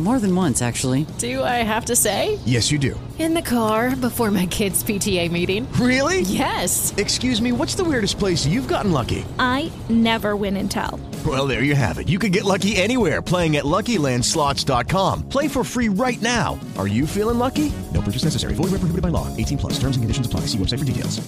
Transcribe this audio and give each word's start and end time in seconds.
More 0.00 0.18
than 0.18 0.34
once, 0.34 0.60
actually. 0.60 1.06
Do 1.18 1.42
I 1.44 1.62
have 1.62 1.84
to 1.84 1.94
say? 1.94 2.40
Yes, 2.44 2.72
you 2.72 2.78
do. 2.80 2.98
In 3.20 3.32
the 3.32 3.40
car 3.42 3.94
before 3.94 4.32
my 4.32 4.44
kids' 4.46 4.82
PTA 4.82 5.30
meeting. 5.30 5.70
Really? 5.74 6.22
Yes. 6.22 6.92
Excuse 6.96 7.40
me, 7.40 7.52
what's 7.52 7.76
the 7.76 7.84
weirdest 7.84 8.18
place 8.18 8.44
you've 8.44 8.66
gotten 8.66 8.90
lucky? 8.90 9.24
I 9.38 9.70
never 9.88 10.34
win 10.34 10.56
and 10.56 10.68
tell. 10.68 10.98
Well, 11.24 11.46
there 11.46 11.62
you 11.62 11.76
have 11.76 11.98
it. 11.98 12.08
You 12.08 12.18
can 12.18 12.32
get 12.32 12.42
lucky 12.42 12.74
anywhere 12.74 13.22
playing 13.22 13.54
at 13.54 13.62
LuckyLandSlots.com. 13.64 15.28
Play 15.28 15.46
for 15.46 15.62
free 15.62 15.88
right 15.88 16.20
now. 16.20 16.58
Are 16.76 16.88
you 16.88 17.06
feeling 17.06 17.38
lucky? 17.38 17.70
No 17.92 18.02
purchase 18.02 18.24
necessary. 18.24 18.54
Void 18.54 18.72
where 18.72 18.80
prohibited 18.82 19.02
by 19.02 19.10
law. 19.10 19.28
18 19.36 19.58
plus. 19.58 19.74
Terms 19.78 19.96
and 19.96 20.02
conditions 20.02 20.26
apply. 20.26 20.40
See 20.50 20.58
website 20.58 20.80
for 20.80 20.84
details. 20.84 21.20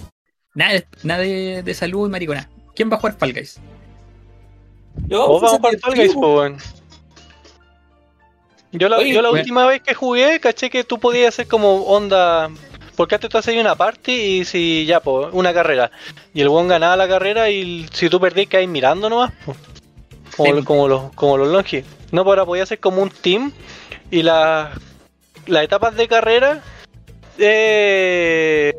Nada, 0.57 0.83
nada 1.05 1.23
de, 1.23 1.63
de 1.63 1.75
salud 1.75 2.07
y 2.07 2.11
maricona. 2.11 2.49
¿Quién 2.75 2.91
va 2.91 2.97
a 2.97 2.99
jugar 2.99 3.17
Fall 3.19 3.33
Guys? 3.33 3.61
Yo, 5.07 5.29
Vos 5.29 5.41
vamos 5.43 5.55
a 5.55 5.57
jugar 5.59 5.79
Fall 5.81 5.95
Guys, 5.95 6.15
po, 6.15 6.37
weón. 6.37 6.57
Yo 8.79 8.89
la, 8.89 8.99
Oye, 8.99 9.13
yo 9.15 9.23
la 9.23 9.29
weón. 9.31 9.41
última 9.41 9.67
vez 9.67 9.81
que 9.83 9.95
jugué, 9.95 10.39
caché 10.41 10.71
que 10.71 10.85
tú 10.85 10.99
podías 10.99 11.29
hacer 11.29 11.47
como 11.49 11.83
onda. 11.85 12.51
Porque 12.97 13.15
antes 13.15 13.29
tú 13.31 13.37
hacías 13.39 13.61
una 13.61 13.75
party 13.75 14.13
y 14.13 14.45
si 14.45 14.87
ya, 14.87 15.01
pues, 15.01 15.29
una 15.33 15.53
carrera. 15.53 15.91
Y 16.33 16.41
el 16.41 16.49
buen 16.49 16.67
ganaba 16.69 16.97
la 16.97 17.07
carrera 17.09 17.51
y 17.51 17.87
si 17.93 18.09
tú 18.09 18.19
perdís, 18.19 18.49
caes 18.49 18.69
mirando 18.69 19.09
nomás, 19.11 19.33
po. 19.45 19.55
Como, 20.37 20.51
Sí. 20.51 20.57
lo- 20.61 20.65
como 20.65 20.89
los, 20.89 21.13
como 21.15 21.37
los 21.39 21.49
longe. 21.49 21.85
No, 22.13 22.23
pero 22.23 22.31
ahora 22.33 22.45
podía 22.47 22.63
hacer 22.63 22.79
como 22.81 23.03
un 23.03 23.11
team 23.11 23.53
y 24.11 24.23
las 24.23 24.71
las 25.47 25.63
etapas 25.65 25.95
de 25.97 26.09
carrera 26.09 26.63
eh, 27.39 28.75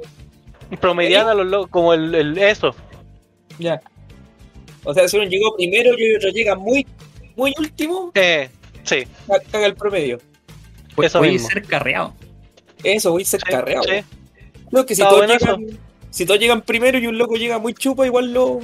promediaban 0.82 1.30
a 1.32 1.34
los 1.34 1.48
lo- 1.48 1.67
como 1.67 1.94
el, 1.94 2.14
el- 2.14 2.38
eso. 2.38 2.76
Ya. 3.59 3.80
O 4.84 4.94
sea, 4.94 5.08
si 5.08 5.17
uno 5.17 5.28
llegó 5.28 5.56
primero 5.56 5.92
y 5.98 6.16
otro 6.16 6.30
llega 6.30 6.56
muy, 6.56 6.86
muy 7.36 7.54
último, 7.58 8.11
Eh, 8.16 8.50
sí, 8.88 9.03
ca- 9.27 9.39
caga 9.52 9.66
el 9.67 9.75
promedio. 9.75 10.19
Pues 10.95 11.07
Eso 11.11 11.19
voy 11.19 11.30
a 11.30 11.31
mismo. 11.33 11.49
ser 11.49 11.63
carreado. 11.63 12.13
Eso, 12.83 13.11
voy 13.11 13.21
a 13.23 13.25
ser 13.25 13.41
sí, 13.45 13.52
carreado. 13.52 13.83
sí. 13.83 14.03
No, 14.71 14.85
que 14.85 14.95
si 14.95 15.02
todos, 15.02 15.17
bueno 15.17 15.33
llegan, 15.38 15.80
si 16.09 16.25
todos 16.25 16.39
llegan 16.39 16.61
primero 16.61 16.97
y 16.97 17.08
un 17.08 17.17
loco 17.17 17.35
llega 17.35 17.59
muy 17.59 17.73
chupa, 17.73 18.05
igual 18.05 18.33
lo, 18.33 18.59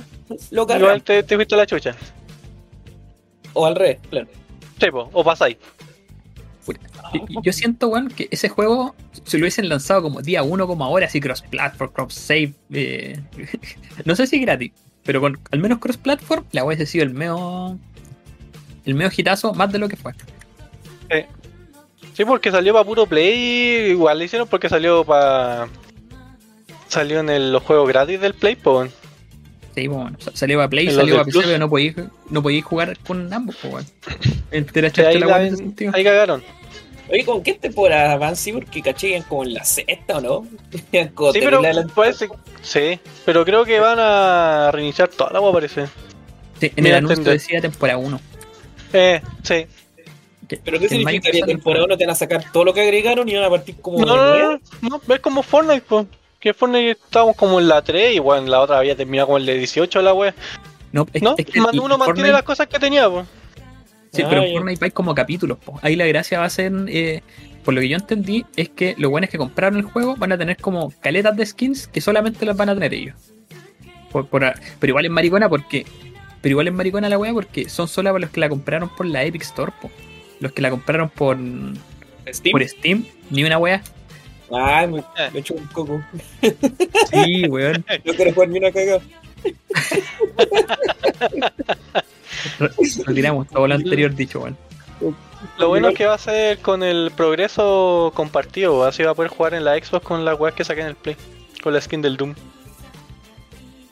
lo 0.51 0.65
cargan. 0.67 0.81
Igual 0.85 1.03
te, 1.03 1.23
te 1.23 1.35
fuiste 1.35 1.55
a 1.55 1.59
la 1.59 1.65
chucha. 1.67 1.95
O 3.53 3.65
al 3.65 3.75
revés, 3.75 3.99
claro. 4.09 4.27
Sí, 4.79 4.89
po, 4.91 5.09
o 5.13 5.23
pasáis. 5.23 5.57
Yo 7.43 7.53
siento, 7.53 7.89
weón, 7.89 8.07
que 8.09 8.27
ese 8.31 8.49
juego, 8.49 8.95
si 9.25 9.37
lo 9.37 9.43
hubiesen 9.43 9.69
lanzado 9.69 10.01
como 10.01 10.21
día 10.21 10.41
uno, 10.41 10.65
como 10.65 10.83
ahora, 10.83 11.05
así 11.05 11.19
cross-platform, 11.19 11.91
cross-save, 11.93 12.53
eh, 12.71 13.19
no 14.05 14.15
sé 14.15 14.25
si 14.25 14.39
gratis, 14.39 14.71
pero 15.03 15.21
con 15.21 15.39
al 15.51 15.59
menos 15.59 15.77
cross-platform, 15.79 16.45
la 16.53 16.63
hubiese 16.65 16.85
sido 16.87 17.03
el 17.03 17.13
medio, 17.13 17.77
el 18.85 18.95
medio 18.95 19.11
hitazo 19.15 19.53
más 19.53 19.71
de 19.71 19.79
lo 19.79 19.87
que 19.89 19.95
fue. 19.95 20.13
Sí, 22.15 22.25
porque 22.25 22.51
salió 22.51 22.73
para 22.73 22.85
puro 22.85 23.05
play, 23.07 23.89
igual 23.91 24.19
lo 24.19 24.23
hicieron 24.23 24.47
porque 24.47 24.69
salió 24.69 25.03
para... 25.03 25.67
Salió 26.87 27.21
en 27.21 27.29
el- 27.29 27.51
los 27.51 27.63
juegos 27.63 27.87
gratis 27.87 28.21
del 28.21 28.35
Play, 28.35 28.55
pues. 28.55 28.91
Sí, 29.73 29.87
bueno, 29.87 30.15
sa- 30.19 30.29
salió 30.35 30.59
para 30.59 30.69
Play, 30.69 30.87
En 30.89 30.93
salió 30.93 31.15
para 31.15 31.25
PC, 31.25 31.39
pero 31.43 31.57
no 31.57 31.69
podíais 31.69 31.95
no 32.29 32.43
podíais 32.43 32.63
jugar 32.63 32.95
con 32.99 33.33
ambos, 33.33 33.55
pues. 33.63 33.91
Entera 34.51 34.91
Sí, 34.93 35.01
ahí, 35.01 35.17
la 35.19 35.43
en 35.47 35.73
ahí 35.95 36.03
cagaron. 36.03 36.43
Oye, 37.09 37.25
¿con 37.25 37.41
qué 37.41 37.55
temporada 37.55 38.15
van? 38.17 38.35
Sí, 38.35 38.51
porque 38.53 38.83
caché 38.83 39.07
que 39.07 39.15
iban 39.15 39.27
como 39.27 39.43
en 39.43 39.55
la 39.55 39.63
sexta, 39.65 40.17
¿o 40.17 40.21
no? 40.21 40.47
Sí, 40.91 41.39
pero 41.43 41.61
parece... 41.95 42.29
Sí, 42.61 42.99
creo 43.43 43.65
que 43.65 43.79
van 43.79 43.97
a 43.99 44.69
reiniciar 44.71 45.07
toda 45.09 45.31
la 45.31 45.39
agua, 45.39 45.51
parece. 45.51 45.87
Sí, 46.59 46.71
en 46.75 46.85
el 46.85 46.93
anuncio 46.93 47.13
entender. 47.17 47.33
decía 47.39 47.59
temporada 47.59 47.97
1. 47.97 48.19
Eh, 48.93 49.21
sí. 49.43 49.65
¿Pero 50.63 50.79
qué 50.79 50.87
significaría 50.89 51.45
temporada? 51.45 51.87
¿No 51.87 51.97
te 51.97 52.05
van 52.05 52.11
a 52.11 52.15
sacar 52.15 52.43
todo 52.51 52.63
lo 52.65 52.73
que 52.73 52.81
agregaron 52.81 53.27
y 53.27 53.33
van 53.35 53.43
a 53.45 53.49
partir 53.49 53.75
como 53.81 53.99
No, 54.05 54.13
de 54.13 54.17
no, 54.19 54.27
nuevo? 54.47 54.59
no, 54.81 54.89
no, 54.89 55.01
ves 55.07 55.19
como 55.19 55.41
Fortnite, 55.41 55.81
pues. 55.87 56.05
Que 56.39 56.53
Fortnite 56.53 56.91
estábamos 56.91 57.35
como 57.35 57.59
en 57.59 57.67
la 57.67 57.81
3 57.81 58.15
y 58.15 58.19
bueno, 58.19 58.45
la 58.47 58.59
otra 58.59 58.77
había 58.77 58.95
terminado 58.95 59.27
como 59.27 59.37
en 59.39 59.45
la 59.45 59.53
18 59.53 60.01
la 60.01 60.13
wea. 60.13 60.35
No, 60.91 61.07
es, 61.13 61.21
¿No? 61.23 61.35
es 61.37 61.45
que 61.45 61.59
uno 61.59 61.97
mantiene 61.97 62.31
las 62.31 62.43
cosas 62.43 62.67
que 62.67 62.77
tenía, 62.77 63.09
pues. 63.09 63.25
Sí, 64.11 64.21
Ah, 64.21 64.27
pero 64.29 64.41
en 64.43 64.47
ya. 64.49 64.53
Fortnite 64.59 64.85
hay 64.85 64.91
como 64.91 65.15
capítulos. 65.15 65.57
po. 65.57 65.79
Ahí 65.81 65.95
la 65.95 66.05
gracia 66.05 66.39
va 66.39 66.45
a 66.45 66.49
ser, 66.49 66.71
eh, 66.87 67.23
por 67.63 67.73
lo 67.73 67.81
que 67.81 67.89
yo 67.89 67.95
entendí, 67.97 68.45
es 68.55 68.69
que 68.69 68.93
los 68.99 69.09
buenos 69.09 69.29
que 69.31 69.37
compraron 69.39 69.79
el 69.79 69.85
juego 69.85 70.15
van 70.17 70.33
a 70.33 70.37
tener 70.37 70.57
como 70.57 70.93
caletas 70.99 71.35
de 71.35 71.45
skins 71.47 71.87
que 71.87 71.99
solamente 72.01 72.45
las 72.45 72.55
van 72.55 72.69
a 72.69 72.73
tener 72.75 72.93
ellos. 72.93 73.15
Por- 74.11 74.27
pero 74.27 74.53
igual 74.83 75.05
es 75.05 75.11
maricona 75.11 75.49
porque. 75.49 75.85
Pero 76.43 76.51
igual 76.53 76.67
es 76.67 76.73
maricona 76.73 77.09
la 77.09 77.17
wea 77.17 77.33
porque 77.33 77.67
son 77.69 77.87
solo 77.87 78.09
para 78.11 78.19
los 78.19 78.29
que 78.29 78.39
la 78.41 78.49
compraron 78.49 78.89
por 78.89 79.05
la 79.07 79.23
Epic 79.23 79.41
Store. 79.41 79.71
po. 79.81 79.89
Los 80.41 80.51
que 80.51 80.61
la 80.61 80.69
compraron 80.69 81.09
por, 81.09 81.37
¿Steam? 82.31 82.51
por 82.51 82.67
Steam, 82.67 83.05
ni 83.31 83.43
una 83.45 83.57
wea. 83.57 83.81
Ay, 84.51 84.87
me, 84.87 85.03
me 85.33 85.39
echo 85.39 85.53
un 85.55 85.65
coco. 85.67 86.03
Sí, 87.11 87.47
weón. 87.47 87.83
No 88.05 88.13
quiero 88.13 88.33
jugar 88.33 88.49
ni 88.49 88.59
una 88.59 88.71
cagada. 88.71 89.01
Re- 92.59 92.69
Retiramos 93.05 93.47
todo 93.47 93.67
lo 93.67 93.73
anterior 93.75 94.13
dicho, 94.13 94.41
weón. 94.41 94.57
Lo 95.57 95.69
bueno 95.69 95.89
es 95.89 95.97
que 95.97 96.05
va 96.05 96.13
a 96.15 96.17
ser 96.17 96.59
con 96.59 96.83
el 96.83 97.11
progreso 97.15 98.11
compartido, 98.15 98.85
así 98.85 99.03
va 99.03 99.11
a 99.11 99.15
poder 99.15 99.29
jugar 99.31 99.53
en 99.53 99.65
la 99.65 99.75
Xbox 99.77 100.05
con 100.05 100.23
las 100.23 100.39
weas 100.39 100.55
que 100.55 100.63
saqué 100.63 100.81
en 100.81 100.87
el 100.87 100.95
Play, 100.95 101.17
con 101.61 101.73
la 101.73 101.81
skin 101.81 102.01
del 102.01 102.15
Doom. 102.17 102.33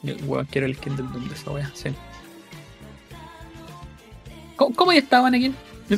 Yo, 0.03 0.15
weón, 0.25 0.45
quiero 0.45 0.67
el 0.67 0.75
skin 0.75 0.95
del 0.95 1.11
Doom 1.11 1.27
de 1.27 1.35
esa 1.35 1.51
wea, 1.51 1.71
sí. 1.73 1.89
¿Cómo, 4.61 4.75
cómo 4.75 4.93
ya 4.93 4.99
estaban 4.99 5.33
aquí? 5.33 5.51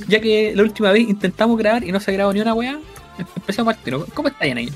Ya 0.08 0.22
que 0.22 0.54
la 0.56 0.64
última 0.64 0.94
vez 0.94 1.02
intentamos 1.10 1.58
grabar 1.58 1.84
y 1.84 1.92
no 1.92 2.00
se 2.00 2.14
grabó 2.14 2.32
ni 2.32 2.40
una 2.40 2.54
wea, 2.54 2.80
empezamos 3.36 3.76
tiro. 3.84 4.06
¿Cómo 4.14 4.30
está 4.30 4.46
aquí? 4.46 4.70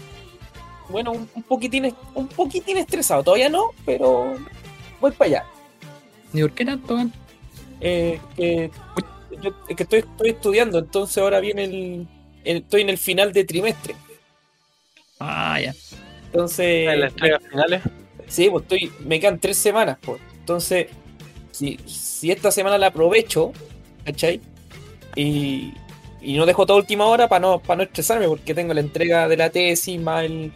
Bueno, 0.90 1.14
un, 1.14 1.30
un 1.34 1.44
poquitín, 1.44 1.96
un 2.14 2.28
poquitín 2.28 2.78
estresado. 2.78 3.24
Todavía 3.24 3.48
no, 3.48 3.72
pero 3.86 4.36
voy 5.00 5.12
para 5.12 5.28
allá. 5.30 5.46
¿Ni 6.34 6.42
por 6.42 6.52
qué 6.52 6.66
tanto? 6.66 6.98
Eh, 7.80 8.20
que, 8.36 8.70
yo, 9.42 9.52
es 9.70 9.76
que 9.78 9.84
estoy, 9.84 10.00
estoy 10.00 10.30
estudiando, 10.32 10.80
entonces 10.80 11.18
ahora 11.20 11.40
viene 11.40 11.64
el, 11.64 12.08
el- 12.44 12.58
Estoy 12.58 12.82
en 12.82 12.90
el 12.90 12.98
final 12.98 13.32
de 13.32 13.46
trimestre. 13.46 13.96
Ah, 15.18 15.62
ya. 15.62 15.74
Entonces. 16.26 16.90
En 16.90 17.00
las 17.00 17.12
entregas 17.14 17.42
finales. 17.50 17.82
Sí, 18.28 18.50
pues 18.50 18.64
estoy. 18.64 18.92
Me 19.06 19.18
quedan 19.22 19.40
tres 19.40 19.58
semanas, 19.58 19.98
pues. 20.02 20.20
Entonces, 20.40 20.88
si, 21.52 21.78
si 21.86 22.32
esta 22.32 22.52
semana 22.52 22.78
la 22.78 22.88
aprovecho, 22.88 23.54
¿cachai? 24.08 24.42
Y, 25.16 25.74
y 26.22 26.38
no 26.38 26.46
dejo 26.46 26.66
toda 26.66 26.80
última 26.80 27.06
hora 27.06 27.28
para 27.28 27.40
no, 27.42 27.60
para 27.60 27.78
no 27.78 27.84
estresarme, 27.84 28.28
porque 28.28 28.54
tengo 28.54 28.74
la 28.74 28.80
entrega 28.80 29.28
de 29.28 29.38
la 29.38 29.50
tesis, 29.50 30.00
más, 30.02 30.24
el, 30.26 30.52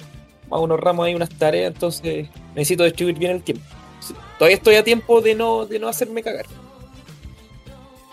más 0.49 0.59
unos 0.61 0.79
ramos 0.79 1.05
ahí, 1.05 1.13
unas 1.15 1.29
tareas, 1.29 1.73
entonces 1.73 2.29
necesito 2.55 2.83
distribuir 2.83 3.17
bien 3.19 3.31
el 3.33 3.43
tiempo. 3.43 3.63
Todavía 4.39 4.57
estoy 4.57 4.75
a 4.75 4.83
tiempo 4.83 5.21
de 5.21 5.35
no, 5.35 5.65
de 5.65 5.77
no 5.79 5.87
hacerme 5.87 6.23
cagar. 6.23 6.45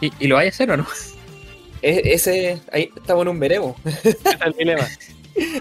¿Y, 0.01 0.13
y 0.21 0.27
lo 0.27 0.37
vais 0.37 0.53
a 0.53 0.55
hacer 0.55 0.71
o 0.71 0.77
no? 0.77 0.87
E- 1.83 2.03
ese, 2.13 2.61
ahí 2.73 2.91
estamos 2.97 3.23
en 3.23 3.29
un 3.29 3.41
veremos. 3.41 3.77
El 4.45 4.53
dilema. 4.53 4.87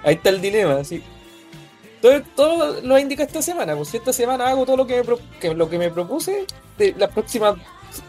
Ahí 0.04 0.16
está 0.16 0.30
el 0.30 0.42
dilema, 0.42 0.84
sí. 0.84 1.04
Todo, 2.02 2.22
todo 2.36 2.82
lo 2.82 2.98
indica 2.98 3.24
esta 3.24 3.42
semana. 3.44 3.76
Pues 3.76 3.90
si 3.90 3.98
esta 3.98 4.12
semana 4.12 4.48
hago 4.48 4.66
todo 4.66 4.78
lo 4.78 4.88
que 4.88 4.96
me, 4.98 5.04
pro- 5.04 5.20
que, 5.40 5.54
lo 5.54 5.70
que 5.70 5.78
me 5.78 5.92
propuse, 5.92 6.46
de 6.78 6.96
las 6.98 7.12
próximas, 7.12 7.56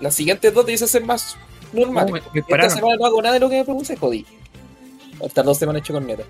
las 0.00 0.14
siguientes 0.14 0.52
dos 0.54 0.64
deben 0.64 0.78
ser 0.88 1.04
más 1.04 1.37
normales. 1.73 2.11
No, 2.11 2.31
me- 2.32 2.41
me 2.41 2.41
Esta 2.41 2.70
semana 2.70 2.97
no 2.99 3.06
hago 3.06 3.23
nada 3.23 3.35
de 3.35 3.41
lo 3.41 3.49
que 3.49 3.56
me 3.56 3.65
propuse, 3.65 3.97
jodí. 3.97 4.25
Estas 5.20 5.44
dos 5.44 5.59
semanas 5.59 5.82
hecho 5.82 5.93
con 5.93 6.06
neta. 6.06 6.23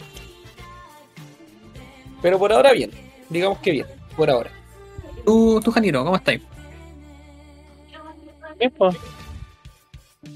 Pero 2.22 2.38
por 2.38 2.52
ahora 2.52 2.72
bien. 2.72 2.90
Digamos 3.28 3.58
que 3.58 3.70
bien. 3.72 3.86
Por 4.16 4.30
ahora. 4.30 4.50
Tú, 5.24 5.60
tú 5.62 5.70
Janiro, 5.70 6.04
¿cómo 6.04 6.16
estáis? 6.16 6.40
Bien, 8.58 8.72
pues. 8.76 8.96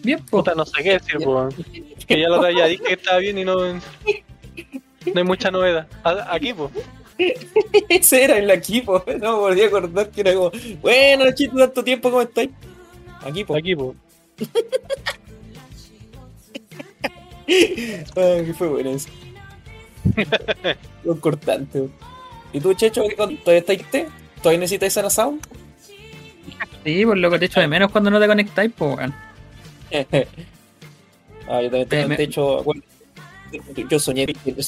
Bien, 0.05 0.19
pues. 0.19 0.31
Puta, 0.31 0.55
no 0.55 0.65
sé 0.65 0.83
qué 0.83 0.93
decir, 0.93 1.17
pues. 1.25 1.55
Que 2.07 2.21
ya 2.21 2.29
la 2.29 2.39
otra 2.39 2.53
ya 2.53 2.67
dije 2.67 2.83
que 2.85 2.93
estaba 2.95 3.19
bien 3.19 3.39
y 3.39 3.45
no. 3.45 3.57
No 3.75 3.81
hay 5.17 5.25
mucha 5.25 5.51
novedad. 5.51 5.89
Aquí, 6.31 6.53
pues. 6.55 6.71
Ese 7.89 8.25
era 8.25 8.39
el 8.39 8.51
equipo, 8.51 9.03
no 9.21 9.33
me 9.33 9.39
volví 9.39 9.63
a 9.63 9.67
acordar 9.67 10.11
que 10.11 10.23
era 10.23 10.35
como, 10.35 10.51
bueno, 10.81 11.31
chito, 11.33 11.57
tanto 11.57 11.85
tiempo, 11.85 12.11
¿cómo 12.11 12.23
estáis? 12.23 12.51
Aquí, 13.25 13.45
po. 13.45 13.55
Aquí, 13.57 13.77
po. 13.77 13.95
Ay, 17.47 18.45
que 18.47 18.55
fue 18.57 18.69
bueno 18.69 18.91
eso. 18.91 19.09
Lo 21.05 21.21
cortante. 21.21 21.89
¿Y 22.53 22.61
tú, 22.61 22.75
Checho, 22.75 23.03
todavía 23.17 23.59
estáis 23.59 23.85
té? 23.91 24.09
¿Todavía 24.43 24.61
necesitáis 24.61 24.93
sana 24.93 25.11
sound? 25.11 25.41
Sí, 26.85 27.05
por 27.07 27.17
lo 27.17 27.31
que 27.31 27.39
te 27.39 27.45
echo 27.47 27.61
de 27.61 27.69
menos 27.69 27.91
cuando 27.93 28.11
no 28.11 28.19
te 28.21 28.27
conectáis, 28.27 28.73
pues, 28.77 28.97
weón. 28.97 29.15
ah, 31.49 31.63
yo 31.63 31.71
también 31.71 31.89
tengo 31.89 32.09
Me- 32.09 32.15
el 32.15 32.17
techo. 32.17 32.63
bueno, 32.65 32.83
yo 33.89 33.99
soñé 33.99 34.27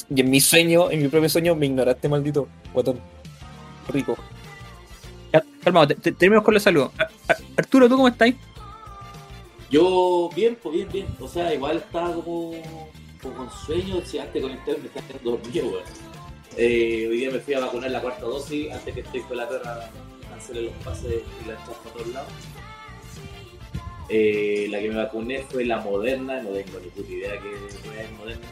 y 0.09 0.21
en 0.21 0.29
mi 0.29 0.39
sueño, 0.39 0.89
en 0.91 1.01
mi 1.01 1.07
propio 1.09 1.27
sueño, 1.29 1.55
me 1.55 1.65
ignoraste, 1.65 2.07
maldito 2.07 2.47
guatón. 2.73 2.99
Rico. 3.89 4.15
Ya, 5.33 5.43
Calmado, 5.63 5.87
te- 5.89 5.95
te- 5.95 6.11
terminemos 6.13 6.45
con 6.45 6.53
los 6.53 6.63
saludos. 6.63 6.91
Arturo, 7.57 7.89
¿tú 7.89 7.95
cómo 7.95 8.07
estás? 8.07 8.29
Yo, 9.69 10.29
bien, 10.35 10.57
pues 10.61 10.75
bien, 10.75 10.89
bien. 10.91 11.07
O 11.19 11.27
sea, 11.27 11.53
igual 11.53 11.77
estaba 11.77 12.13
como, 12.13 12.53
como 13.21 13.35
con 13.35 13.49
sueño. 13.51 14.01
Si 14.05 14.17
antes 14.19 14.33
de 14.35 14.41
conectarme 14.41 14.81
me 14.81 14.87
estaba 14.87 15.07
quedando 15.07 15.31
dormido, 15.31 15.65
weón. 15.67 15.83
Eh, 16.57 17.07
hoy 17.09 17.17
día 17.17 17.31
me 17.31 17.39
fui 17.39 17.53
a 17.53 17.59
vacunar 17.59 17.91
la 17.91 18.01
cuarta 18.01 18.21
dosis 18.25 18.71
antes 18.71 18.93
que 18.93 19.01
estoy 19.01 19.21
con 19.21 19.37
la 19.37 19.49
perra 19.49 19.91
cancele 20.29 20.61
los 20.63 20.73
pases 20.85 21.11
y 21.43 21.47
la 21.47 21.53
echar 21.55 21.73
para 21.83 21.93
todos 21.95 22.07
lados. 22.07 22.31
Eh, 24.09 24.67
la 24.69 24.79
que 24.79 24.89
me 24.89 24.95
vacuné 24.95 25.39
fue 25.49 25.65
la 25.65 25.79
moderna, 25.81 26.41
no 26.41 26.49
tengo 26.51 26.79
ni 26.79 26.89
puta 26.89 27.11
idea 27.11 27.31
que 27.41 27.53
es 27.55 28.11
moderna. 28.19 28.45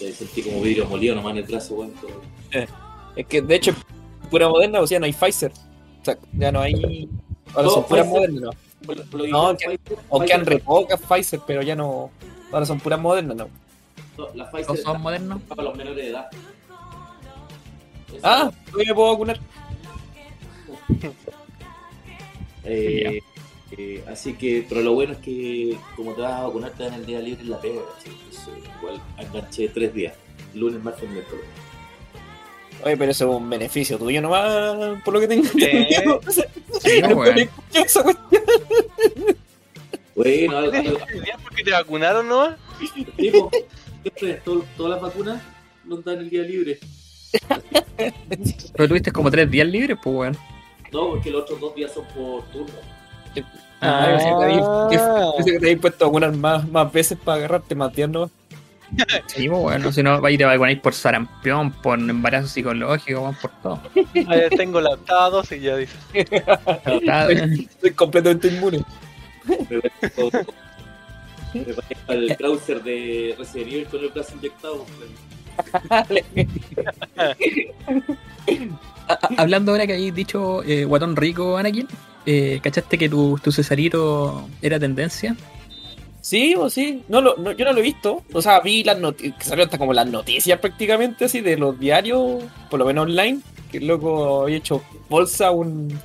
Eh, 0.00 0.12
sentí 0.12 0.42
como 0.42 0.60
vidrio 0.62 0.86
molido 0.86 1.16
nomás 1.16 1.32
en 1.32 1.38
el 1.38 1.44
brazo, 1.44 1.74
weón. 1.74 1.92
pero- 2.00 2.66
Es 3.16 3.26
que 3.26 3.42
de 3.42 3.54
hecho, 3.56 3.74
pura 4.30 4.48
moderna, 4.48 4.80
o 4.80 4.86
sea, 4.86 5.00
no 5.00 5.06
hay 5.06 5.12
Pfizer. 5.12 5.50
O 6.00 6.04
sea, 6.04 6.16
ya 6.32 6.52
no 6.52 6.60
hay. 6.60 7.08
Ahora 7.54 7.62
No, 7.64 7.70
son 7.70 7.84
puras 7.86 8.06
Pfizer. 8.06 8.50
Modernas, 8.86 9.06
¿no? 9.12 9.18
lo- 9.18 9.18
lo 9.18 9.24
que 9.24 9.30
No, 9.30 9.56
que- 9.56 9.66
Pfizer- 9.66 9.98
O 10.08 10.20
quedan 10.20 10.40
Pfizer- 10.42 10.48
re 10.48 10.58
pocas 10.60 11.00
Pfizer, 11.00 11.40
pero 11.46 11.62
ya 11.62 11.74
no. 11.76 12.10
Ahora 12.52 12.66
son 12.66 12.80
puras 12.80 13.00
modernas, 13.00 13.36
¿no? 13.36 13.48
no, 14.16 14.28
La 14.34 14.50
Pfizer 14.50 14.66
¿Todos 14.66 14.80
son 14.80 14.92
está 14.96 14.98
modernos? 14.98 15.42
para 15.42 15.62
los 15.62 15.76
menores 15.76 15.96
de 15.96 16.10
edad. 16.10 16.26
Esa- 18.16 18.20
Ah, 18.46 18.50
todavía 18.70 18.88
me 18.92 18.94
puedo 18.94 19.12
vacunar. 19.12 19.40
Eh, 22.64 23.20
eh, 23.78 24.04
así 24.10 24.34
que, 24.34 24.66
pero 24.68 24.82
lo 24.82 24.92
bueno 24.92 25.12
es 25.14 25.18
que 25.20 25.78
como 25.96 26.12
te 26.12 26.20
vas 26.22 26.32
a 26.32 26.42
vacunar 26.46 26.70
te 26.72 26.84
dan 26.84 26.94
el 26.94 27.06
día 27.06 27.18
libre 27.20 27.40
en 27.42 27.50
la 27.50 27.58
pega. 27.60 27.80
Entonces, 28.04 28.62
igual 28.78 29.00
enganché 29.16 29.68
tres 29.68 29.94
días, 29.94 30.14
lunes, 30.54 30.82
martes, 30.82 31.08
miércoles. 31.08 31.44
Oye, 32.84 32.96
pero 32.96 33.10
eso 33.10 33.30
es 33.30 33.36
un 33.40 33.48
beneficio 33.48 33.98
tuyo 33.98 34.20
nomás, 34.20 35.02
por 35.02 35.14
lo 35.14 35.20
que 35.20 35.28
tengo 35.28 35.44
Sí. 35.48 35.64
entendido. 35.64 36.20
Sí, 36.80 37.00
no. 37.02 37.08
Bueno, 40.14 40.56
algo, 40.58 40.72
algo- 40.76 40.98
porque 41.44 41.62
te 41.64 41.70
vacunaron 41.70 42.28
nomás? 42.28 42.56
tipo, 43.16 43.50
todas 44.76 44.90
las 44.92 45.00
vacunas 45.00 45.42
nos 45.84 46.04
dan 46.04 46.18
el 46.18 46.30
día 46.30 46.42
libre. 46.42 46.78
Pero 48.74 48.88
tuviste 48.88 49.12
como 49.12 49.30
tres 49.30 49.50
días 49.50 49.66
libres, 49.68 49.96
pues, 50.02 50.16
weón. 50.16 50.36
No, 50.92 51.10
porque 51.10 51.30
los 51.30 51.42
otros 51.42 51.60
dos 51.60 51.74
días 51.74 51.92
son 51.92 52.04
por 52.06 52.42
turno. 52.50 52.74
Ah, 53.80 54.06
Ah, 54.10 54.18
que 55.44 55.52
te 55.58 55.66
habías 55.66 55.80
puesto 55.80 56.04
a 56.04 56.08
vacunar 56.08 56.32
más, 56.34 56.68
más 56.68 56.90
veces 56.92 57.16
para 57.22 57.38
agarrarte 57.38 57.74
más 57.76 57.94
días, 57.94 58.08
¿no? 58.10 58.30
Sí, 59.26 59.48
pues, 59.48 59.60
bueno, 59.60 59.92
si 59.92 60.02
no, 60.02 60.24
ahí 60.24 60.38
te 60.38 60.44
vacunáis 60.44 60.80
por 60.80 60.94
sarampión, 60.94 61.70
por 61.70 61.98
embarazo 61.98 62.48
psicológico, 62.48 63.34
por 63.40 63.50
todo. 63.62 63.80
Ahí 64.28 64.48
tengo 64.56 64.80
la 64.80 64.90
octava 64.90 65.30
dosis, 65.30 65.62
ya 65.62 65.76
dice. 65.76 65.96
Estoy 66.14 67.90
completamente 67.92 68.48
inmune. 68.48 68.82
Me 71.54 71.74
parezco 71.74 71.94
al 72.08 72.36
browser 72.38 72.82
de 72.82 73.34
Resident 73.38 73.72
Evil 73.72 73.86
con 73.86 74.00
el 74.00 74.08
brazo 74.10 74.34
inyectado. 74.36 74.84
Hablando 79.36 79.72
ahora 79.72 79.86
que 79.86 79.94
habéis 79.94 80.14
dicho 80.14 80.62
eh, 80.62 80.84
guatón 80.84 81.16
rico, 81.16 81.56
Anakin, 81.56 81.88
eh, 82.26 82.60
¿cachaste 82.62 82.98
que 82.98 83.08
tu, 83.08 83.40
tu 83.42 83.50
Cesarito 83.50 84.46
era 84.60 84.78
tendencia? 84.78 85.34
Sí, 86.28 86.54
o 86.56 86.68
sí. 86.68 87.04
No, 87.08 87.20
lo, 87.22 87.36
no, 87.38 87.52
yo 87.52 87.64
no 87.64 87.72
lo 87.72 87.78
he 87.80 87.82
visto. 87.82 88.22
O 88.34 88.42
sea, 88.42 88.60
vi 88.60 88.84
las 88.84 88.98
noticias, 88.98 89.34
que 89.38 89.44
salió 89.44 89.64
hasta 89.64 89.78
como 89.78 89.92
las 89.94 90.06
noticias 90.06 90.58
prácticamente 90.60 91.24
así 91.24 91.40
de 91.40 91.56
los 91.56 91.78
diarios, 91.78 92.44
por 92.68 92.78
lo 92.78 92.84
menos 92.86 93.04
online, 93.04 93.40
que 93.70 93.78
el 93.78 93.86
loco 93.86 94.42
había 94.42 94.58
hecho 94.58 94.82
bolsa 95.08 95.50
un, 95.52 95.98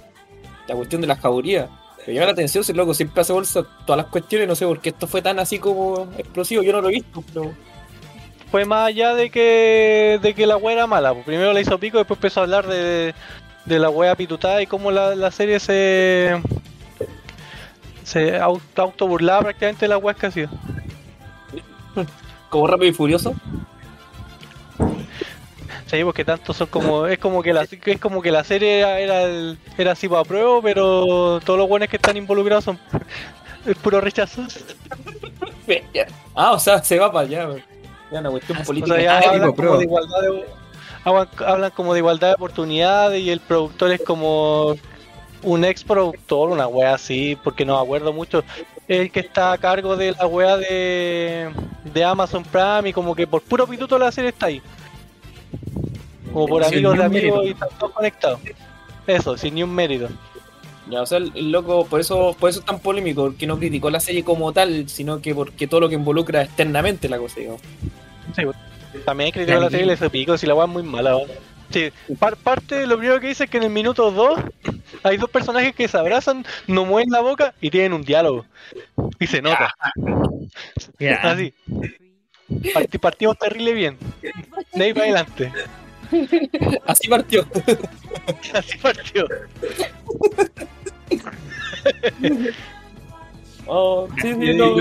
la 0.67 0.75
cuestión 0.75 1.01
de 1.01 1.07
las 1.07 1.19
jaurías. 1.19 1.69
Me 2.07 2.13
llama 2.13 2.27
la 2.27 2.31
atención 2.33 2.63
el 2.67 2.77
loco 2.77 2.93
siempre 2.93 3.21
hace 3.21 3.33
bolsa 3.33 3.63
todas 3.85 3.97
las 3.97 4.07
cuestiones, 4.11 4.47
no 4.47 4.55
sé 4.55 4.65
por 4.65 4.81
qué 4.81 4.89
esto 4.89 5.07
fue 5.07 5.21
tan 5.21 5.39
así 5.39 5.59
como 5.59 6.09
explosivo, 6.17 6.63
yo 6.63 6.73
no 6.73 6.81
lo 6.81 6.89
he 6.89 6.93
visto, 6.93 7.23
pero 7.33 7.57
Fue 8.51 8.65
más 8.65 8.87
allá 8.87 9.15
de 9.15 9.29
que 9.31 10.19
de 10.21 10.33
que 10.35 10.45
la 10.45 10.57
wea 10.57 10.73
era 10.75 10.87
mala. 10.87 11.13
pues. 11.13 11.25
Primero 11.25 11.53
la 11.53 11.61
hizo 11.61 11.79
pico, 11.79 11.97
después 11.97 12.17
empezó 12.17 12.41
a 12.41 12.43
hablar 12.43 12.67
de, 12.67 13.15
de 13.65 13.79
la 13.79 13.89
wea 13.89 14.15
pitutada 14.15 14.61
y 14.61 14.67
cómo 14.67 14.91
la, 14.91 15.15
la 15.15 15.31
serie 15.31 15.59
se 15.59 16.41
se 18.13 18.37
auto, 18.37 18.81
auto 18.81 19.07
burlaba 19.07 19.41
prácticamente 19.41 19.85
de 19.85 19.89
la 19.89 19.97
wea 19.97 20.13
que 20.13 20.27
hacía. 20.27 20.49
como 22.49 22.67
rápido 22.67 22.91
y 22.91 22.93
furioso. 22.93 23.33
Sí, 25.87 26.03
porque 26.03 26.25
tanto 26.25 26.53
son 26.53 26.67
como 26.67 27.05
es 27.05 27.19
como 27.19 27.43
que 27.43 27.53
la 27.53 27.63
es 27.63 27.99
como 27.99 28.21
que 28.21 28.31
la 28.31 28.43
serie 28.43 28.79
era 28.79 28.99
era, 28.99 29.23
el- 29.23 29.57
era 29.77 29.91
así 29.91 30.07
para 30.07 30.23
prueba, 30.23 30.59
pero 30.61 31.39
todos 31.45 31.59
los 31.59 31.67
buenos 31.69 31.87
que 31.89 31.97
están 31.97 32.17
involucrados 32.17 32.63
son 32.63 32.79
es 33.65 33.75
puro 33.77 34.01
rechazo. 34.01 34.41
Ah, 36.35 36.51
o 36.53 36.59
sea, 36.59 36.81
se 36.83 36.97
va 36.97 37.11
para 37.11 37.27
allá. 37.27 37.45
güey. 37.45 37.63
Ya 38.11 38.19
una 38.19 38.31
cuestión 38.31 38.57
O 38.59 38.63
política. 38.63 38.95
sea, 38.95 39.03
ya 39.03 39.19
tipo 39.19 39.33
hablan 39.33 39.53
como 39.53 39.77
de 39.77 39.83
igualdad 39.85 40.21
de, 40.21 40.45
hablan 41.45 41.71
como 41.71 41.93
de 41.93 41.99
igualdad 41.99 42.27
de 42.29 42.33
oportunidades 42.35 43.21
y 43.21 43.29
el 43.29 43.39
productor 43.39 43.91
es 43.91 44.01
como 44.01 44.75
un 45.43 45.63
ex 45.65 45.83
productor, 45.83 46.49
una 46.49 46.67
wea 46.67 46.95
así, 46.95 47.37
porque 47.43 47.65
no 47.65 47.75
me 47.77 47.81
acuerdo 47.83 48.13
mucho. 48.13 48.43
El 48.87 49.11
que 49.11 49.21
está 49.21 49.51
a 49.53 49.57
cargo 49.57 49.95
de 49.95 50.11
la 50.13 50.25
wea 50.27 50.57
de, 50.57 51.49
de 51.93 52.03
Amazon 52.03 52.43
Prime 52.43 52.89
y 52.89 52.93
como 52.93 53.15
que 53.15 53.27
por 53.27 53.41
puro 53.41 53.67
pituto 53.67 53.97
la 53.99 54.11
serie 54.11 54.29
está 54.31 54.47
ahí. 54.47 54.61
Como 56.31 56.47
por 56.47 56.63
Sin 56.65 56.73
amigos 56.75 56.97
de 56.97 57.03
amigos 57.03 57.37
mérito. 57.37 57.43
y 57.47 57.51
están 57.51 57.69
todos 57.79 57.91
conectados. 57.93 58.39
Eso, 59.05 59.37
sin 59.37 59.55
ni 59.55 59.63
un 59.63 59.73
mérito. 59.73 60.09
Ya, 60.89 61.01
o 61.01 61.05
sea, 61.05 61.17
el, 61.19 61.51
loco, 61.51 61.85
por 61.85 61.99
eso, 62.01 62.35
por 62.39 62.49
eso 62.49 62.59
es 62.59 62.65
tan 62.65 62.79
polémico, 62.79 63.23
porque 63.23 63.47
no 63.47 63.57
criticó 63.57 63.89
la 63.89 63.99
serie 63.99 64.23
como 64.23 64.51
tal, 64.51 64.89
sino 64.89 65.21
que 65.21 65.33
porque 65.33 65.67
todo 65.67 65.79
lo 65.81 65.89
que 65.89 65.95
involucra 65.95 66.41
externamente 66.43 67.07
la 67.07 67.17
cosa, 67.17 67.39
digamos. 67.39 67.61
También 69.05 69.31
criticó 69.31 69.59
la 69.59 69.69
serie 69.69 69.85
y 69.85 69.89
le 69.97 70.09
pico 70.09 70.37
si 70.37 70.45
la 70.45 70.55
wea 70.55 70.65
es 70.65 70.71
muy 70.71 70.83
mala. 70.83 71.15
weón. 71.15 71.29
Sí, 71.69 71.89
par- 72.19 72.35
parte, 72.35 72.85
lo 72.85 72.97
primero 72.97 73.19
que 73.19 73.27
dice 73.27 73.45
es 73.45 73.49
que 73.49 73.57
en 73.57 73.63
el 73.63 73.69
minuto 73.69 74.11
2 74.11 74.39
hay 75.03 75.17
dos 75.17 75.29
personajes 75.29 75.75
que 75.75 75.87
se 75.87 75.97
abrazan, 75.97 76.45
no 76.67 76.85
mueven 76.85 77.09
la 77.11 77.21
boca 77.21 77.53
y 77.61 77.69
tienen 77.69 77.93
un 77.93 78.01
diálogo. 78.03 78.45
Y 79.19 79.27
se 79.27 79.41
nota. 79.41 79.73
Así. 81.21 81.53
Parti- 82.73 82.97
partimos 82.99 83.37
terrible 83.37 83.73
bien. 83.73 83.97
De 84.73 84.83
ahí 84.83 84.93
para 84.93 85.05
adelante. 85.05 85.51
Así 86.85 87.07
partió. 87.07 87.45
Así 88.53 88.77
partió. 88.77 89.25
Oh, 93.65 94.07
sí, 94.21 94.33
sí, 94.33 94.51
Y, 94.51 94.57
no. 94.57 94.77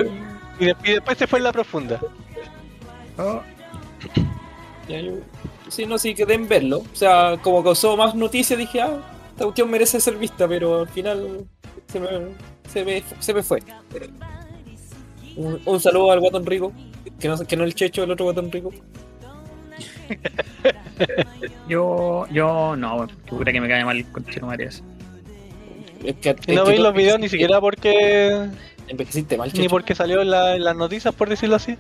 y 0.58 0.64
de- 0.66 0.76
y 0.84 0.92
después 0.92 1.16
se 1.18 1.26
fue 1.26 1.38
en 1.38 1.44
la 1.44 1.52
profunda. 1.52 2.00
Oh, 3.18 3.40
Sí, 5.68 5.86
no, 5.86 5.96
sí, 5.96 6.14
quedé 6.14 6.34
en 6.34 6.48
verlo. 6.48 6.78
O 6.80 6.96
sea, 6.96 7.38
como 7.40 7.62
causó 7.64 7.96
más 7.96 8.14
noticias, 8.14 8.58
dije, 8.58 8.82
ah, 8.82 8.98
esta 9.32 9.44
cuestión 9.44 9.70
merece 9.70 10.00
ser 10.00 10.16
vista, 10.16 10.46
pero 10.48 10.80
al 10.80 10.88
final 10.88 11.44
se 11.88 12.00
me, 12.00 12.08
se 12.68 12.84
me, 12.84 13.02
se 13.18 13.34
me 13.34 13.42
fue. 13.42 13.60
Un, 15.36 15.60
un 15.64 15.80
saludo 15.80 16.12
al 16.12 16.20
guatón 16.20 16.44
rico, 16.46 16.72
que 17.18 17.28
no, 17.28 17.38
que 17.38 17.56
no 17.56 17.64
el 17.64 17.74
checho, 17.74 18.04
el 18.04 18.10
otro 18.10 18.26
guatón 18.26 18.50
rico. 18.52 18.70
yo, 21.68 22.26
yo, 22.30 22.76
no, 22.76 23.06
que 23.06 23.14
puta 23.30 23.52
que 23.52 23.60
me 23.60 23.68
cae 23.68 23.84
mal 23.84 23.96
el 23.96 24.06
conchero 24.06 24.46
Marías. 24.46 24.82
Es 26.04 26.16
que, 26.16 26.36
Y 26.48 26.54
no 26.54 26.64
veis 26.64 26.76
tú 26.78 26.82
los 26.82 26.94
videos 26.94 27.18
ni 27.18 27.28
siquiera 27.28 27.60
porque. 27.60 28.48
Envejeciste 28.88 29.36
mal, 29.38 29.48
ni 29.48 29.60
checho. 29.60 29.70
porque 29.70 29.94
salió 29.94 30.20
en, 30.22 30.30
la- 30.30 30.56
en 30.56 30.64
las 30.64 30.76
noticias, 30.76 31.14
por 31.14 31.28
decirlo 31.28 31.56
así. 31.56 31.76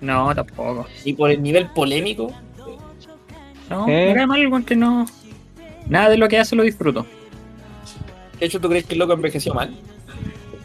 No, 0.00 0.34
tampoco. 0.34 0.86
Ni 1.06 1.12
por 1.12 1.30
el 1.30 1.40
nivel 1.42 1.68
polémico. 1.70 2.32
No, 3.70 3.86
¿Eh? 3.88 4.08
me 4.08 4.14
cae 4.14 4.26
mal, 4.26 4.64
que 4.64 4.76
no. 4.76 5.06
Nada 5.88 6.08
de 6.10 6.16
lo 6.16 6.28
que 6.28 6.38
hace 6.38 6.56
lo 6.56 6.62
disfruto. 6.62 7.06
De 8.38 8.46
hecho, 8.46 8.60
¿tú 8.60 8.68
crees 8.68 8.84
que 8.86 8.94
el 8.94 8.98
loco 8.98 9.12
envejeció 9.12 9.54
mal? 9.54 9.74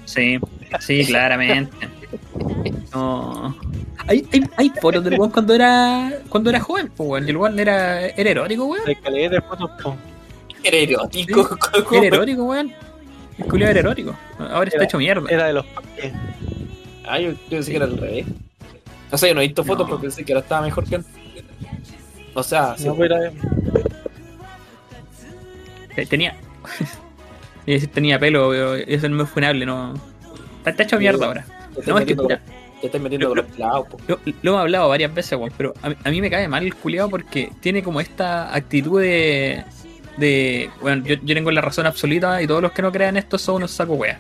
Sí, 0.06 0.40
sí, 0.80 1.06
claramente. 1.08 1.72
No. 2.94 3.56
Hay, 4.08 4.26
hay, 4.32 4.44
hay 4.56 4.72
fotos 4.82 5.04
del 5.04 5.20
weón 5.20 5.32
cuando 5.32 5.54
era 5.54 6.12
cuando 6.30 6.50
era 6.50 6.60
joven, 6.60 6.90
pues 6.96 7.10
weón. 7.10 7.28
Y 7.28 7.30
el 7.32 7.38
weón 7.38 7.60
era, 7.60 8.06
era 8.08 8.30
erótico, 8.30 8.66
weón. 8.66 8.86
De 8.86 9.42
fotos. 9.42 9.72
Era 10.64 10.78
erótico. 10.78 11.58
Era 11.92 12.06
erótico, 12.08 12.44
weón. 12.46 12.74
El 13.38 13.46
culiao 13.46 13.70
era 13.70 13.80
erótico. 13.82 14.16
Ahora 14.40 14.64
está 14.64 14.78
Era- 14.78 14.86
hecho 14.86 14.98
mierda. 14.98 15.30
Era 15.30 15.46
de 15.48 15.54
los 15.54 15.66
parques. 15.68 16.12
Ah, 17.08 17.20
yo, 17.20 17.32
yo 17.32 17.38
pensé 17.50 17.70
que 17.72 17.78
era 17.78 17.86
al 17.86 17.96
revés. 17.98 18.26
O 19.12 19.18
sea, 19.18 19.30
yo 19.30 19.36
no 19.36 19.42
he 19.42 19.48
visto 19.48 19.64
fotos 19.64 19.86
No. 19.86 19.92
porque 19.92 20.08
pensé 20.08 20.26
que 20.26 20.34
ahora 20.34 20.42
estaba 20.44 20.62
mejor 20.66 20.86
que 20.86 20.96
antes. 20.96 21.12
O 22.34 22.42
sea, 22.44 22.76
sí, 22.78 22.86
No, 22.88 22.96
Eh, 23.04 23.32
Tenía. 26.06 26.32
Iba 26.34 26.44
a 27.68 27.72
decir 27.72 27.90
tenía 27.90 28.20
pelo, 28.20 28.50
pero 28.50 28.76
eso 28.76 29.10
no 29.10 29.24
es 29.24 29.30
funable, 29.30 29.66
no. 29.66 29.94
Está, 30.66 30.84
hecho 30.84 30.98
mierda 31.00 31.26
ahora. 31.26 31.46
te 31.76 31.90
No, 31.92 31.98
es 32.00 32.06
que 32.06 32.16
metiendo, 32.16 32.28
te 32.28 32.86
estás 32.88 33.02
metiendo 33.02 33.28
por 33.30 33.38
los 33.38 33.58
lados. 33.60 33.88
Lo, 34.08 34.20
lo 34.26 34.52
hemos 34.52 34.62
hablado 34.62 34.90
varias 34.90 35.14
veces, 35.14 35.38
weón, 35.38 35.52
pero 35.58 35.74
a, 35.82 35.90
mí- 35.90 35.96
a 36.04 36.10
mí 36.10 36.22
me 36.22 36.30
cae 36.30 36.48
mal 36.48 36.64
el 36.66 36.76
culiado 36.76 37.10
porque 37.10 37.52
tiene 37.60 37.82
como 37.84 38.00
esta 38.02 38.54
actitud 38.54 39.02
de. 39.02 39.64
de 40.18 40.70
bueno, 40.82 41.04
yo, 41.06 41.16
yo 41.24 41.36
tengo 41.36 41.52
la 41.52 41.62
razón 41.62 41.86
absoluta 41.86 42.42
y 42.42 42.48
todos 42.48 42.62
los 42.62 42.72
que 42.72 42.82
no 42.82 42.92
crean 42.92 43.18
esto 43.18 43.38
son 43.38 43.56
unos 43.58 43.72
saco 43.72 43.94
weas. 43.94 44.20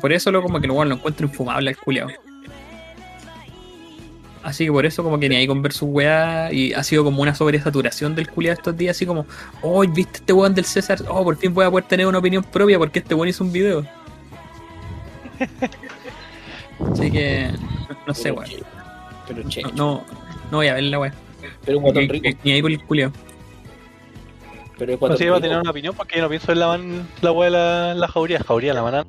Por 0.00 0.12
eso 0.12 0.30
lo 0.32 0.42
como 0.42 0.60
que 0.60 0.66
lo, 0.66 0.74
bueno, 0.74 0.90
lo 0.90 0.94
encuentro 0.96 1.26
infumable 1.26 1.70
al 1.70 1.76
culiado. 1.76 2.10
Así 4.44 4.66
que 4.66 4.72
por 4.72 4.84
eso 4.84 5.02
como 5.02 5.18
que 5.18 5.26
ni 5.28 5.36
ahí 5.36 5.46
con 5.46 5.62
ver 5.62 5.72
su 5.72 5.86
weá 5.86 6.52
y 6.52 6.74
ha 6.74 6.82
sido 6.84 7.02
como 7.02 7.22
una 7.22 7.34
sobresaturación 7.34 8.14
del 8.14 8.28
culiado 8.28 8.58
estos 8.58 8.76
días, 8.76 8.94
así 8.94 9.06
como, 9.06 9.24
oh, 9.62 9.80
¿viste 9.88 10.18
este 10.18 10.32
weón 10.34 10.54
del 10.54 10.66
César? 10.66 10.98
Oh, 11.08 11.24
por 11.24 11.36
fin 11.38 11.54
voy 11.54 11.64
a 11.64 11.70
poder 11.70 11.86
tener 11.86 12.06
una 12.06 12.18
opinión 12.18 12.44
propia 12.44 12.78
porque 12.78 12.98
este 12.98 13.14
weón 13.14 13.28
hizo 13.30 13.42
un 13.42 13.50
video. 13.52 13.86
Así 16.92 17.10
que, 17.10 17.50
no, 17.88 17.96
no 18.08 18.14
sé, 18.14 18.32
weón. 18.32 18.50
Pero 19.26 19.48
che, 19.48 19.62
No, 19.62 19.70
no, 19.74 20.04
no 20.50 20.56
voy 20.58 20.66
a 20.68 20.74
ver 20.74 20.82
la 20.84 20.98
weá. 20.98 21.14
pero 21.64 21.78
un 21.78 21.84
guatón 21.84 22.02
Ni, 22.02 22.08
rico. 22.08 22.38
ni 22.44 22.52
ahí 22.52 22.60
con 22.62 22.72
el 22.72 22.84
culio. 22.84 23.12
Pero 24.76 24.92
es 24.94 25.00
No 25.00 25.16
sé, 25.16 25.24
iba 25.24 25.36
a 25.36 25.38
rico. 25.38 25.40
tener 25.48 25.58
una 25.60 25.70
opinión 25.70 25.94
porque 25.96 26.16
yo 26.16 26.22
no 26.22 26.28
pienso 26.28 26.52
en 26.52 26.58
la, 26.60 26.66
man, 26.68 27.08
la 27.22 27.32
wea 27.32 27.44
de 27.46 27.50
la, 27.50 27.94
la 27.94 28.08
jauría. 28.08 28.40
Jauría, 28.44 28.74
la 28.74 28.82
banana. 28.82 29.06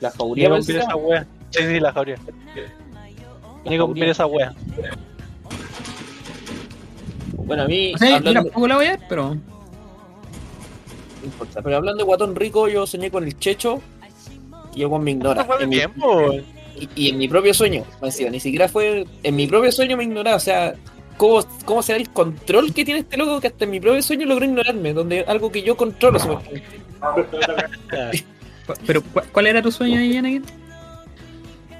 La 0.00 0.10
jauría 0.10 0.54
esa 0.58 0.94
wea. 0.96 1.26
Sí, 1.50 1.62
sí, 1.66 1.80
la 1.80 1.92
jauría. 1.92 2.16
Ni 3.64 3.78
con 3.78 3.88
jauría. 3.88 4.10
esa 4.10 4.26
wea. 4.26 4.52
Bueno, 7.38 7.62
a 7.62 7.66
mí, 7.66 7.94
O 7.94 7.98
sea, 7.98 8.10
yo 8.10 8.16
hablando, 8.16 8.42
tampoco 8.44 8.68
la 8.68 8.76
voy 8.76 8.86
a 8.86 8.90
ver, 8.90 9.00
pero. 9.08 9.34
no 9.34 9.40
importa, 11.24 11.62
pero 11.62 11.76
hablando 11.76 11.98
de 11.98 12.04
guatón 12.04 12.34
rico, 12.36 12.68
yo 12.68 12.86
soñé 12.86 13.10
con 13.10 13.24
el 13.24 13.38
checho 13.38 13.80
y 14.74 14.82
el 14.82 14.88
guan 14.88 15.04
me 15.04 15.12
ignora. 15.12 15.44
No 15.44 15.60
En 15.60 15.68
mi- 15.68 15.76
tiempo. 15.76 16.32
y, 16.78 16.88
y 16.96 17.08
en 17.10 17.18
mi 17.18 17.28
propio 17.28 17.54
sueño, 17.54 17.84
encima, 18.02 18.30
ni 18.30 18.40
siquiera 18.40 18.68
fue. 18.68 19.06
En 19.22 19.36
mi 19.36 19.46
propio 19.46 19.70
sueño 19.72 19.96
me 19.96 20.04
ignoraba, 20.04 20.36
o 20.36 20.40
sea. 20.40 20.74
¿Cómo, 21.16 21.42
¿Cómo 21.64 21.82
será 21.82 21.98
el 21.98 22.10
control 22.10 22.74
que 22.74 22.84
tiene 22.84 23.00
este 23.00 23.16
loco 23.16 23.40
que 23.40 23.46
hasta 23.46 23.64
en 23.64 23.70
mi 23.70 23.80
propio 23.80 24.02
sueño 24.02 24.26
logró 24.26 24.44
ignorarme? 24.44 24.92
Donde 24.92 25.20
algo 25.26 25.50
que 25.50 25.62
yo 25.62 25.74
controlo, 25.74 26.18
supuestamente. 26.18 26.62
pero 28.86 29.00
¿cu- 29.02 29.22
¿cuál 29.32 29.46
era 29.46 29.62
tu 29.62 29.72
sueño 29.72 29.98
ahí, 29.98 30.14
Anakin? 30.18 30.44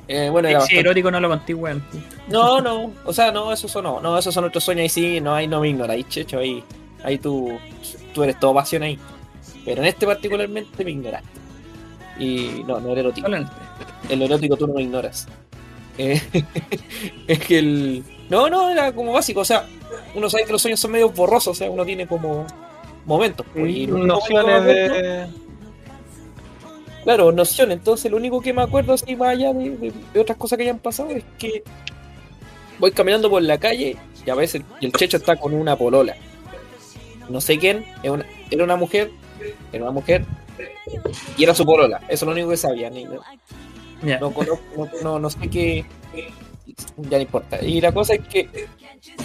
Eh, 0.09 0.29
bueno, 0.31 0.49
era 0.49 0.59
bastante- 0.59 0.81
erótico 0.81 1.11
no 1.11 1.21
lo 1.21 1.29
conté, 1.29 1.55
weón. 1.55 1.83
No, 2.29 2.61
no, 2.61 2.93
o 3.05 3.13
sea, 3.13 3.33
no, 3.33 3.53
esos 3.53 3.71
son 3.71 3.85
no, 3.85 4.01
no, 4.01 4.17
esos 4.19 4.33
son 4.33 4.43
nuestros 4.43 4.63
sueños 4.65 4.83
ahí 4.83 4.89
sí, 4.89 5.21
no, 5.21 5.35
ahí 5.35 5.49
no 5.49 5.61
me 5.61 5.69
ignora, 5.69 5.95
ahí 5.95 6.05
checho, 6.05 6.39
ahí, 6.39 6.63
ahí 7.03 7.19
tú, 7.19 7.59
tú 8.15 8.23
eres 8.23 8.39
todo 8.39 8.55
pasión 8.55 8.83
ahí. 8.85 8.99
Pero 9.65 9.83
en 9.83 9.89
este 9.89 10.07
particularmente 10.07 10.85
me 10.85 10.93
ignoraste. 10.93 11.29
Y 12.19 12.63
no, 12.67 12.81
no 12.81 12.91
era 12.93 13.01
erótico. 13.01 13.29
El 14.09 14.23
erótico 14.23 14.57
tú 14.57 14.67
no 14.69 14.75
me 14.75 14.83
ignoras. 14.83 15.27
Eh, 15.99 16.21
es 17.27 17.39
que 17.41 17.59
el. 17.59 18.05
No, 18.31 18.49
no, 18.49 18.71
era 18.71 18.93
como 18.93 19.13
básico, 19.13 19.41
o 19.41 19.45
sea, 19.45 19.67
uno 20.15 20.31
sabe 20.31 20.45
que 20.45 20.53
los 20.53 20.63
sueños 20.63 20.81
son 20.81 20.93
medio 20.93 21.11
borrosos, 21.11 21.49
o 21.49 21.55
sea, 21.55 21.71
uno 21.71 21.85
tiene 21.85 22.07
como 22.07 22.47
momentos. 23.05 23.47
pues, 23.53 23.75
y 23.75 23.87
Nociones 23.87 24.65
de. 24.65 25.27
Claro, 27.07 27.31
nociones. 27.31 27.79
Entonces, 27.79 28.11
lo 28.11 28.17
único 28.17 28.41
que 28.41 28.53
me 28.53 28.63
acuerdo, 28.63 28.93
así 28.93 29.15
más 29.15 29.29
allá 29.29 29.53
de, 29.53 29.71
de- 29.71 29.93
de 30.13 30.21
otras 30.21 30.37
cosas 30.37 30.57
que 30.57 30.65
hayan 30.65 30.81
pasado, 30.81 31.11
es 31.11 31.23
que 31.39 31.63
voy 32.81 32.91
caminando 32.91 33.31
por 33.31 33.41
la 33.43 33.59
calle 33.59 33.97
y 34.27 34.29
a 34.31 34.35
veces 34.35 34.63
y 34.81 34.87
el 34.87 34.93
checho 34.93 35.17
está 35.19 35.37
con 35.37 35.55
una 35.55 35.77
polola. 35.77 36.17
No 37.29 37.41
sé 37.41 37.59
quién, 37.59 37.85
una- 38.03 38.27
era 38.51 38.65
una 38.65 38.75
mujer, 38.75 39.13
era 39.73 39.85
una 39.85 39.93
mujer 39.93 40.25
y 41.39 41.45
era 41.45 41.55
su 41.55 41.65
polola. 41.65 41.99
Eso 42.09 42.13
es 42.15 42.23
lo 42.25 42.33
único 42.33 42.49
que 42.51 42.57
sabía. 42.57 42.91
ni- 42.91 43.05
no, 43.05 43.21
Ya. 44.03 44.19
no, 44.19 44.31
no, 44.77 44.89
no- 45.05 45.19
no 45.21 45.31
sé 45.31 45.49
qué. 45.49 45.85
Ya 46.97 47.19
no 47.19 47.23
importa. 47.23 47.65
Y 47.65 47.81
la 47.81 47.93
cosa 47.93 48.15
es 48.15 48.27
que. 48.27 48.49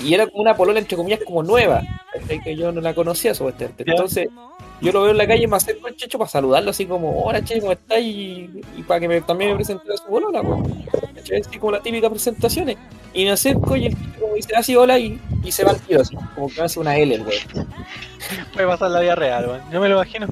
Y 0.04 0.14
era 0.14 0.28
como 0.28 0.42
una 0.44 0.56
polola, 0.56 0.78
entre 0.80 0.96
comillas, 0.96 1.22
como 1.26 1.42
nueva. 1.42 1.82
Que 2.44 2.56
yo 2.56 2.72
no 2.72 2.80
la 2.82 2.94
conocía, 2.94 3.34
supuestamente. 3.34 3.84
Entonces, 3.88 4.28
yo 4.82 4.92
lo 4.92 5.02
veo 5.04 5.12
en 5.12 5.18
la 5.18 5.28
calle 5.28 5.44
y 5.44 5.48
me 5.48 5.56
acerco 5.58 5.88
al 5.88 5.96
checho 5.96 6.18
para 6.18 6.30
saludarlo, 6.30 6.72
así 6.72 6.86
como, 6.86 7.24
hola 7.24 7.44
che, 7.44 7.60
¿cómo 7.60 7.72
estás? 7.74 8.00
Y, 8.00 8.50
y 8.78 8.84
para 8.84 9.00
que 9.00 9.08
me- 9.08 9.22
también 9.22 9.52
me 9.52 9.56
presente 9.58 9.92
a 9.94 9.98
su 9.98 10.06
polola, 10.06 10.42
pues. 10.42 11.46
Así 11.48 11.60
como 11.60 11.72
las 11.74 11.84
típicas 11.84 12.10
presentaciones. 12.10 12.78
Y 13.14 13.24
me 13.26 13.32
acerco 13.32 13.76
y 13.76 13.86
el 13.88 13.94
checho 13.94 14.20
como 14.20 14.34
dice 14.36 14.56
así, 14.56 14.76
hola, 14.76 14.98
y, 15.00 15.20
y 15.44 15.52
se 15.52 15.64
va 15.64 15.72
al 15.72 15.80
tiro, 15.82 16.02
así, 16.02 16.16
como 16.36 16.48
que 16.50 16.56
me 16.60 16.64
hace 16.66 16.80
una 16.80 16.98
L, 16.98 17.14
el 17.16 17.24
güey. 17.24 17.38
Puede 18.54 18.68
pasar 18.68 18.92
la 18.92 19.00
vida 19.02 19.16
real, 19.16 19.48
weón. 19.48 19.62
Yo 19.72 19.80
me 19.82 19.88
lo 19.90 19.96
imagino. 19.96 20.28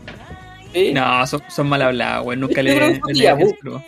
¿Sí? 0.73 0.93
No, 0.93 1.25
son, 1.25 1.41
son 1.49 1.67
mal 1.67 1.81
hablados, 1.81 2.25
weón. 2.27 2.39
Nunca 2.41 2.61
le. 2.61 2.75
le- 2.75 2.99
le- 3.13 3.33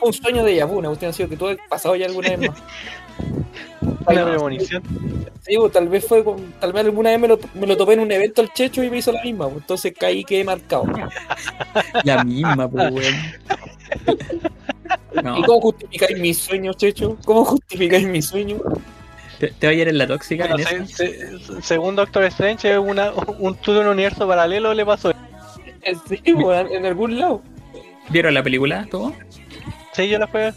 un 0.01 0.13
sueño 0.13 0.43
de 0.43 0.55
Yabu, 0.55 0.77
una 0.79 0.87
cuestión 0.89 1.09
así 1.11 1.25
que 1.27 1.37
tú 1.37 1.47
has 1.47 1.57
pasado 1.69 1.95
ya 1.95 2.05
alguna 2.07 2.29
vez 2.35 2.49
más. 2.49 2.57
Una 4.07 4.25
premonición. 4.25 4.83
Sí, 5.41 5.55
pues, 5.57 5.71
tal 5.71 5.87
vez 5.89 6.05
fue 6.07 6.23
tal 6.59 6.73
vez 6.73 6.85
alguna 6.85 7.09
vez 7.11 7.19
me 7.19 7.27
lo, 7.27 7.39
me 7.55 7.65
lo 7.67 7.75
topé 7.77 7.93
en 7.93 8.01
un 8.01 8.11
evento 8.11 8.41
el 8.41 8.51
checho 8.53 8.83
y 8.83 8.89
me 8.89 8.97
hizo 8.97 9.11
la 9.11 9.21
misma, 9.23 9.45
pues, 9.49 9.61
entonces 9.61 9.93
caí 9.99 10.19
y 10.19 10.23
quedé 10.23 10.43
marcado. 10.43 10.83
La 12.03 12.23
misma, 12.23 12.69
pues, 12.69 12.91
weón. 12.91 13.15
No, 15.23 15.37
¿Y 15.37 15.43
cómo 15.43 15.61
justificáis 15.61 16.17
mis 16.19 16.37
sueños, 16.37 16.77
checho? 16.77 17.17
¿Cómo 17.25 17.43
justificáis 17.45 18.07
mis 18.07 18.25
sueños? 18.27 18.61
te, 19.39 19.47
te 19.51 19.67
va 19.67 19.71
a 19.71 19.73
ir 19.73 19.87
en 19.87 19.97
la 19.97 20.07
tóxica. 20.07 20.47
Bueno, 20.47 20.69
en 20.69 20.87
se- 20.87 21.05
esa. 21.05 21.53
se- 21.55 21.61
según 21.61 21.95
Doctor 21.95 22.23
Strange, 22.25 22.77
una, 22.79 23.11
un 23.39 23.55
tú 23.55 23.73
de 23.73 23.81
un 23.81 23.87
universo 23.87 24.25
paralelo 24.27 24.73
le 24.73 24.85
pasó. 24.85 25.11
Eh, 25.11 25.95
Sí, 26.07 26.33
pues, 26.33 26.65
en 26.71 26.85
algún 26.85 27.19
lado. 27.19 27.41
¿Vieron 28.09 28.33
la 28.33 28.41
película? 28.43 28.87
¿Todo? 28.89 29.13
Sí, 29.93 30.07
yo 30.07 30.17
la 30.17 30.27
fui 30.27 30.41
a. 30.41 30.53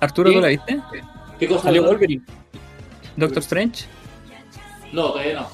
Arturo, 0.00 0.30
Sí. 0.30 0.34
¿tú 0.36 0.40
la 0.40 0.48
viste? 0.48 0.80
¿Qué 1.38 1.48
cosa? 1.48 1.62
Salió? 1.64 1.84
Wolverine. 1.84 2.22
Doctor 3.16 3.42
Strange. 3.42 3.84
No, 4.92 5.10
todavía 5.12 5.34
no. 5.34 5.48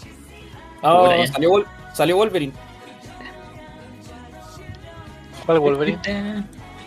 Ah, 0.83 1.15
ya. 1.19 1.27
salió, 1.33 1.51
Wol- 1.51 1.67
salió 1.95 2.17
Wolverine. 2.17 2.53
¿Cuál 5.47 5.61
Wolverine? 5.61 5.99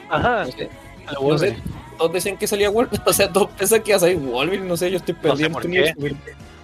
Ajá, 0.10 0.46
No 0.46 0.52
sé, 0.52 0.62
el 0.62 0.70
no 1.06 1.12
sé, 1.12 1.20
Wolverine. 1.20 1.64
todos 1.98 2.14
decían 2.14 2.38
que 2.38 2.48
salía 2.48 2.70
Wolverine. 2.70 3.04
O 3.10 3.14
sea, 3.14 3.32
todos 3.32 3.50
pensaban 3.52 3.84
que 3.84 3.92
iba 3.92 3.98
a 3.98 4.00
salir 4.00 4.18
Wolverine. 4.18 4.68
No 4.68 4.78
sé, 4.78 4.92
yo 4.92 4.98
estoy 4.98 5.16
sé 5.16 5.22
perdido. 5.22 5.48
en 5.48 5.54
por 5.54 5.68
qué. 5.70 5.94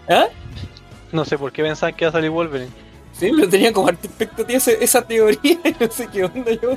¿Ah? 0.10 0.28
No 1.12 1.26
sé 1.26 1.38
por 1.38 1.52
qué 1.52 1.64
pensaban 1.64 1.96
que 1.96 2.04
iba 2.06 2.10
a 2.10 2.14
salir 2.14 2.30
Wolverine. 2.30 2.72
Sí, 3.14 3.32
lo 3.32 3.50
tenía 3.50 3.74
como 3.74 3.88
harta 3.88 4.06
expectativa 4.08 4.58
esa, 4.58 4.72
esa 4.74 5.02
teoría. 5.02 5.58
No 5.80 5.90
sé 5.90 6.08
qué 6.08 6.24
onda 6.26 6.52
yo. 6.52 6.76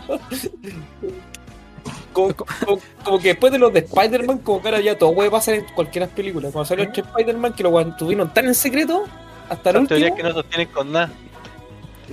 Como, 2.12 2.34
como- 2.34 2.80
como 3.04 3.18
que 3.20 3.28
después 3.28 3.52
de 3.52 3.58
los 3.58 3.72
de 3.72 3.80
Spider-Man, 3.80 4.38
como 4.38 4.60
que 4.60 4.68
ahora 4.68 4.80
ya 4.80 4.98
todo 4.98 5.14
puede 5.14 5.30
pasar 5.30 5.54
en 5.54 5.64
cualquier 5.74 6.08
película. 6.08 6.50
Cuando 6.50 6.64
salió 6.66 6.84
este 6.84 7.00
Spider-Man, 7.02 7.52
que 7.54 7.62
lo 7.62 7.70
mantuvieron 7.70 8.32
tan 8.34 8.46
en 8.46 8.54
secreto 8.54 9.04
hasta 9.48 9.70
el 9.70 9.76
último. 9.78 10.16
que 10.16 10.22
no 10.22 10.32
sostienen 10.32 10.68
con 10.68 10.92
nada. 10.92 11.10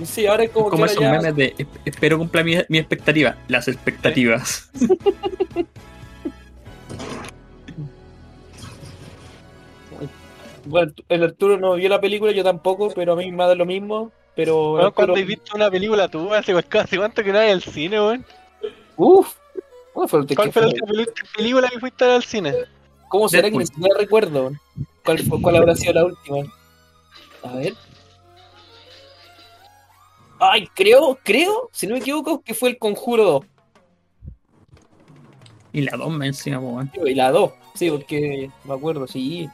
Sí, 0.04 0.26
ahora 0.28 0.44
es 0.44 0.50
como, 0.50 0.70
como 0.70 0.84
que 0.84 0.92
esos 0.92 1.02
ya. 1.02 1.10
memes 1.10 1.34
de 1.34 1.56
"Esp- 1.56 1.66
espero 1.84 2.18
cumpla 2.18 2.44
mi, 2.44 2.56
mi 2.68 2.78
expectativa. 2.78 3.34
Las 3.48 3.66
expectativas. 3.66 4.70
Bueno, 10.64 10.92
el 11.08 11.22
Arturo 11.24 11.58
no 11.58 11.74
vio 11.74 11.88
la 11.88 12.00
película, 12.00 12.32
yo 12.32 12.44
tampoco, 12.44 12.90
pero 12.94 13.14
a 13.14 13.16
mí 13.16 13.30
me 13.32 13.44
da 13.44 13.54
lo 13.54 13.64
mismo. 13.64 14.12
Pero. 14.34 14.72
Bueno, 14.72 14.86
Arturo- 14.88 14.94
cuando 14.94 15.14
has 15.14 15.26
visto 15.26 15.56
una 15.56 15.70
película 15.70 16.08
tú, 16.08 16.32
hace, 16.34 16.52
hace 16.52 16.96
cuánto 16.98 17.24
que 17.24 17.32
no 17.32 17.38
hay 17.38 17.50
al 17.50 17.62
cine, 17.62 17.98
weón. 18.00 18.24
Uf. 18.96 19.34
¿Cuál 19.98 20.08
fue 20.08 20.20
el 20.20 20.26
¿Cuál 20.36 20.52
fue 20.52 20.62
la 20.62 21.04
película 21.36 21.68
que 21.68 21.80
fuiste 21.80 22.04
al 22.04 22.22
cine? 22.22 22.54
¿Cómo 23.08 23.28
será 23.28 23.50
que 23.50 23.56
ni 23.56 23.66
siquiera 23.66 23.98
recuerdo? 23.98 24.52
¿Cuál, 25.04 25.18
fue- 25.18 25.42
¿Cuál 25.42 25.56
habrá 25.56 25.74
sido 25.74 25.92
la 25.94 26.04
última? 26.04 26.36
A 27.42 27.52
ver. 27.56 27.74
Ay, 30.38 30.68
creo, 30.72 31.18
creo, 31.24 31.68
si 31.72 31.88
no 31.88 31.94
me 31.94 31.98
equivoco, 31.98 32.42
que 32.42 32.54
fue 32.54 32.68
el 32.68 32.78
Conjuro 32.78 33.24
2. 33.24 33.44
Y 35.72 35.80
la 35.82 35.96
dos 35.96 36.10
me 36.12 36.26
encima, 36.28 36.60
weón. 36.60 36.92
Y 37.04 37.14
la 37.14 37.32
2, 37.32 37.50
sí, 37.74 37.90
porque 37.90 38.50
me 38.64 38.74
acuerdo, 38.74 39.08
sí. 39.08 39.48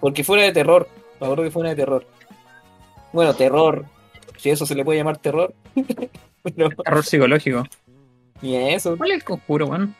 Porque 0.00 0.24
fue 0.24 0.36
una 0.36 0.46
de 0.46 0.52
terror. 0.52 0.88
Me 1.20 1.26
acuerdo 1.26 1.44
que 1.44 1.50
fue 1.50 1.60
una 1.60 1.70
de 1.70 1.76
terror. 1.76 2.06
Bueno, 3.12 3.34
terror. 3.34 3.84
Si 4.38 4.48
eso 4.48 4.64
se 4.64 4.74
le 4.74 4.82
puede 4.82 4.98
llamar 4.98 5.18
terror. 5.18 5.52
Terror 6.42 7.04
psicológico. 7.04 7.64
Ni 8.42 8.56
eso. 8.56 8.96
¿Cuál 8.96 9.10
es 9.10 9.16
el 9.18 9.24
conjuro, 9.24 9.66
weón? 9.66 9.94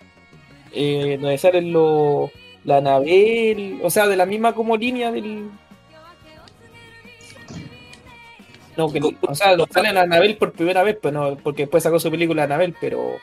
eh, 0.73 1.19
donde 1.21 1.39
salen 1.39 1.73
los 1.73 2.31
la 2.65 2.77
Anabel, 2.77 3.81
o 3.83 3.91
sea, 3.91 4.07
de 4.07 4.17
la 4.17 4.27
misma 4.27 4.55
como 4.55 4.77
línea 4.77 5.11
del. 5.11 5.51
No, 8.77 8.91
que, 8.93 9.01
o 9.21 9.35
sea, 9.35 9.57
lo 9.57 9.67
salen 9.67 9.97
a 9.97 10.03
Anabel 10.03 10.37
por 10.37 10.53
primera 10.53 10.83
vez, 10.83 10.99
pero 11.01 11.31
no, 11.31 11.37
porque 11.37 11.63
después 11.63 11.83
sacó 11.83 11.99
su 11.99 12.11
película 12.11 12.45
Anabel, 12.45 12.75
pero. 12.81 13.17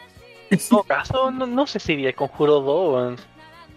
En 0.50 0.60
todo 0.70 0.84
caso, 0.84 1.30
no, 1.30 1.46
no 1.46 1.68
sé 1.68 1.80
si 1.80 1.96
vi 1.96 2.06
el 2.06 2.16
Conjuro 2.16 2.62
2, 2.62 2.94
weón. 2.94 3.16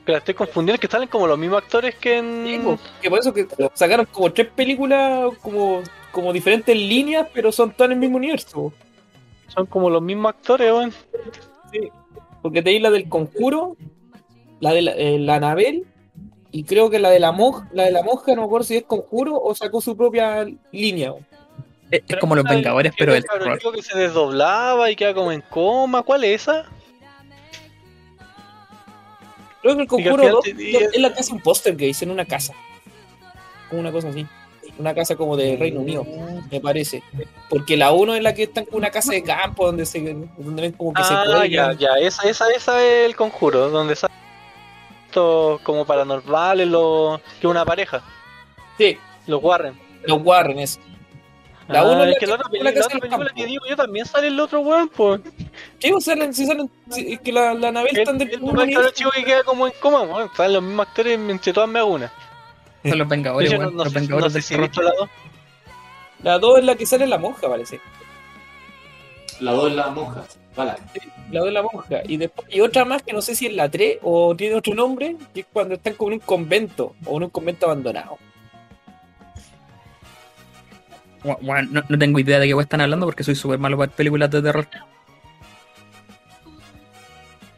Pero 0.05 0.19
estoy 0.19 0.35
confundiendo 0.35 0.81
que 0.81 0.87
salen 0.87 1.09
como 1.09 1.27
los 1.27 1.39
mismos 1.39 1.63
actores 1.63 1.95
que 1.97 2.19
en. 2.19 2.45
Sí, 2.47 2.61
que 3.03 3.11
por 3.11 3.19
eso 3.19 3.35
que 3.35 3.47
sacaron 3.75 4.07
como 4.07 4.33
tres 4.33 4.49
películas 4.49 5.33
como, 5.43 5.83
como 6.11 6.33
diferentes 6.33 6.75
líneas, 6.75 7.27
pero 7.35 7.53
son 7.53 7.73
todas 7.73 7.89
en 7.89 7.93
el 7.95 7.99
mismo 7.99 8.17
universo. 8.17 8.73
Son 9.55 9.67
como 9.67 9.91
los 9.91 10.03
mismos 10.03 10.31
actores, 10.31 10.73
weón. 10.73 10.93
Sí, 11.73 11.91
porque 12.43 12.63
tenéis 12.63 12.83
la 12.83 12.91
del 12.91 13.09
conjuro, 13.09 13.77
la 14.61 14.73
de 14.73 14.83
la, 14.83 14.93
eh, 14.93 15.19
la 15.19 15.37
Anabel, 15.37 15.87
y 16.53 16.65
creo 16.65 16.91
que 16.91 16.99
la 16.99 17.11
de 17.11 17.21
la 17.21 17.33
monja, 17.33 17.69
la 17.73 17.85
de 17.85 17.93
la 17.93 18.03
monja, 18.03 18.35
no 18.35 18.43
me 18.43 18.47
acuerdo 18.47 18.65
si 18.65 18.77
es 18.77 18.85
conjuro 18.85 19.41
o 19.41 19.55
sacó 19.55 19.81
su 19.81 19.97
propia 19.97 20.45
línea. 20.73 21.13
Es, 21.91 22.03
es 22.07 22.17
como 22.19 22.35
los 22.37 22.45
Vengadores, 22.45 22.93
pero 22.97 23.13
del 23.13 23.25
terror. 23.25 23.59
Creo 23.59 23.73
que 23.73 23.83
se 23.83 23.99
desdoblaba 23.99 24.91
y 24.91 24.97
queda 24.97 25.13
como 25.15 25.33
en 25.33 25.41
coma. 25.43 26.03
¿Cuál 26.03 26.25
es 26.25 26.43
esa? 26.43 26.65
Creo 29.63 29.77
que 29.77 29.83
el 29.83 29.89
conjuro 29.89 30.17
final 30.17 30.33
2 30.33 30.43
te- 30.45 30.85
es 30.97 31.01
la 31.01 31.13
que 31.13 31.21
hace 31.21 31.33
un 31.33 31.41
póster 31.41 31.77
que 31.77 31.89
hice 31.89 32.05
en 32.05 32.13
una 32.13 32.25
casa. 32.25 32.55
Como 33.69 33.81
una 33.81 33.93
cosa 33.93 34.09
así. 34.09 34.27
Una 34.81 34.95
casa 34.95 35.15
como 35.15 35.37
de 35.37 35.57
Reino 35.57 35.81
Unido, 35.81 36.07
me 36.51 36.59
parece. 36.61 37.03
Porque 37.51 37.77
la 37.77 37.93
1 37.93 38.15
es 38.15 38.23
la 38.23 38.33
que 38.35 38.45
está 38.45 38.61
en 38.63 38.69
una 38.73 38.91
casa 38.91 39.13
de 39.13 39.23
campo 39.23 39.67
donde 39.67 39.85
se 39.85 40.01
donde 40.39 40.63
ven 40.63 40.73
como 40.73 40.95
que 40.95 41.05
se 41.05 41.13
Ah, 41.13 41.25
cuelgan. 41.27 41.77
ya, 41.79 41.95
ya. 41.97 42.07
Esa, 42.07 42.29
esa, 42.29 42.49
esa 42.51 42.83
es 42.83 43.07
el 43.07 43.15
conjuro, 43.17 43.69
donde 43.69 43.95
salen 43.95 44.17
estos 45.07 45.61
como 45.63 45.85
paranormales, 45.85 46.67
los, 46.69 47.21
que 47.41 47.47
una 47.47 47.65
pareja, 47.65 48.03
Sí, 48.79 48.97
los 49.27 49.43
Warren. 49.43 49.79
los 50.05 50.23
Warren 50.23 50.59
es. 50.61 50.81
La 51.69 51.81
Ah, 51.83 51.93
es 51.93 51.99
la 51.99 52.09
es 52.09 52.15
que 52.15 52.21
que 52.21 52.27
la 52.27 52.35
otra, 52.35 52.49
la 52.51 52.65
la 52.65 52.73
casa 52.73 52.87
otra 52.87 52.95
del 52.95 53.01
película 53.03 53.27
campo. 53.27 53.37
que 53.41 53.47
digo 53.47 53.65
yo 53.69 53.77
también 53.77 54.05
sale 54.07 54.27
el 54.29 54.41
otro 54.41 54.61
weón, 54.61 54.89
pues. 54.89 55.21
¿Qué 55.79 55.93
o 55.93 56.01
salen? 56.01 56.35
Si 56.35 56.45
salen, 56.47 56.69
si- 56.91 57.13
es 57.13 57.21
que 57.21 57.31
la, 57.33 57.55
la 57.55 57.69
Anabel 57.69 57.91
El, 57.95 57.99
está 58.01 58.13
del 58.15 58.29
el 58.33 58.43
universo. 58.43 58.91
chico 58.91 59.11
que 59.13 59.25
queda 59.25 59.45
como 59.45 59.67
en 59.69 59.73
coma, 59.81 60.03
weón. 60.03 60.31
Salen 60.37 60.55
los 60.55 60.63
mismos 60.65 60.87
actores 60.89 61.17
entre 61.19 61.53
todas 61.53 61.69
me 61.69 61.81
una. 61.83 62.11
Son 62.85 62.99
los 62.99 63.09
Vengadores, 63.09 63.51
weón, 63.51 63.65
no, 63.65 63.71
no 63.71 63.85
los 63.85 63.93
sé, 63.93 63.99
no 64.01 64.07
Vengadores 64.07 64.33
sé 64.33 64.55
del 64.57 64.71
si 64.71 64.83
la 64.83 64.93
dos. 64.99 65.09
La 66.23 66.39
2 66.39 66.59
es 66.59 66.65
la 66.65 66.75
que 66.75 66.87
sale 66.87 67.05
en 67.05 67.11
la 67.11 67.19
monja, 67.19 67.49
parece. 67.49 67.81
La 69.41 69.53
dos 69.53 69.71
es 69.71 69.77
la 69.77 69.89
monja. 69.89 70.25
Vale. 70.57 70.73
La 71.31 71.41
2 71.41 71.49
es 71.49 71.55
la 71.55 71.63
monja. 71.63 72.01
Y 72.07 72.17
después 72.19 72.47
y 72.51 72.61
otra 72.61 72.85
más 72.85 73.03
que 73.03 73.13
no 73.15 73.23
sé 73.23 73.35
si 73.35 73.47
es 73.47 73.55
la 73.55 73.71
3 73.71 73.99
o 74.03 74.35
tiene 74.37 74.55
otro 74.57 74.75
nombre, 74.75 75.17
que 75.33 75.41
es 75.41 75.47
cuando 75.51 75.75
están 75.75 75.95
como 75.95 76.11
en 76.11 76.15
un 76.15 76.21
convento 76.21 76.95
o 77.07 77.17
en 77.17 77.23
un 77.25 77.31
convento 77.31 77.67
abandonado. 77.67 78.19
Gua- 81.23 81.69
No, 81.71 81.83
no 81.89 81.99
tengo 81.99 82.19
idea 82.19 82.39
de 82.39 82.49
qué 82.49 82.59
están 82.61 82.81
hablando 82.81 83.07
porque 83.07 83.25
soy 83.25 83.35
súper 83.35 83.59
malo 83.59 83.77
para 83.79 83.91
películas 83.93 84.31
de 84.31 84.43
terror. 84.43 84.67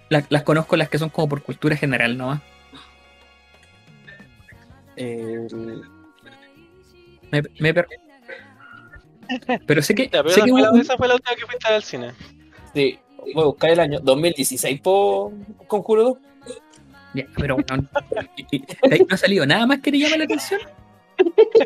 Las, 0.08 0.24
las 0.28 0.42
conozco 0.42 0.76
las 0.76 0.88
que 0.88 0.98
son 0.98 1.08
como 1.08 1.28
por 1.28 1.42
cultura 1.42 1.76
general 1.76 2.16
nomás. 2.18 2.40
Eh, 4.96 5.46
Me, 7.30 7.42
me 7.60 7.74
per- 7.74 7.86
Pero 9.66 9.82
sé 9.82 9.94
que, 9.94 10.04
Ya, 10.04 10.10
pero 10.22 10.28
sé 10.30 10.40
esa, 10.40 10.44
que 10.44 10.50
fue 10.52 10.80
esa 10.80 10.96
fue 10.96 11.08
la 11.08 11.14
última 11.14 11.34
que 11.36 11.46
fuiste 11.46 11.68
al 11.68 11.82
cine. 11.82 12.12
sí, 12.74 12.98
voy 13.34 13.42
a 13.42 13.46
buscar 13.46 13.70
el 13.70 13.80
año 13.80 14.00
2016 14.00 14.80
por 14.80 15.32
Conjuro 15.66 16.02
2. 16.04 16.18
Ya, 17.14 17.24
pero 17.36 17.56
weón, 17.56 17.88
y- 18.36 18.46
y- 18.56 18.58
¿de 18.60 18.94
ahí 18.94 19.00
no 19.08 19.14
ha 19.14 19.16
salido 19.18 19.46
nada 19.46 19.66
más 19.66 19.80
que 19.80 19.90
te 19.92 19.98
llame 19.98 20.18
la 20.18 20.24
atención. 20.24 20.60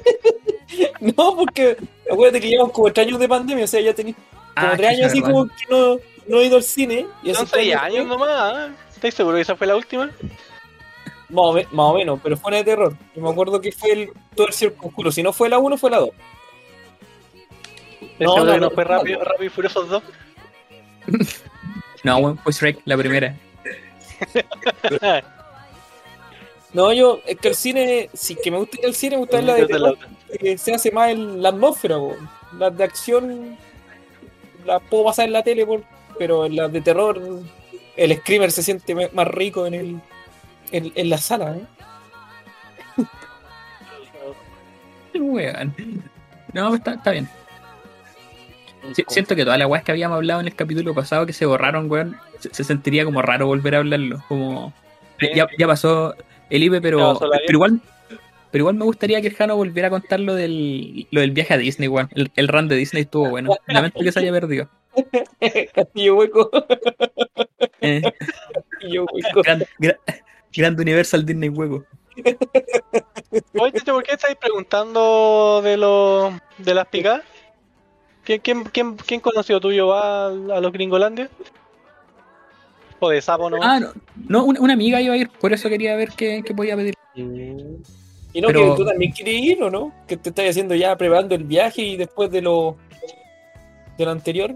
No, 1.00 1.36
porque 1.36 1.76
acuérdate 2.10 2.40
que 2.40 2.48
llevamos 2.48 2.72
como 2.72 2.92
3 2.92 3.06
años 3.06 3.20
de 3.20 3.28
pandemia, 3.28 3.64
o 3.64 3.68
sea, 3.68 3.80
ya 3.80 3.94
tenéis 3.94 4.16
como 4.16 4.28
Ah, 4.56 4.74
3 4.76 4.90
años 4.90 5.06
así 5.06 5.20
como 5.20 5.46
que 5.46 5.52
no, 5.70 5.96
no 6.28 6.40
he 6.40 6.46
ido 6.46 6.56
al 6.56 6.62
cine. 6.64 7.06
Y 7.22 7.26
Son 7.26 7.44
esos 7.44 7.50
tres 7.52 7.64
seis 7.64 7.76
años 7.76 8.06
nomás, 8.06 8.28
¿ah? 8.32 8.68
¿Estás 8.92 9.14
seguro 9.14 9.36
que 9.36 9.42
esa 9.42 9.54
fue 9.56 9.66
la 9.68 9.76
última? 9.76 10.10
Más 11.28 11.44
o, 11.44 11.52
me- 11.52 11.66
más 11.72 11.86
o 11.90 11.94
menos, 11.94 12.20
pero 12.22 12.36
fue 12.36 12.48
una 12.48 12.58
de 12.58 12.64
terror. 12.64 12.96
Yo 13.14 13.22
me 13.22 13.30
acuerdo 13.30 13.60
que 13.60 13.72
fue 13.72 13.92
el 13.92 14.10
todo 14.34 14.46
el 14.46 14.52
Circo. 14.52 14.92
Si 15.10 15.22
no 15.22 15.32
fue 15.32 15.48
la 15.48 15.58
1, 15.58 15.76
fue 15.76 15.90
la 15.90 15.98
2. 15.98 16.10
¿Estás 18.00 18.18
No, 18.20 18.36
no, 18.38 18.44
no 18.44 18.58
no, 18.58 18.70
fue 18.70 18.84
rápido, 18.84 19.22
rápido 19.24 19.44
y 19.44 19.48
furiosos 19.48 19.88
2? 19.88 20.02
No, 22.04 22.18
weón, 22.18 22.38
fue 22.38 22.52
Shrek, 22.52 22.80
la 22.84 22.96
primera. 22.96 23.36
No, 26.72 26.92
yo, 26.92 27.20
es 27.26 27.38
que 27.38 27.48
el 27.48 27.54
cine, 27.54 28.10
si 28.12 28.34
que 28.36 28.50
me 28.50 28.58
gusta 28.58 28.76
al 28.84 28.94
cine, 28.94 29.16
me 29.16 29.20
gusta 29.20 29.40
la 29.40 29.54
de 29.54 29.66
terror, 29.66 29.96
que 30.38 30.58
se 30.58 30.74
hace 30.74 30.90
más 30.90 31.10
en 31.10 31.40
la 31.42 31.48
atmósfera, 31.50 31.96
las 32.58 32.76
de 32.76 32.84
acción 32.84 33.56
las 34.64 34.82
puedo 34.82 35.04
pasar 35.04 35.26
en 35.26 35.32
la 35.32 35.42
tele, 35.42 35.64
por, 35.64 35.82
pero 36.18 36.44
en 36.44 36.56
las 36.56 36.70
de 36.72 36.80
terror 36.82 37.20
el 37.96 38.16
screamer 38.18 38.50
se 38.52 38.62
siente 38.62 38.94
más 39.12 39.28
rico 39.28 39.64
en 39.66 39.74
el 39.74 40.00
en, 40.72 40.92
en 40.94 41.10
la 41.10 41.18
sala, 41.18 41.56
¿eh? 41.56 41.64
Weón. 45.18 45.74
No, 46.52 46.70
pero 46.70 46.74
está, 46.74 46.94
está 46.94 47.10
bien. 47.12 47.28
Si- 48.94 49.04
siento 49.08 49.34
que 49.34 49.44
todas 49.44 49.58
las 49.58 49.68
weas 49.68 49.84
que 49.84 49.92
habíamos 49.92 50.16
hablado 50.16 50.40
en 50.40 50.46
el 50.46 50.54
capítulo 50.54 50.94
pasado 50.94 51.26
que 51.26 51.32
se 51.32 51.46
borraron, 51.46 51.90
weón, 51.90 52.16
se, 52.38 52.52
se 52.54 52.64
sentiría 52.64 53.04
como 53.04 53.22
raro 53.22 53.46
volver 53.46 53.74
a 53.74 53.78
hablarlo. 53.78 54.22
Como. 54.28 54.72
Ya, 55.34 55.46
ya 55.58 55.66
pasó 55.66 56.14
el 56.50 56.62
IPE, 56.62 56.80
pero, 56.80 57.18
pero 57.18 57.32
igual. 57.48 57.80
Pero 58.52 58.62
igual 58.62 58.76
me 58.76 58.84
gustaría 58.84 59.20
que 59.20 59.26
el 59.28 59.34
Jano 59.34 59.56
volviera 59.56 59.88
a 59.88 59.90
contar 59.90 60.20
lo 60.20 60.34
del, 60.34 61.08
lo 61.10 61.20
del 61.20 61.32
viaje 61.32 61.54
a 61.54 61.58
Disney, 61.58 61.88
weón. 61.88 62.08
El, 62.14 62.30
el 62.36 62.48
run 62.48 62.68
de 62.68 62.76
Disney 62.76 63.02
estuvo 63.02 63.28
bueno. 63.28 63.54
Lamento 63.66 64.00
que 64.00 64.12
se 64.12 64.20
haya 64.20 64.32
perdido. 64.32 64.68
Castillo 65.74 66.16
hueco, 66.16 66.50
Eh, 67.82 68.00
castillo 68.54 69.04
hueco. 69.12 69.42
gran, 69.42 69.64
gran- 69.78 69.96
Grand 70.54 70.78
Universal 70.80 71.24
Disney 71.24 71.48
hueco. 71.48 71.84
Oye, 73.58 73.80
¿por 73.84 74.02
qué 74.02 74.12
estáis 74.14 74.36
preguntando 74.36 75.60
de, 75.62 75.76
lo, 75.76 76.32
de 76.58 76.74
las 76.74 76.86
picadas? 76.88 77.22
¿Quién, 78.24 78.40
quién, 78.40 78.64
quién, 78.64 78.96
quién 78.96 79.20
conocido 79.20 79.60
tuyo 79.60 79.88
va 79.88 80.26
a, 80.26 80.28
a 80.28 80.60
los 80.60 80.72
Gringolandia? 80.72 81.28
¿O 82.98 83.10
de 83.10 83.20
sapo 83.20 83.50
no? 83.50 83.58
Ah, 83.62 83.78
no, 83.78 83.92
no 84.28 84.44
una, 84.44 84.60
una 84.60 84.72
amiga 84.72 85.00
iba 85.00 85.14
a 85.14 85.16
ir, 85.18 85.28
por 85.28 85.52
eso 85.52 85.68
quería 85.68 85.94
ver 85.96 86.10
qué, 86.16 86.42
qué 86.44 86.54
podía 86.54 86.76
pedir. 86.76 86.94
Y 87.14 88.40
no, 88.40 88.48
Pero- 88.48 88.70
que 88.72 88.76
tú 88.76 88.86
también 88.86 89.12
quieres 89.12 89.34
ir, 89.34 89.62
¿o 89.62 89.70
no? 89.70 89.92
Que 90.08 90.16
te 90.16 90.30
estás 90.30 90.48
haciendo 90.48 90.74
ya 90.74 90.96
preparando 90.96 91.34
el 91.34 91.44
viaje 91.44 91.82
y 91.82 91.96
después 91.96 92.30
de 92.30 92.40
lo 92.42 92.76
de 93.98 94.04
lo 94.04 94.10
anterior. 94.10 94.54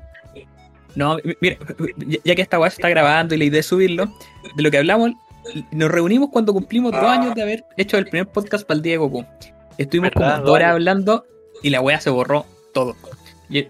No, 0.95 1.17
mi- 1.23 1.35
mira, 1.41 1.57
ya- 1.99 2.19
ya 2.25 2.35
que 2.35 2.43
esta 2.43 2.59
weá 2.59 2.71
se 2.71 2.77
está 2.77 2.89
grabando 2.89 3.35
y 3.35 3.39
la 3.39 3.45
idea 3.45 3.61
es 3.61 3.67
subirlo, 3.67 4.07
de 4.57 4.63
lo 4.63 4.71
que 4.71 4.79
hablamos, 4.79 5.13
nos 5.71 5.91
reunimos 5.91 6.31
cuando 6.31 6.53
cumplimos 6.53 6.93
dos 6.93 7.05
años 7.05 7.35
de 7.35 7.43
haber 7.43 7.65
hecho 7.77 7.97
el 7.99 8.07
primer 8.07 8.29
podcast 8.29 8.67
para 8.67 8.77
el 8.77 8.83
día 8.83 8.93
de 8.93 8.99
Goku. 8.99 9.25
Estuvimos 9.79 10.11
como 10.13 10.29
dos 10.29 10.51
horas 10.51 10.73
hablando 10.73 11.25
y 11.63 11.71
la 11.71 11.81
weá 11.81 12.01
se 12.01 12.11
borró 12.11 12.47
todo. 12.73 12.97
Y, 13.49 13.67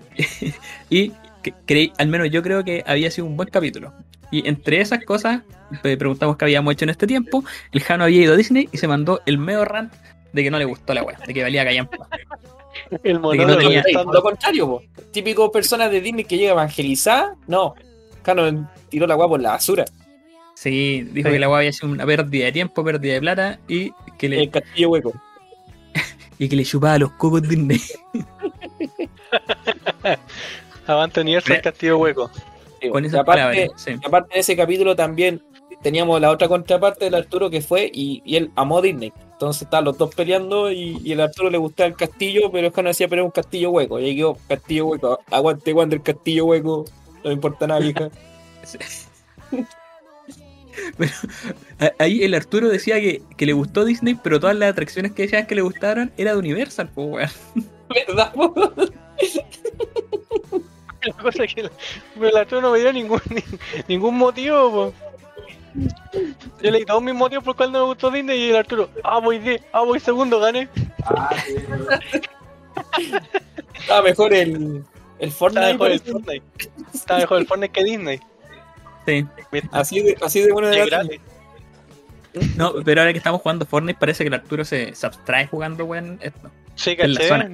creí, 1.67 1.93
al 1.99 2.09
menos 2.09 2.31
yo 2.31 2.43
creo 2.43 2.65
que 2.65 2.85
había 2.87 3.11
sido 3.11 3.27
un 3.27 3.37
buen 3.37 3.49
capítulo. 3.49 3.93
Y 4.31 4.47
entre 4.49 4.81
esas 4.81 5.05
cosas, 5.05 5.43
preguntamos 5.83 6.37
qué 6.37 6.45
habíamos 6.45 6.73
hecho 6.73 6.85
en 6.85 6.91
este 6.91 7.07
tiempo. 7.07 7.45
El 7.73 7.83
Jano 7.83 8.05
había 8.05 8.23
ido 8.23 8.35
a 8.35 8.37
Disney 8.37 8.69
y 8.71 8.79
se 8.79 8.87
mandó 8.87 9.21
el 9.27 9.39
medio 9.39 9.65
rant 9.65 9.93
de 10.33 10.43
que 10.43 10.51
no 10.51 10.59
le 10.59 10.65
gustó 10.65 10.95
la 10.95 11.03
weá, 11.03 11.19
de 11.27 11.35
que 11.35 11.43
valía 11.43 11.65
callampa. 11.65 12.09
el 13.03 13.15
no 13.15 13.21
monólogo 13.21 13.69
de 13.69 13.83
lo 13.93 14.23
contrario, 14.23 14.67
po. 14.67 14.83
típico 15.11 15.51
persona 15.51 15.89
de 15.89 16.01
Disney 16.01 16.25
que 16.25 16.39
llega 16.39 16.53
evangelizada, 16.53 17.35
no. 17.49 17.75
Cano 18.23 18.71
tiró 18.89 19.07
la 19.07 19.15
guapa 19.15 19.31
por 19.31 19.41
la 19.41 19.51
basura. 19.51 19.85
Sí, 20.63 21.09
dijo 21.13 21.29
Sí. 21.29 21.33
que 21.33 21.39
la 21.39 21.49
weá 21.49 21.59
había 21.61 21.73
sido 21.73 21.91
una 21.91 22.05
pérdida 22.05 22.45
de 22.45 22.53
tiempo, 22.53 22.85
pérdida 22.85 23.15
de 23.15 23.21
plata 23.21 23.59
y 23.67 23.93
que 24.19 24.29
le, 24.29 24.43
El 24.43 24.51
castillo 24.51 24.91
hueco. 24.91 25.13
y 26.39 26.49
que 26.51 26.57
le 26.57 26.65
chupaba 26.67 26.99
los 26.99 27.13
cocos 27.13 27.41
Disney. 27.49 27.81
Avante 30.87 31.21
Universal 31.23 31.57
Re- 31.57 31.63
Castillo 31.63 31.99
Hueco. 31.99 32.31
Con 32.93 33.05
esas 33.07 33.21
aparte, 33.21 33.41
palabras. 33.43 33.71
Sí. 33.77 33.93
y 34.03 34.07
aparte 34.07 34.35
de 34.35 34.41
ese 34.41 34.55
capítulo 34.57 34.95
también 34.97 35.43
teníamos 35.83 36.21
la 36.21 36.31
otra 36.31 36.47
contraparte 36.49 37.07
del 37.07 37.15
Arturo 37.15 37.49
que 37.49 37.63
fue 37.63 37.91
y, 37.93 38.21
y 38.27 38.37
él 38.37 38.51
amó 38.57 38.83
Disney. 38.83 39.13
Entonces 39.33 39.63
estaban 39.63 39.85
los 39.87 39.97
dos 39.97 40.15
peleando 40.15 40.71
y, 40.71 40.99
y 41.03 41.13
el 41.13 41.21
Arturo 41.23 41.49
le 41.49 41.57
gustaba 41.59 41.87
el 41.89 41.97
castillo, 41.97 42.51
pero 42.53 42.67
es 42.69 42.75
que 42.75 42.83
no 42.83 42.89
decía, 42.89 43.09
pero 43.09 43.23
es 43.23 43.27
un 43.27 43.31
castillo 43.33 43.71
hueco. 43.71 43.99
Y 43.99 44.05
ahí 44.05 44.17
quedó, 44.17 44.37
castillo 44.47 44.87
hueco. 44.89 45.21
Aguante 45.31 45.73
cuando 45.73 45.97
el 45.97 46.03
castillo 46.03 46.45
hueco. 46.47 46.85
No 47.25 47.29
me 47.31 47.33
importa 47.33 47.67
nada, 47.67 47.81
vieja. 47.81 48.11
Pero 50.99 51.13
ahí 51.99 52.23
el 52.23 52.35
Arturo 52.35 52.69
decía 52.69 53.01
que, 53.01 53.23
que 53.37 53.47
le 53.47 53.53
gustó 53.53 53.85
Disney, 53.85 54.15
pero 54.15 54.39
todas 54.41 54.57
las 54.57 54.71
atracciones 54.71 55.13
que 55.13 55.23
decían 55.23 55.47
que 55.47 55.55
le 55.55 55.63
gustaron 55.63 56.13
era 56.17 56.33
de 56.33 56.39
Universal, 56.39 56.91
pues 56.95 57.09
weón. 57.09 57.31
¿Verdad? 58.07 58.33
po? 58.35 58.55
La 61.03 61.13
cosa 61.15 61.45
es 61.45 61.55
que 61.55 61.63
la 61.63 62.41
Arturo 62.41 62.61
no 62.61 62.73
me 62.73 62.79
dio 62.81 62.93
ningún, 62.93 63.21
ningún 63.89 64.19
motivo. 64.19 64.71
po. 64.71 64.95
Yo 66.63 66.71
leí 66.71 66.85
todos 66.85 67.03
mis 67.03 67.15
motivos 67.15 67.43
por 67.45 67.57
cuál 67.57 67.73
no 67.73 67.81
me 67.81 67.85
gustó 67.87 68.11
Disney 68.11 68.39
y 68.39 68.51
el 68.51 68.57
Arturo, 68.57 68.91
ah, 69.03 69.19
voy 69.19 69.39
10, 69.39 69.63
ah, 69.73 69.83
voy 69.83 69.99
segundo, 70.01 70.39
gané. 70.41 70.69
Ah, 71.05 71.31
Estaba 73.75 74.03
mejor 74.03 74.35
el, 74.35 74.85
el 75.19 75.29
Está 75.29 75.39
Fortnite. 75.39 75.73
mejor 75.73 75.91
el. 75.93 76.01
Fortnite. 76.01 76.43
Está 76.93 77.17
mejor 77.19 77.39
el 77.39 77.47
Fortnite 77.47 77.73
que 77.73 77.85
Disney. 77.85 78.21
Sí. 79.07 79.27
Así 79.73 80.01
de, 80.01 80.17
así 80.23 80.41
de 80.41 80.53
bueno 80.53 80.69
de 80.69 80.87
la. 80.87 81.05
No, 82.57 82.75
pero 82.85 83.01
ahora 83.01 83.13
que 83.13 83.19
estamos 83.19 83.41
jugando 83.43 83.67
Fortnite, 83.67 83.99
parece 83.99 84.23
que 84.23 84.29
el 84.29 84.35
Arturo 84.35 84.65
se, 84.65 84.95
se 84.95 85.07
abstrae 85.07 85.47
jugando, 85.49 85.85
weón. 85.85 86.21
Sí, 86.77 86.95
En 86.99 87.15
la 87.15 87.19
caché. 87.21 87.29
zona. 87.29 87.51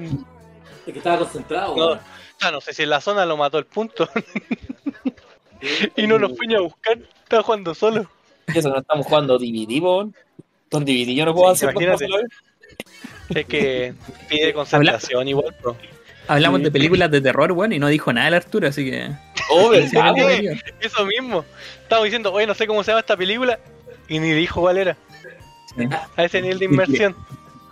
Es 0.85 0.93
que 0.93 0.99
estaba 0.99 1.17
concentrado. 1.19 1.75
No, 1.75 1.85
weón. 1.87 1.99
ah, 2.41 2.51
no 2.51 2.61
sé 2.61 2.73
si 2.73 2.83
en 2.83 2.89
la 2.91 3.01
zona 3.01 3.25
lo 3.25 3.37
mató 3.37 3.57
el 3.57 3.65
punto. 3.65 4.07
y 5.95 6.05
no 6.05 6.17
lo 6.19 6.29
fui 6.35 6.47
ni 6.47 6.55
a 6.55 6.59
buscar. 6.61 6.97
Estaba 7.23 7.43
jugando 7.43 7.73
solo. 7.73 8.09
Eso 8.53 8.69
no 8.69 8.79
estamos 8.79 9.05
jugando 9.05 9.37
DVD, 9.39 9.81
po. 9.81 10.09
Con 10.71 10.85
DVD 10.85 11.13
yo 11.15 11.25
no 11.25 11.33
puedo 11.33 11.55
Sí, 11.55 11.65
hacer. 11.65 12.09
Es 13.29 13.45
que 13.45 13.93
pide 14.29 14.53
concentración 14.53 15.27
igual, 15.27 15.55
bro. 15.61 15.75
Hablamos 16.27 16.59
Sí. 16.59 16.63
de 16.65 16.71
películas 16.71 17.09
de 17.11 17.21
terror, 17.21 17.51
weón, 17.53 17.71
y 17.73 17.79
no 17.79 17.87
dijo 17.87 18.11
nada 18.13 18.27
el 18.27 18.33
Arturo, 18.33 18.67
así 18.67 18.85
que. 18.89 19.09
Oh, 19.51 19.73
Sí, 19.73 19.95
¿verdad, 19.95 20.13
sí, 20.37 20.47
sí. 20.47 20.59
Eso 20.81 21.05
mismo. 21.05 21.45
Estamos 21.83 22.05
diciendo, 22.05 22.33
oye, 22.33 22.45
no 22.47 22.53
sé 22.53 22.67
cómo 22.67 22.83
se 22.83 22.91
llama 22.91 22.99
esta 23.01 23.15
película. 23.17 23.59
Y 24.09 24.19
ni 24.19 24.31
dijo 24.31 24.61
cuál 24.61 24.77
era. 24.77 24.97
Sí. 25.77 25.83
A 26.15 26.23
ese 26.23 26.41
nivel 26.41 26.59
de 26.59 26.65
inmersión. 26.65 27.15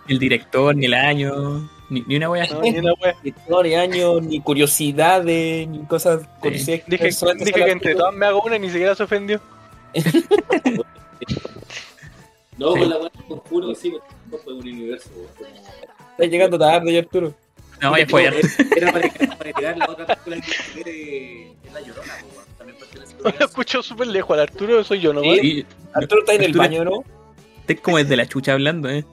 El 0.08 0.18
director, 0.18 0.74
ni 0.76 0.86
el 0.86 0.94
año, 0.94 1.68
ni, 1.90 2.02
ni 2.06 2.16
una 2.16 2.30
wea. 2.30 2.46
No, 2.46 2.60
ni 2.62 2.78
una 2.78 2.92
wea. 3.02 3.14
Ni 3.24 3.30
historia, 3.30 3.80
años, 3.80 4.22
ni 4.22 4.40
curiosidades, 4.40 5.66
ni 5.68 5.84
cosas 5.86 6.22
curiosidades. 6.40 6.84
Dije, 6.86 7.04
dije 7.44 7.52
que 7.64 7.70
entre 7.70 7.94
todas 7.94 8.14
me 8.14 8.26
hago 8.26 8.40
una 8.42 8.56
y 8.56 8.60
ni 8.60 8.70
siquiera 8.70 8.94
se 8.94 9.02
ofendió. 9.02 9.40
No, 12.58 12.72
Sí. 12.72 12.78
con 12.80 12.88
la 12.88 12.98
del 12.98 13.10
conjuro, 13.28 13.74
sí, 13.74 13.92
porque 14.30 14.42
fue 14.44 14.54
un 14.54 14.60
universo. 14.60 15.10
weón. 15.14 15.28
Estás 16.12 16.28
llegando 16.30 16.58
tarde, 16.58 16.90
ya, 16.92 17.00
Arturo. 17.00 17.34
No, 17.82 17.90
vaya 17.90 18.06
fue 18.08 18.24
Era- 18.24 18.36
Era 18.76 18.92
para 18.92 19.76
la 19.76 19.86
otra 19.86 20.06
película 20.16 20.36
que 20.74 20.82
que 20.82 21.52
es 21.66 21.72
La 21.72 21.80
Llorona. 21.80 22.14
También 22.58 22.78
a 22.80 23.30
Lo 23.38 23.46
escucho 23.46 23.82
súper 23.82 24.06
lejos. 24.08 24.34
Al 24.34 24.40
Arturo 24.44 24.82
soy 24.84 25.00
yo, 25.00 25.12
¿no? 25.12 25.20
Arturo 25.94 26.20
está 26.20 26.34
en 26.34 26.42
el 26.42 26.52
baño, 26.52 26.84
¿no? 26.84 27.04
Estás 27.60 27.80
como 27.80 27.98
desde 27.98 28.16
la 28.16 28.26
chucha 28.26 28.52
hablando, 28.52 28.88
eh. 28.88 29.04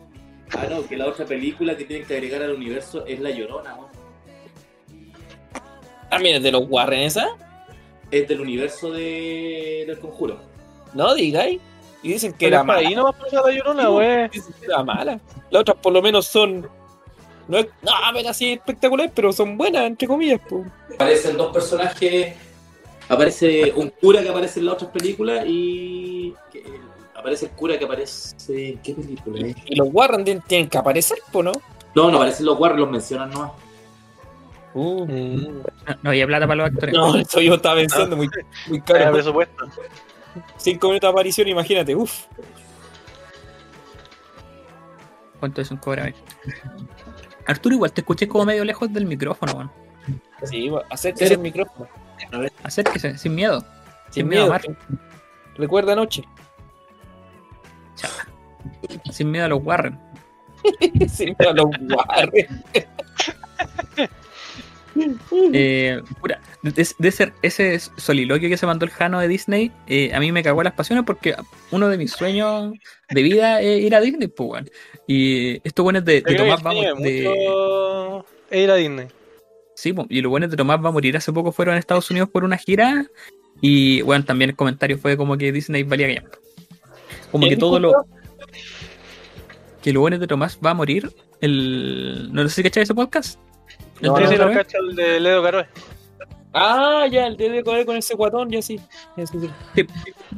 Ah, 0.51 0.67
no, 0.69 0.85
que 0.87 0.95
la 0.95 1.07
otra 1.07 1.25
película 1.25 1.75
que 1.75 1.85
tienen 1.85 2.05
que 2.07 2.13
agregar 2.13 2.43
al 2.43 2.51
universo 2.53 3.05
es 3.07 3.19
La 3.19 3.31
Llorona, 3.31 3.75
weón. 3.75 3.91
También 6.09 6.35
es 6.35 6.43
de 6.43 6.51
los 6.51 6.63
Warren 6.69 6.99
esa. 7.01 7.29
Es 8.11 8.27
del 8.27 8.41
universo 8.41 8.91
de... 8.91 9.85
del 9.87 9.97
conjuro. 9.99 10.39
No 10.93 11.15
digáis. 11.15 11.59
Y 12.03 12.09
dicen 12.13 12.33
que 12.33 12.47
era 12.47 12.63
mala. 12.63 12.87
ahí 12.87 12.93
no 12.93 13.05
va 13.05 13.09
a 13.09 13.13
pasar 13.13 13.43
la 13.45 13.51
llorona, 13.51 13.89
wey. 13.89 14.27
Dicen 14.29 14.53
que 14.59 14.65
era 14.67 14.83
mala. 14.83 15.19
Las 15.49 15.61
otras 15.61 15.77
por 15.77 15.93
lo 15.93 16.01
menos 16.01 16.27
son. 16.27 16.69
No 17.47 17.57
es. 17.57 17.67
No, 17.81 17.91
pero 18.13 18.29
así 18.29 18.53
espectaculares, 18.53 19.11
pero 19.13 19.33
son 19.33 19.57
buenas, 19.57 19.83
entre 19.85 20.07
comillas, 20.07 20.39
po. 20.47 20.65
Aparecen 20.95 21.35
dos 21.37 21.51
personajes. 21.53 22.35
Aparece 23.09 23.73
un 23.75 23.89
cura 23.89 24.21
que 24.21 24.29
aparece 24.29 24.59
en 24.61 24.65
las 24.67 24.75
otras 24.75 24.91
películas 24.91 25.43
y. 25.47 26.33
que- 26.51 26.63
aparece 27.15 27.45
el 27.45 27.51
cura 27.51 27.77
que 27.77 27.85
aparece. 27.85 28.35
¿en 28.49 28.77
¿Qué 28.79 28.93
película 28.93 29.47
es? 29.47 29.55
Y 29.65 29.75
los 29.75 29.87
Warren 29.91 30.23
tienen, 30.47 30.69
que 30.69 30.77
aparecer, 30.77 31.17
po, 31.31 31.41
¿no? 31.43 31.51
No, 31.95 32.09
no 32.09 32.17
aparecen 32.17 32.45
los 32.45 32.59
Warren, 32.59 32.79
los 32.79 32.89
mencionan 32.89 33.29
nomás. 33.29 33.51
Uh, 34.73 35.05
No, 35.05 35.63
no 36.01 36.09
había 36.09 36.25
plata 36.25 36.47
para 36.47 36.55
los 36.63 36.67
actores. 36.73 36.95
no, 36.95 37.15
eso 37.15 37.39
yo 37.41 37.53
estaba 37.55 37.75
pensando 37.75 38.15
muy, 38.17 38.27
muy 38.67 38.81
Caro 38.81 38.99
caro. 38.99 39.13
presupuesto. 39.13 39.65
Cinco 40.57 40.87
minutos 40.87 41.07
de 41.07 41.11
aparición, 41.11 41.47
imagínate, 41.47 41.95
uff. 41.95 42.23
¿Cuánto 45.39 45.61
es 45.61 45.69
un 45.71 45.77
cobra? 45.77 46.11
Arturo, 47.47 47.75
igual 47.75 47.91
te 47.91 48.01
escuché 48.01 48.27
como 48.27 48.45
medio 48.45 48.63
lejos 48.63 48.91
del 48.93 49.05
micrófono, 49.05 49.53
weón. 49.53 49.71
Sí, 50.43 50.71
acérquese 50.89 51.33
el 51.33 51.39
micrófono. 51.39 51.87
Acérquese, 52.63 53.17
sin 53.17 53.35
miedo. 53.35 53.61
Sin 54.09 54.13
Sin 54.13 54.27
miedo, 54.27 54.47
miedo. 54.47 54.53
Mar. 54.53 54.61
Recuerda 55.55 55.93
anoche. 55.93 56.23
Sin 59.11 59.31
miedo 59.31 59.45
a 59.45 59.49
los 59.49 59.63
Warren. 59.63 59.99
Sin 61.09 61.35
miedo 61.37 61.51
a 61.51 61.53
los 61.53 61.69
Warren. 61.89 62.63
Eh, 65.53 66.01
pura, 66.21 66.39
de, 66.61 66.87
de 66.97 67.07
ese, 67.07 67.33
ese 67.41 67.79
soliloquio 67.97 68.49
que 68.49 68.57
se 68.57 68.65
mandó 68.65 68.85
el 68.85 68.91
Jano 68.91 69.19
de 69.19 69.27
Disney, 69.27 69.71
eh, 69.87 70.13
a 70.13 70.19
mí 70.19 70.31
me 70.31 70.43
cagó 70.43 70.61
las 70.63 70.73
pasiones 70.73 71.03
porque 71.05 71.35
uno 71.71 71.89
de 71.89 71.97
mis 71.97 72.11
sueños 72.11 72.73
de 73.09 73.21
vida 73.21 73.61
es 73.61 73.81
ir 73.81 73.95
a 73.95 74.01
Disney, 74.01 74.27
pues. 74.27 74.71
Y 75.07 75.59
esto 75.67 75.83
bueno 75.83 75.99
es 75.99 76.05
de, 76.05 76.21
de 76.21 76.35
Tomás 76.35 76.57
que 76.57 76.63
vamos 76.63 76.85
de. 76.99 77.23
mucho 77.23 78.25
ir 78.51 78.71
a 78.71 78.75
Disney. 78.75 79.07
Sí, 79.75 79.93
po, 79.93 80.05
y 80.09 80.21
lo 80.21 80.29
bueno 80.29 80.45
es 80.45 80.51
de 80.51 80.57
Tomás 80.57 80.83
va 80.83 80.89
a 80.89 80.91
morir. 80.91 81.17
Hace 81.17 81.33
poco 81.33 81.51
fueron 81.51 81.75
a 81.75 81.79
Estados 81.79 82.09
Unidos 82.11 82.29
por 82.29 82.43
una 82.43 82.57
gira. 82.57 83.07
Y 83.61 84.01
bueno, 84.01 84.25
también 84.25 84.51
el 84.51 84.55
comentario 84.55 84.97
fue 84.97 85.17
como 85.17 85.37
que 85.37 85.51
Disney 85.51 85.83
valía 85.83 86.07
que 86.07 86.23
Como 87.31 87.47
que 87.47 87.57
todo 87.57 87.79
lo. 87.79 87.93
Que 89.81 89.91
lo 89.91 90.01
bueno 90.01 90.15
es 90.15 90.21
de 90.21 90.27
Tomás 90.27 90.59
va 90.63 90.71
a 90.71 90.75
morir. 90.75 91.11
El. 91.41 92.29
No 92.31 92.47
sé 92.47 92.55
si 92.55 92.63
cachai 92.63 92.83
ese 92.83 92.93
podcast. 92.93 93.39
¿El 94.01 94.07
No, 94.09 94.15
cacho 94.53 94.77
el 94.89 94.95
de 94.95 95.19
Ledo 95.19 95.43
Caroe. 95.43 95.67
Ah, 96.53 97.05
ya, 97.11 97.25
el 97.27 97.35
de 97.37 97.63
con 97.63 97.83
con 97.85 97.97
ese 97.97 98.13
guatón, 98.15 98.49
ya 98.51 98.61
sí. 98.61 98.79
Ya, 99.17 99.25
sí, 99.25 99.39
sí. 99.39 99.49
Sí, 99.75 99.87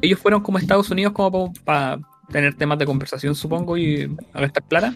ellos 0.02 0.20
fueron 0.20 0.42
como 0.42 0.58
a 0.58 0.62
Estados 0.62 0.90
Unidos 0.90 1.14
como 1.14 1.52
para 1.66 2.00
tener 2.32 2.56
temas 2.56 2.80
de 2.80 2.86
conversación, 2.86 3.36
supongo, 3.36 3.78
y 3.78 4.10
a 4.34 4.42
gastar 4.42 4.64
plata. 4.64 4.96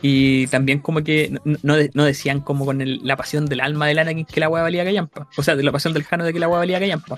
Y 0.00 0.48
también 0.48 0.80
como 0.80 1.02
que 1.04 1.30
no, 1.44 1.58
no 1.62 1.74
no 1.94 2.04
decían 2.04 2.40
como 2.40 2.66
con 2.66 2.80
el- 2.80 3.00
la 3.04 3.16
pasión 3.16 3.46
del 3.46 3.60
alma 3.60 3.86
del 3.86 4.00
Anakin 4.00 4.24
que 4.26 4.40
la 4.40 4.48
hueá 4.48 4.62
valía 4.64 4.84
callampa. 4.84 5.28
O 5.36 5.42
sea, 5.44 5.54
de 5.54 5.62
la 5.62 5.70
pasión 5.70 5.94
del 5.94 6.02
Jano 6.02 6.24
de 6.24 6.32
que 6.32 6.40
la 6.40 6.48
hueá 6.48 6.58
valía 6.58 6.80
callampa. 6.80 7.16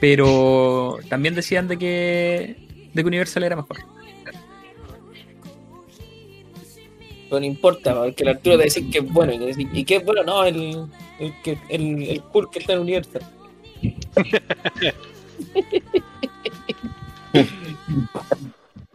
Pero 0.00 0.98
también 1.08 1.34
decían 1.34 1.66
de 1.68 1.78
que 1.78 2.56
de 2.92 3.02
que 3.02 3.08
Universal 3.08 3.42
era 3.42 3.56
mejor. 3.56 3.78
Pero 7.34 7.40
no 7.40 7.46
importa, 7.46 7.94
porque 7.96 8.22
el 8.22 8.28
Arturo 8.28 8.56
te 8.56 8.62
decir 8.64 8.88
que 8.90 8.98
es 8.98 9.12
bueno. 9.12 9.32
Y, 9.32 9.38
te 9.40 9.46
decir, 9.46 9.68
¿y 9.72 9.84
qué 9.84 9.96
es 9.96 10.04
bueno? 10.04 10.22
No, 10.22 10.44
el, 10.44 10.86
el, 11.18 11.34
que, 11.42 11.58
el, 11.68 12.02
el 12.04 12.22
cool 12.22 12.48
que 12.48 12.60
está 12.60 12.74
en 12.74 12.78
Universal. 12.78 13.22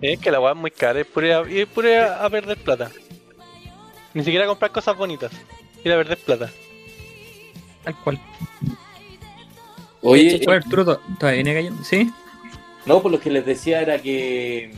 Es 0.02 0.18
que 0.20 0.32
la 0.32 0.40
weá 0.40 0.54
es 0.54 0.58
muy 0.58 0.72
cara, 0.72 1.02
es 1.02 1.06
pura, 1.06 1.44
ir 1.52 1.68
pura 1.68 2.24
a, 2.24 2.30
perder 2.30 2.58
plata. 2.58 2.90
Ni 4.14 4.24
siquiera 4.24 4.48
comprar 4.48 4.72
cosas 4.72 4.96
bonitas. 4.96 5.30
Ir 5.84 5.92
a 5.92 5.98
perder 5.98 6.18
plata. 6.20 6.50
Tal 7.84 7.96
cual. 8.02 8.18
Oye, 10.02 10.40
Oye, 10.48 10.56
Arturo 10.56 10.86
to- 10.86 11.02
todavía 11.20 11.44
viene 11.44 11.54
cayendo. 11.54 11.84
¿Sí? 11.84 12.10
No, 12.86 13.02
por 13.02 13.12
lo 13.12 13.20
que 13.20 13.30
les 13.30 13.46
decía 13.46 13.82
era 13.82 14.02
que 14.02 14.72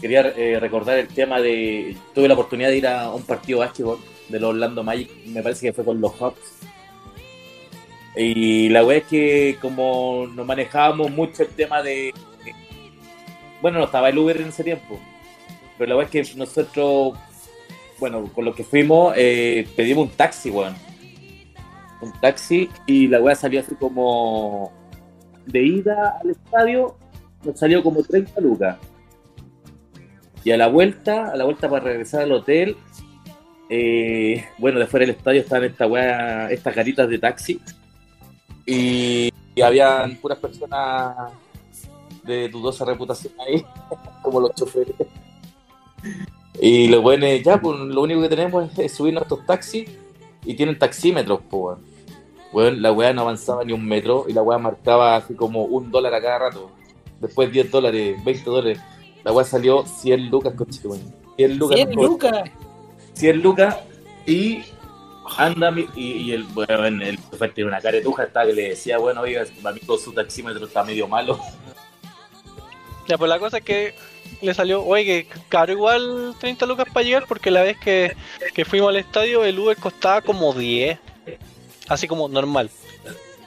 quería 0.00 0.20
eh, 0.36 0.58
recordar 0.60 0.98
el 0.98 1.08
tema 1.08 1.40
de. 1.40 1.96
Tuve 2.14 2.28
la 2.28 2.34
oportunidad 2.34 2.68
de 2.68 2.76
ir 2.76 2.86
a 2.86 3.10
un 3.12 3.22
partido 3.22 3.60
de 3.60 3.66
básquetbol 3.66 3.98
de 4.28 4.40
los 4.40 4.50
Orlando 4.50 4.82
Magic, 4.82 5.10
me 5.26 5.42
parece 5.42 5.66
que 5.66 5.72
fue 5.72 5.84
con 5.84 6.00
los 6.00 6.12
Hawks. 6.20 6.58
Y 8.16 8.68
la 8.70 8.84
wea 8.84 8.98
es 8.98 9.04
que, 9.04 9.58
como 9.60 10.26
nos 10.34 10.46
manejábamos 10.46 11.10
mucho 11.10 11.42
el 11.42 11.48
tema 11.50 11.82
de. 11.82 12.12
Bueno, 13.60 13.78
no 13.78 13.84
estaba 13.84 14.08
el 14.08 14.18
Uber 14.18 14.40
en 14.40 14.48
ese 14.48 14.64
tiempo, 14.64 14.98
pero 15.76 15.90
la 15.90 15.96
wea 15.96 16.06
es 16.06 16.10
que 16.10 16.36
nosotros, 16.36 17.18
bueno, 17.98 18.30
con 18.32 18.44
lo 18.44 18.54
que 18.54 18.64
fuimos, 18.64 19.14
eh, 19.16 19.66
pedimos 19.76 20.08
un 20.08 20.16
taxi, 20.16 20.50
weón. 20.50 20.76
Un 22.00 22.12
taxi 22.20 22.68
y 22.86 23.08
la 23.08 23.20
wea 23.20 23.34
salió 23.34 23.60
así 23.60 23.74
como 23.74 24.72
de 25.46 25.62
ida 25.62 26.18
al 26.22 26.30
estadio 26.30 26.96
nos 27.44 27.58
salió 27.58 27.82
como 27.82 28.02
30 28.02 28.40
lucas. 28.40 28.76
Y 30.48 30.50
a 30.50 30.56
la 30.56 30.68
vuelta, 30.68 31.30
a 31.30 31.36
la 31.36 31.44
vuelta 31.44 31.68
para 31.68 31.84
regresar 31.84 32.22
al 32.22 32.32
hotel, 32.32 32.74
eh, 33.68 34.46
bueno, 34.56 34.78
de 34.78 34.86
fuera 34.86 35.04
del 35.04 35.14
estadio 35.14 35.42
estaban 35.42 35.64
esta 35.64 35.86
weá, 35.86 36.50
estas 36.50 36.74
caritas 36.74 37.06
de 37.06 37.18
taxi. 37.18 37.60
Y, 38.64 39.30
habían 39.62 40.16
puras 40.16 40.38
personas 40.38 41.32
de 42.22 42.48
dudosa 42.48 42.86
reputación 42.86 43.34
ahí, 43.46 43.62
como 44.22 44.40
los 44.40 44.54
choferes. 44.54 44.94
Y 46.58 46.88
lo 46.88 47.02
bueno 47.02 47.26
ya, 47.26 47.60
pues 47.60 47.78
lo 47.78 48.00
único 48.00 48.22
que 48.22 48.30
tenemos 48.30 48.72
es, 48.72 48.78
es 48.78 48.94
subirnos 48.94 49.24
estos 49.24 49.44
taxis 49.44 49.86
y 50.46 50.54
tienen 50.54 50.78
taxímetros, 50.78 51.40
pues. 51.50 51.76
Weón, 52.54 52.80
la 52.80 52.90
weá 52.90 53.12
no 53.12 53.20
avanzaba 53.20 53.64
ni 53.64 53.74
un 53.74 53.84
metro 53.84 54.24
y 54.26 54.32
la 54.32 54.40
weá 54.40 54.56
marcaba 54.56 55.16
así 55.16 55.34
como 55.34 55.64
un 55.64 55.90
dólar 55.90 56.14
a 56.14 56.22
cada 56.22 56.38
rato. 56.38 56.70
Después 57.20 57.52
10 57.52 57.70
dólares, 57.70 58.24
20 58.24 58.44
dólares. 58.48 58.80
La 59.28 59.34
weá 59.34 59.44
salió 59.44 59.84
100 59.84 60.30
lucas, 60.30 60.54
coche, 60.56 60.80
weón. 60.84 61.02
100 61.36 61.58
lucas. 61.58 61.76
100 61.76 61.90
por- 61.92 62.04
lucas. 62.06 62.50
100 63.12 63.42
lucas 63.42 63.76
y 64.26 64.62
anda 65.36 65.70
y, 65.94 66.02
y 66.12 66.32
el 66.32 66.46
weón, 66.54 67.02
el 67.02 67.18
chofer 67.30 67.52
tiene 67.52 67.68
una 67.68 67.80
caretuja, 67.82 68.22
estaba 68.24 68.46
que 68.46 68.54
le 68.54 68.68
decía, 68.70 68.96
bueno, 68.96 69.20
oiga, 69.20 69.44
amigo, 69.64 69.98
su 69.98 70.12
taxímetro 70.12 70.64
está 70.64 70.82
medio 70.82 71.06
malo. 71.06 71.38
Ya, 73.06 73.18
pues 73.18 73.28
la 73.28 73.38
cosa 73.38 73.58
es 73.58 73.64
que 73.64 73.94
le 74.40 74.54
salió, 74.54 74.82
oye, 74.82 75.04
que 75.26 75.26
caro 75.50 75.72
igual 75.72 76.34
30 76.40 76.64
lucas 76.64 76.86
para 76.90 77.04
llegar, 77.04 77.24
porque 77.28 77.50
la 77.50 77.62
vez 77.62 77.76
que, 77.78 78.16
que 78.54 78.64
fuimos 78.64 78.88
al 78.88 78.96
estadio 78.96 79.44
el 79.44 79.58
Uber 79.58 79.76
costaba 79.76 80.22
como 80.22 80.54
10. 80.54 80.98
Así 81.88 82.08
como 82.08 82.28
normal. 82.30 82.70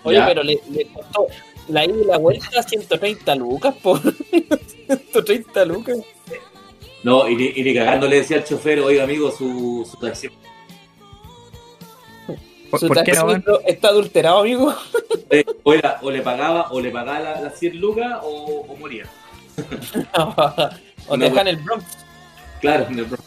Oye, 0.04 0.18
Ya. 0.18 0.28
pero 0.28 0.44
le, 0.44 0.60
le 0.70 0.86
costó 0.94 1.26
la 1.68 1.86
ida 1.86 1.96
y 2.02 2.06
la 2.06 2.18
vuelta 2.18 2.64
130 2.64 3.36
lucas, 3.36 3.76
por 3.82 4.00
130 4.88 5.66
lucas. 5.66 5.98
No, 7.04 7.28
y 7.28 7.36
ni, 7.36 7.46
y 7.56 7.64
ni 7.64 7.74
cagando 7.74 8.08
le 8.08 8.18
decía 8.18 8.38
al 8.38 8.44
chofer, 8.44 8.80
oiga 8.80 9.04
amigo, 9.04 9.32
su, 9.32 9.88
su 9.90 9.98
taxi. 9.98 10.30
¿Por, 12.70 12.80
Su 12.80 12.88
por 12.88 13.04
qué 13.04 13.12
no, 13.14 13.26
weón? 13.26 13.42
taxímetro 13.44 13.62
está 13.68 13.88
adulterado, 13.90 14.40
amigo. 14.40 14.74
Eh, 15.30 15.44
o, 15.64 15.74
era- 15.74 16.00
o 16.02 16.10
le 16.12 16.22
pagaba, 16.22 16.72
o 16.72 16.80
le 16.80 16.90
pagaba 16.92 17.20
la- 17.20 17.42
las 17.42 17.60
100 17.60 17.80
lucas 17.80 18.20
o, 18.24 18.66
o 18.68 18.76
moría. 18.78 19.06
o 20.18 21.18
No, 21.18 21.24
te 21.26 21.30
dejan 21.30 21.48
el 21.48 21.58
Bronx. 21.58 21.86
Claro, 22.62 22.86
en 22.90 23.00
el 23.00 23.06
Bronx. 23.06 23.24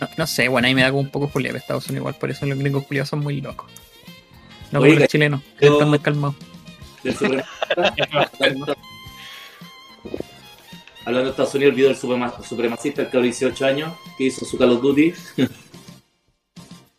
No, 0.00 0.08
no 0.16 0.26
sé, 0.26 0.48
bueno, 0.48 0.66
ahí 0.66 0.74
me 0.74 0.82
da 0.82 0.88
como 0.90 1.00
un 1.02 1.10
poco 1.10 1.28
Julia 1.28 1.52
Estados 1.52 1.84
Unidos 1.86 2.00
igual, 2.02 2.14
por 2.16 2.30
eso 2.30 2.44
los 2.46 2.58
gringos 2.58 2.84
culiados 2.86 3.10
son 3.10 3.20
muy 3.20 3.40
locos. 3.40 3.70
No 4.72 4.78
como 4.80 4.90
Oiga, 4.90 5.00
los 5.00 5.08
chilenos, 5.08 5.40
que 5.58 5.66
están 5.66 5.88
muy 5.88 5.98
calmados. 5.98 6.34
del 7.04 7.14
super- 7.16 7.44
Hablando 11.04 11.24
de 11.24 11.30
Estados 11.30 11.54
Unidos, 11.54 11.70
el 11.70 11.76
video 11.76 11.88
del 11.88 11.96
suprema- 11.98 12.42
supremacista, 12.48 13.02
el 13.02 13.10
que 13.10 13.16
de 13.18 13.22
18 13.24 13.66
años, 13.66 13.92
que 14.16 14.24
hizo 14.24 14.44
su 14.44 14.56
Call 14.56 14.70
of 14.70 14.82
Duty. 14.82 15.12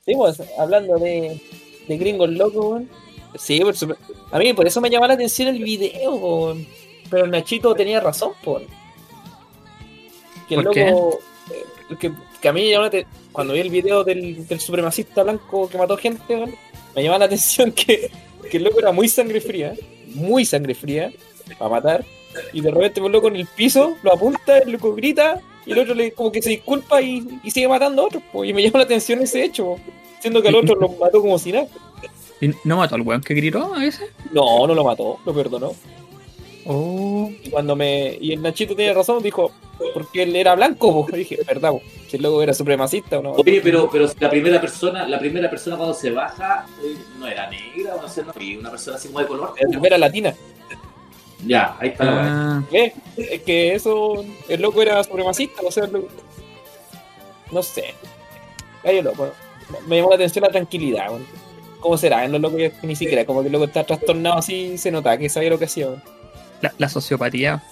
Sí, 0.05 0.13
pues, 0.15 0.41
hablando 0.59 0.97
de, 0.97 1.41
de 1.88 1.97
gringos 1.97 2.29
locos, 2.29 2.65
weón. 2.65 2.89
Sí, 3.36 3.62
por 3.62 3.73
a 4.31 4.38
mí 4.39 4.53
por 4.53 4.67
eso 4.67 4.81
me 4.81 4.89
llamó 4.89 5.07
la 5.07 5.13
atención 5.13 5.47
el 5.47 5.63
video, 5.63 6.15
weón. 6.15 6.67
pero 7.09 7.25
Nachito 7.27 7.73
tenía 7.73 7.99
razón, 8.01 8.33
por 8.43 8.62
que 10.49 10.55
el 10.55 10.62
loco, 10.63 11.19
eh, 11.51 11.95
que, 11.97 12.12
que 12.41 12.47
a 12.49 12.53
mí 12.53 12.69
cuando 13.31 13.53
vi 13.53 13.62
el 13.62 13.69
video 13.69 14.03
del, 14.03 14.45
del 14.45 14.59
supremacista 14.59 15.23
blanco 15.23 15.69
que 15.69 15.77
mató 15.77 15.95
gente, 15.95 16.36
weón, 16.36 16.53
me 16.95 17.03
llamó 17.03 17.17
la 17.17 17.25
atención 17.25 17.71
que, 17.71 18.10
que 18.49 18.58
el 18.58 18.63
loco 18.63 18.79
era 18.79 18.91
muy 18.91 19.08
sangre 19.08 19.41
fría, 19.41 19.73
muy 20.13 20.45
sangre 20.45 20.75
fría, 20.75 21.12
para 21.58 21.69
matar, 21.69 22.06
y 22.51 22.62
de 22.62 22.71
repente 22.71 23.01
un 23.01 23.12
loco 23.12 23.27
en 23.27 23.36
el 23.36 23.47
piso 23.47 23.95
lo 24.03 24.13
apunta, 24.13 24.60
el 24.60 24.71
loco 24.71 24.93
grita, 24.95 25.39
y 25.65 25.71
el 25.71 25.79
otro 25.79 25.93
le 25.93 26.12
como 26.12 26.32
que 26.32 26.41
se 26.41 26.49
disculpa 26.49 27.01
y, 27.01 27.39
y 27.43 27.51
sigue 27.51 27.67
matando 27.67 28.03
a 28.03 28.06
otros, 28.06 28.23
po, 28.32 28.43
y 28.43 28.53
me 28.53 28.62
llamó 28.62 28.77
la 28.77 28.84
atención 28.86 29.21
ese 29.21 29.43
hecho, 29.43 29.65
po, 29.65 29.79
siendo 30.19 30.41
que 30.41 30.49
al 30.49 30.56
otro 30.56 30.75
lo 30.75 30.89
mató 30.89 31.21
como 31.21 31.38
si 31.38 31.51
nada. 31.51 31.67
¿Y 32.41 32.51
¿No 32.65 32.77
mató 32.77 32.95
al 32.95 33.01
weón 33.01 33.21
que 33.21 33.34
gritó 33.34 33.73
a 33.73 33.79
veces? 33.79 34.10
No, 34.32 34.67
no 34.67 34.73
lo 34.73 34.84
mató, 34.84 35.19
lo 35.25 35.34
perdonó. 35.34 35.73
Oh, 36.65 37.29
Y 37.43 37.49
cuando 37.49 37.75
me. 37.75 38.17
Y 38.19 38.34
el 38.34 38.41
Nachito 38.41 38.75
tiene 38.75 38.93
razón, 38.93 39.21
dijo, 39.21 39.51
porque 39.93 40.24
él 40.24 40.36
era 40.36 40.56
blanco, 40.56 41.06
po. 41.06 41.15
Dije, 41.15 41.38
verdad, 41.48 41.72
po, 41.72 41.82
si 42.08 42.17
el 42.17 42.24
loco 42.24 42.41
era 42.41 42.54
supremacista 42.54 43.19
o 43.19 43.22
no. 43.22 43.32
Oye, 43.32 43.62
pero, 43.63 43.89
pero 43.91 44.10
la 44.19 44.30
primera 44.30 44.62
persona, 44.62 45.08
la 45.08 45.19
primera 45.19 45.50
persona 45.50 45.78
cuando 45.78 45.93
se 45.93 46.12
baja, 46.12 46.65
eh, 46.84 46.96
no 47.17 47.28
era 47.28 47.50
negra, 47.50 47.96
o 47.96 48.02
no 48.02 48.08
sé, 48.08 48.24
no, 48.24 48.34
y 48.39 48.56
una 48.58 48.72
persona 48.72 48.98
así 48.98 49.08
como 49.08 49.19
de 49.19 49.28
color. 49.28 49.54
La 49.60 49.69
primera 49.69 49.98
latina. 49.98 50.34
Ya, 51.46 51.76
ahí 51.80 51.89
está 51.89 52.06
la 52.06 52.58
ah, 52.58 52.63
¿Ves? 52.72 52.93
Es 53.17 53.41
que 53.41 53.76
eso. 53.76 54.24
El 54.48 54.62
loco 54.62 54.82
era 54.82 55.04
supremacista, 55.04 55.62
o 55.65 55.72
sea, 55.72 55.86
el 55.86 55.91
loco- 55.91 56.08
No 57.52 57.62
sé. 57.62 57.93
Gallo 58.84 59.02
loco. 59.02 59.30
Me 59.88 59.98
llamó 59.98 60.10
la 60.10 60.15
atención 60.15 60.43
la 60.43 60.52
tranquilidad, 60.52 61.10
weón. 61.10 61.26
¿Cómo 61.80 61.98
será? 61.98 62.24
En 62.24 62.32
los 62.32 62.39
locos 62.39 62.58
que 62.58 62.74
ni 62.84 62.96
siquiera, 62.96 63.26
como 63.26 63.41
que 63.41 63.48
el 63.48 63.52
loco 63.54 63.65
está 63.65 63.84
trastornado 63.84 64.38
así, 64.38 64.78
se 64.78 64.89
nota 64.89 65.17
que 65.17 65.28
sabía 65.28 65.50
lo 65.50 65.60
que 65.60 65.65
hacía. 65.65 65.89
La, 66.78 66.89
sociopatía. 66.89 67.63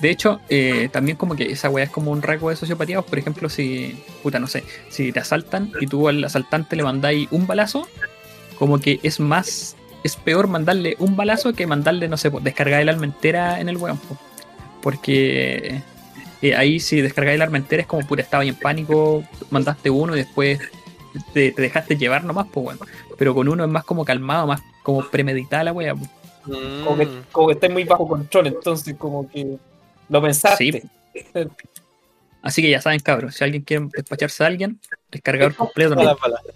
De 0.00 0.10
hecho, 0.10 0.40
eh, 0.48 0.88
también 0.92 1.16
como 1.16 1.36
que 1.36 1.50
esa 1.52 1.70
weá 1.70 1.84
es 1.84 1.90
como 1.90 2.10
un 2.10 2.22
rasgo 2.22 2.50
de 2.50 2.56
sociopatía. 2.56 3.00
Por 3.02 3.18
ejemplo, 3.18 3.48
si, 3.48 4.02
puta, 4.22 4.38
no 4.38 4.46
sé, 4.46 4.64
si 4.88 5.12
te 5.12 5.20
asaltan 5.20 5.72
y 5.80 5.86
tú 5.86 6.08
al 6.08 6.24
asaltante 6.24 6.76
le 6.76 6.82
mandáis 6.82 7.28
un 7.30 7.46
balazo, 7.46 7.88
como 8.58 8.80
que 8.80 9.00
es 9.02 9.20
más, 9.20 9.76
es 10.02 10.16
peor 10.16 10.48
mandarle 10.48 10.96
un 10.98 11.16
balazo 11.16 11.52
que 11.52 11.66
mandarle, 11.66 12.08
no 12.08 12.16
sé, 12.16 12.30
pues, 12.30 12.44
descargar 12.44 12.80
el 12.80 12.88
alma 12.88 13.04
entera 13.04 13.60
en 13.60 13.68
el 13.68 13.76
weón. 13.76 13.98
po. 13.98 14.16
Porque 14.82 15.82
eh, 16.42 16.54
ahí 16.54 16.80
si 16.80 17.00
descargáis 17.00 17.36
el 17.36 17.42
arma 17.42 17.58
entera 17.58 17.82
es 17.82 17.88
como, 17.88 18.06
puta, 18.06 18.22
estaba 18.22 18.44
en 18.44 18.54
pánico, 18.54 19.24
mandaste 19.50 19.90
uno 19.90 20.14
y 20.14 20.18
después 20.18 20.60
te, 21.32 21.52
te 21.52 21.62
dejaste 21.62 21.96
llevar 21.96 22.24
nomás, 22.24 22.46
pues 22.52 22.64
bueno. 22.64 22.80
Pero 23.18 23.34
con 23.34 23.48
uno 23.48 23.64
es 23.64 23.70
más 23.70 23.84
como 23.84 24.04
calmado, 24.04 24.46
más 24.46 24.60
como 24.82 25.02
premeditada 25.08 25.64
la 25.64 25.72
weá. 25.72 25.94
Como 26.46 26.96
que, 26.96 27.08
como 27.32 27.46
que 27.48 27.54
está 27.54 27.68
muy 27.68 27.84
bajo 27.84 28.06
control, 28.08 28.46
entonces 28.48 28.94
como 28.96 29.28
que 29.28 29.56
lo 30.08 30.22
pensaste. 30.22 30.82
Sí. 31.12 31.48
Así 32.42 32.62
que 32.62 32.70
ya 32.70 32.80
saben, 32.80 33.00
cabros, 33.00 33.34
si 33.34 33.42
alguien 33.42 33.62
quiere 33.62 33.86
despacharse 33.92 34.44
a 34.44 34.46
alguien, 34.46 34.78
descargador 35.10 35.56
completo. 35.56 35.96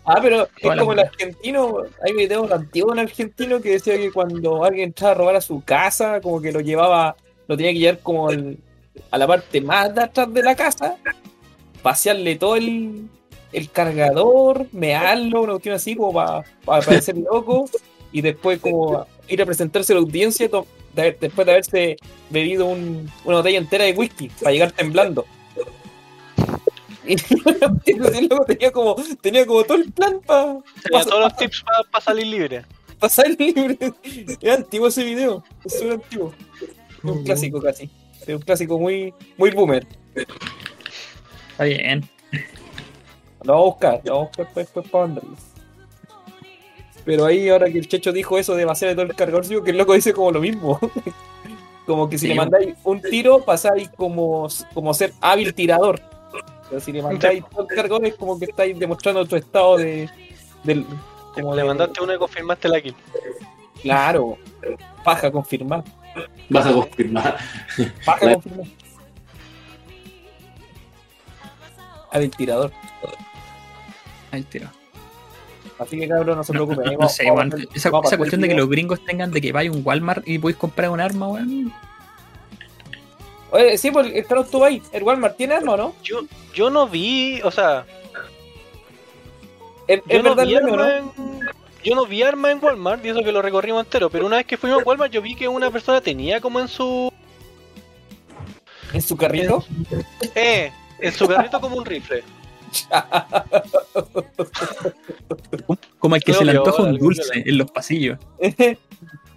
Ah, 0.04 0.18
pero 0.22 0.42
es 0.44 0.62
Toda 0.62 0.76
como 0.76 0.92
el 0.92 1.00
argentino, 1.00 1.78
hay 2.04 2.12
videos 2.12 2.52
antiguos 2.52 2.92
en 2.92 3.00
argentino 3.00 3.60
que 3.60 3.70
decía 3.72 3.96
que 3.96 4.12
cuando 4.12 4.62
alguien 4.64 4.88
entraba 4.90 5.12
a 5.12 5.14
robar 5.16 5.36
a 5.36 5.40
su 5.40 5.64
casa, 5.64 6.20
como 6.20 6.40
que 6.40 6.52
lo 6.52 6.60
llevaba, 6.60 7.16
lo 7.48 7.56
tenía 7.56 7.72
que 7.72 7.78
llevar 7.80 7.98
como 8.00 8.28
al- 8.28 8.56
a 9.10 9.18
la 9.18 9.26
parte 9.26 9.60
más 9.60 9.92
de 9.92 10.02
atrás 10.02 10.32
de 10.32 10.42
la 10.44 10.54
casa, 10.54 10.96
pasearle 11.82 12.36
todo 12.36 12.54
el, 12.54 13.08
el 13.52 13.70
cargador, 13.70 14.66
mearlo, 14.72 15.42
una 15.42 15.52
cuestión 15.54 15.74
así 15.74 15.96
como 15.96 16.12
para 16.12 16.44
parecer 16.64 17.16
loco, 17.16 17.68
y 18.12 18.20
después 18.20 18.60
como 18.60 19.06
ir 19.30 19.40
a 19.42 19.46
presentarse 19.46 19.92
a 19.92 19.96
la 19.96 20.00
audiencia 20.02 20.48
to- 20.50 20.66
de 20.94 21.02
haber- 21.02 21.18
después 21.20 21.46
de 21.46 21.52
haberse 21.52 21.96
bebido 22.30 22.66
un- 22.66 23.10
una 23.24 23.36
botella 23.38 23.58
entera 23.58 23.84
de 23.84 23.92
whisky, 23.92 24.28
para 24.40 24.52
llegar 24.52 24.72
temblando. 24.72 25.24
Y 27.06 27.16
loco 28.28 28.44
tenía 28.44 28.70
como, 28.70 28.96
tenía 29.20 29.46
como 29.46 29.64
todo 29.64 29.78
el 29.78 29.90
plan 29.92 30.20
para 30.24 30.58
Tenía 30.82 31.04
todos 31.04 31.20
los 31.20 31.36
tips 31.36 31.64
para 31.90 32.04
salir 32.04 32.26
libre. 32.26 32.64
pasar 32.98 33.26
libre. 33.38 33.78
Es 34.40 34.50
antiguo 34.52 34.88
ese 34.88 35.02
video, 35.04 35.42
es 35.64 35.72
súper 35.78 35.92
antiguo. 35.92 36.34
Es 36.60 37.04
un 37.04 37.24
clásico 37.24 37.60
casi. 37.60 37.90
Es 38.20 38.28
un 38.28 38.40
clásico 38.42 38.78
muy, 38.78 39.14
muy 39.38 39.50
boomer. 39.50 39.86
Está 41.52 41.64
bien. 41.64 42.08
Lo 43.42 43.54
vamos 43.54 43.62
a 43.62 43.70
buscar, 43.70 44.00
lo 44.04 44.12
vamos 44.14 44.26
a 44.26 44.28
buscar 44.28 44.46
para 44.52 44.60
después 44.64 44.88
para 44.90 45.06
mandarlo. 45.06 45.36
Pero 47.04 47.24
ahí 47.26 47.48
ahora 47.48 47.70
que 47.70 47.78
el 47.78 47.88
checho 47.88 48.12
dijo 48.12 48.38
eso 48.38 48.54
de 48.54 48.64
vaciar 48.64 48.92
todo 48.94 49.06
el 49.06 49.14
cargador, 49.14 49.46
digo 49.46 49.62
que 49.62 49.70
el 49.70 49.78
loco 49.78 49.94
dice 49.94 50.12
como 50.12 50.30
lo 50.30 50.40
mismo. 50.40 50.78
como 51.86 52.08
que 52.08 52.18
si 52.18 52.26
Sí, 52.26 52.28
le 52.28 52.34
mandáis 52.36 52.74
un 52.84 53.00
tiro, 53.00 53.40
pasáis 53.44 53.88
como, 53.96 54.48
como 54.74 54.92
ser 54.94 55.12
hábil 55.20 55.54
tirador. 55.54 56.00
Pero 56.68 56.80
si 56.80 56.92
le 56.92 57.02
mandáis 57.02 57.42
todo 57.50 57.62
el 57.62 57.66
cargador 57.76 58.06
es 58.06 58.14
como 58.14 58.38
que 58.38 58.44
estáis 58.44 58.78
demostrando 58.78 59.24
tu 59.26 59.34
estado 59.36 59.76
de. 59.78 60.08
Del, 60.62 60.84
como 61.34 61.54
Le 61.54 61.62
de- 61.62 61.68
mandaste 61.68 62.00
uno 62.02 62.14
y 62.14 62.18
confirmaste 62.18 62.68
la 62.68 62.80
kill. 62.80 62.94
Claro. 63.82 64.36
Paja 65.02 65.32
confirmar. 65.32 65.82
Vas 66.48 66.66
a 66.66 66.72
confirmar. 66.72 67.36
Paja 68.04 68.26
La- 68.26 68.34
confirmar. 68.34 68.66
Hábil 72.12 72.30
tirador. 72.36 72.72
Ahí 74.32 74.42
tiro. 74.42 74.68
Así 75.78 75.98
que 75.98 76.08
cabrón, 76.08 76.36
no 76.36 76.44
se 76.44 76.52
preocupen. 76.52 76.96
no- 76.98 77.08
sé, 77.08 77.28
hacer- 77.28 77.68
Esa, 77.74 77.90
cuestión 77.90 78.40
de 78.42 78.48
que 78.48 78.54
los 78.54 78.68
gringos 78.68 79.04
tengan 79.04 79.30
de 79.30 79.40
que 79.40 79.52
vaya 79.52 79.70
a 79.70 79.72
un 79.72 79.82
Walmart 79.84 80.26
y 80.28 80.38
podéis 80.38 80.58
comprar 80.58 80.90
un 80.90 81.00
arma, 81.00 81.28
weón. 81.28 81.72
Oye, 83.52 83.78
sí, 83.78 83.90
pues 83.90 84.12
el 84.14 84.24
Carlos 84.26 84.46
estuvo 84.46 84.64
ahí. 84.64 84.80
¿El 84.92 85.02
Walmart 85.02 85.36
tiene 85.36 85.54
arma 85.54 85.72
o 85.72 85.76
no? 85.76 85.94
Yo, 86.04 86.20
yo 86.54 86.70
no 86.70 86.86
vi, 86.86 87.40
o 87.42 87.50
sea, 87.50 87.84
¿Es, 89.88 90.00
yo 90.06 90.18
es 90.18 90.22
no 90.22 90.30
verdad 90.36 90.46
vi 90.46 90.54
el 90.54 90.64
meme 90.64 90.76
o 90.76 90.80
arma 90.82 91.00
no? 91.16 91.22
en, 91.24 91.40
yo 91.82 91.94
no 91.96 92.06
vi 92.06 92.22
arma 92.22 92.50
en 92.52 92.62
Walmart 92.62 93.04
y 93.04 93.08
eso 93.08 93.24
que 93.24 93.32
lo 93.32 93.42
recorrimos 93.42 93.84
entero, 93.84 94.08
pero 94.10 94.26
una 94.26 94.36
vez 94.36 94.46
que 94.46 94.56
fuimos 94.56 94.80
a 94.82 94.84
Walmart 94.84 95.10
yo 95.12 95.20
vi 95.22 95.34
que 95.34 95.48
una 95.48 95.70
persona 95.70 96.00
tenía 96.00 96.40
como 96.40 96.60
en 96.60 96.68
su 96.68 97.12
¿En 98.92 99.02
su 99.02 99.16
carrito? 99.16 99.64
eh, 100.34 100.70
en 101.00 101.12
su 101.12 101.26
carrito 101.26 101.60
como 101.60 101.76
un 101.76 101.84
rifle. 101.84 102.22
Como 105.98 106.16
el 106.16 106.22
que 106.22 106.32
Creo 106.32 106.38
se 106.38 106.44
le 106.44 106.52
antoja 106.52 106.82
un 106.82 106.98
dulce 106.98 107.22
en 107.34 107.58
los 107.58 107.70
pasillos. 107.70 108.18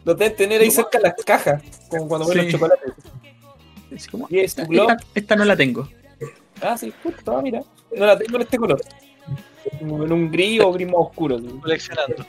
Lo 0.06 0.16
deben 0.16 0.36
tener 0.36 0.62
ahí 0.62 0.70
cerca 0.72 0.98
de 0.98 1.04
las 1.06 1.14
cajas, 1.26 1.64
como 1.90 2.08
cuando 2.10 2.28
ven 2.28 2.38
Sí. 2.40 2.44
los 2.44 2.52
chocolates. 2.52 2.94
Así 3.96 4.10
como, 4.10 4.28
Y 4.30 4.40
es 4.40 4.46
esta, 4.58 4.64
esta- 4.64 4.98
esta 5.16 5.36
no 5.36 5.46
la 5.46 5.56
tengo. 5.56 5.88
Ah, 6.62 6.78
sí, 6.78 6.94
justo, 7.02 7.38
ah, 7.38 7.42
mira. 7.42 7.62
No 7.96 8.06
la 8.06 8.18
tengo 8.18 8.36
en 8.38 8.42
este 8.42 8.58
color. 8.58 8.82
Como 9.80 10.04
En 10.04 10.12
un 10.12 10.30
gris 10.32 10.60
o 10.62 10.72
gris 10.74 10.88
más 10.88 10.96
oscuro. 10.98 11.40
sí. 11.40 11.48
Coleccionando. 11.62 12.26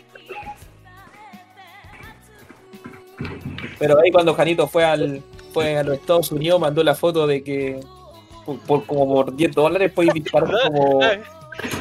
Pero 3.79 3.99
ahí 4.01 4.11
cuando 4.11 4.35
Janito 4.35 4.69
fue 4.69 4.85
al 4.85 5.23
fue 5.53 5.77
a 5.79 5.83
los 5.85 5.95
Estados 5.99 6.33
Unidos 6.33 6.61
mandó 6.61 6.83
la 6.83 6.95
foto 6.97 7.27
de 7.29 7.43
que 7.45 7.81
por, 8.45 8.59
por- 8.61 8.87
como 8.87 9.07
por 9.13 9.35
10 9.35 9.53
dólares 9.53 9.93
podéis 9.93 10.15
disparar 10.15 10.51
como 10.67 11.01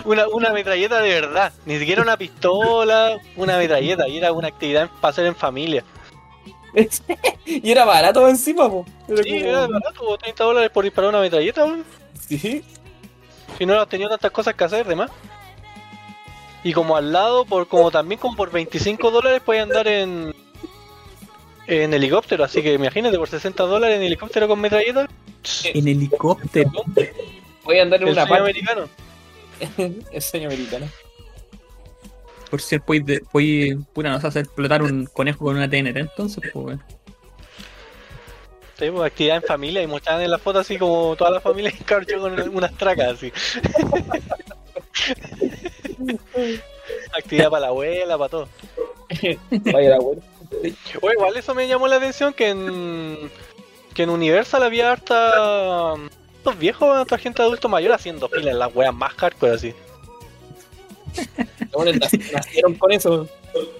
Una, 0.05 0.27
una 0.27 0.49
metralleta 0.51 0.99
de 1.01 1.09
verdad, 1.09 1.51
ni 1.65 1.79
siquiera 1.79 2.01
una 2.01 2.15
pistola, 2.17 3.17
una 3.35 3.57
metralleta, 3.57 4.07
y 4.07 4.17
era 4.17 4.31
una 4.31 4.47
actividad 4.49 4.89
para 5.01 5.11
hacer 5.11 5.25
en 5.25 5.35
familia. 5.35 5.83
y 7.45 7.71
era 7.71 7.85
barato 7.85 8.27
encima, 8.27 8.69
po. 8.69 8.85
Era 9.07 9.23
Sí, 9.23 9.29
como- 9.29 9.45
era 9.45 9.67
barato, 9.67 10.17
30 10.17 10.43
dólares 10.43 10.69
por 10.71 10.83
disparar 10.83 11.09
una 11.09 11.19
metralleta, 11.21 11.65
weón. 11.65 11.83
Sí. 12.19 12.63
Si 13.57 13.65
no 13.65 13.85
tenido 13.87 14.09
tantas 14.09 14.31
cosas 14.31 14.53
que 14.55 14.63
hacer, 14.63 14.85
demás. 14.87 15.11
Y 16.63 16.71
como 16.73 16.95
al 16.95 17.11
lado, 17.11 17.43
por 17.45 17.67
como 17.67 17.91
también 17.91 18.19
como 18.19 18.35
por 18.35 18.49
25 18.51 19.11
dólares 19.11 19.41
puedes 19.45 19.61
andar 19.63 19.87
en 19.87 20.33
en 21.67 21.93
helicóptero, 21.93 22.43
así 22.43 22.61
que 22.61 22.73
imagínate 22.73 23.17
por 23.17 23.29
60 23.29 23.63
dólares 23.63 23.97
en 23.97 24.03
helicóptero 24.03 24.47
con 24.47 24.59
metralleta. 24.59 25.07
En 25.65 25.87
helicóptero. 25.87 26.71
Voy 27.63 27.79
a 27.79 27.83
andar 27.83 28.01
en 28.01 28.07
El 28.07 28.13
una 28.13 28.25
sueño 28.25 28.43
parte. 28.43 28.51
americano. 28.51 28.89
El 30.11 30.21
sueño 30.21 30.47
americano. 30.47 30.87
Por 32.49 32.61
si 32.61 32.77
puedes, 32.79 33.05
de- 33.05 33.21
pura, 33.93 34.11
nos 34.11 34.23
hacer 34.23 34.43
explotar 34.45 34.81
un 34.83 35.05
conejo 35.07 35.45
con 35.45 35.55
una 35.55 35.69
TNT, 35.69 35.97
entonces, 35.97 36.43
pues. 36.53 36.77
Sí, 38.77 38.89
pues, 38.91 39.11
actividad 39.11 39.37
en 39.37 39.43
familia 39.43 39.81
y 39.81 39.87
mostraban 39.87 40.21
en 40.23 40.31
la 40.31 40.37
foto 40.39 40.59
así 40.59 40.77
como 40.77 41.15
toda 41.15 41.31
la 41.31 41.41
familia 41.41 41.71
en 41.71 41.77
carcho 41.83 42.19
con 42.19 42.37
unas 42.55 42.73
tracas 42.77 43.13
así. 43.13 43.31
actividad 47.17 47.49
para 47.49 47.61
la 47.61 47.67
abuela, 47.67 48.17
para 48.17 48.29
todo. 48.29 48.47
Vaya 49.51 49.89
la 49.91 49.99
buena. 49.99 50.21
Oye, 51.01 51.13
igual 51.13 51.37
eso 51.37 51.55
me 51.55 51.67
llamó 51.67 51.87
la 51.87 51.95
atención 51.97 52.33
que 52.33 52.49
en 52.49 53.31
que 53.93 54.03
en 54.03 54.09
Universal 54.09 54.63
había 54.63 54.91
harta 54.91 55.95
estos 56.37 56.57
viejos, 56.57 56.95
harta 56.97 57.17
gente 57.17 57.41
adulto 57.41 57.69
mayor 57.69 57.93
haciendo 57.93 58.27
fila 58.29 58.51
en 58.51 58.59
las 58.59 58.73
weas 58.75 58.93
más 58.93 59.13
hardcore 59.13 59.53
así. 59.53 59.73
Bueno, 61.71 61.91
nac- 61.91 62.31
Nacieron 62.31 62.75
con 62.75 62.91
eso. 62.91 63.27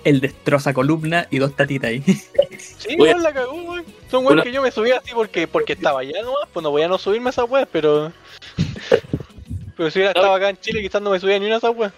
El 0.04 0.22
destroza 0.22 0.72
columna 0.74 1.28
y 1.32 1.40
dos 1.40 1.56
tatitas 1.56 1.90
ahí. 1.90 2.04
Sí, 2.60 2.96
weón, 2.98 3.24
la 3.24 3.34
cagó, 3.34 3.54
weón. 3.54 3.86
Son 4.12 4.24
weas 4.24 4.34
Una- 4.34 4.44
que 4.44 4.52
yo 4.52 4.62
me 4.62 4.70
subí 4.72 4.92
así 4.92 5.12
porque 5.14 5.48
porque 5.48 5.74
estaba 5.74 6.02
allá 6.02 6.22
nomás, 6.22 6.48
pues 6.54 6.64
no 6.64 6.70
voy 6.70 6.82
a 6.84 6.88
no 6.88 6.98
subirme 6.98 7.30
a 7.30 7.32
esas 7.32 7.50
weas, 7.50 7.68
pero 7.72 8.12
pero 9.78 9.90
si 9.90 10.00
hubiera 10.00 10.12
estado 10.12 10.34
acá 10.34 10.50
en 10.50 10.58
Chile 10.58 10.82
quizás 10.82 11.02
no 11.02 11.10
me 11.10 11.20
subía 11.20 11.40
ni 11.40 11.46
una 11.46 11.56
de 11.56 11.60
esas 11.60 11.76
weas. 11.76 11.92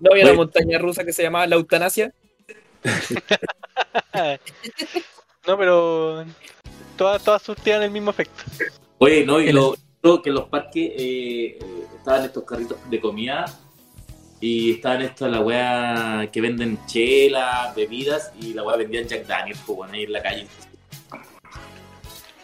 No 0.00 0.10
había 0.12 0.24
una 0.24 0.34
montaña 0.34 0.78
rusa 0.78 1.04
que 1.04 1.12
se 1.12 1.22
llamaba 1.22 1.46
la 1.46 1.54
eutanasia. 1.56 2.12
No, 5.46 5.58
pero 5.58 6.24
todas 6.96 7.22
todas 7.22 7.42
surtían 7.42 7.82
el 7.82 7.90
mismo 7.90 8.10
efecto. 8.10 8.44
Oye, 8.98 9.24
no, 9.26 9.40
y 9.40 9.52
lo, 9.52 9.74
lo 10.02 10.22
que 10.22 10.30
en 10.30 10.34
los 10.36 10.48
parques 10.48 10.90
eh, 10.96 11.58
eh, 11.60 11.86
estaban 11.98 12.24
estos 12.24 12.44
carritos 12.44 12.78
de 12.88 13.00
comida 13.00 13.44
y 14.40 14.72
estaban 14.72 15.02
estos, 15.02 15.30
la 15.30 15.40
weá 15.40 16.28
que 16.32 16.40
venden 16.40 16.78
chela, 16.86 17.72
bebidas 17.76 18.32
y 18.40 18.54
la 18.54 18.62
weá 18.62 18.76
vendían 18.76 19.06
Jack 19.06 19.26
Daniels, 19.26 19.60
pues 19.66 19.76
bueno, 19.76 19.92
ahí 19.94 20.04
en 20.04 20.12
la 20.12 20.22
calle. 20.22 20.46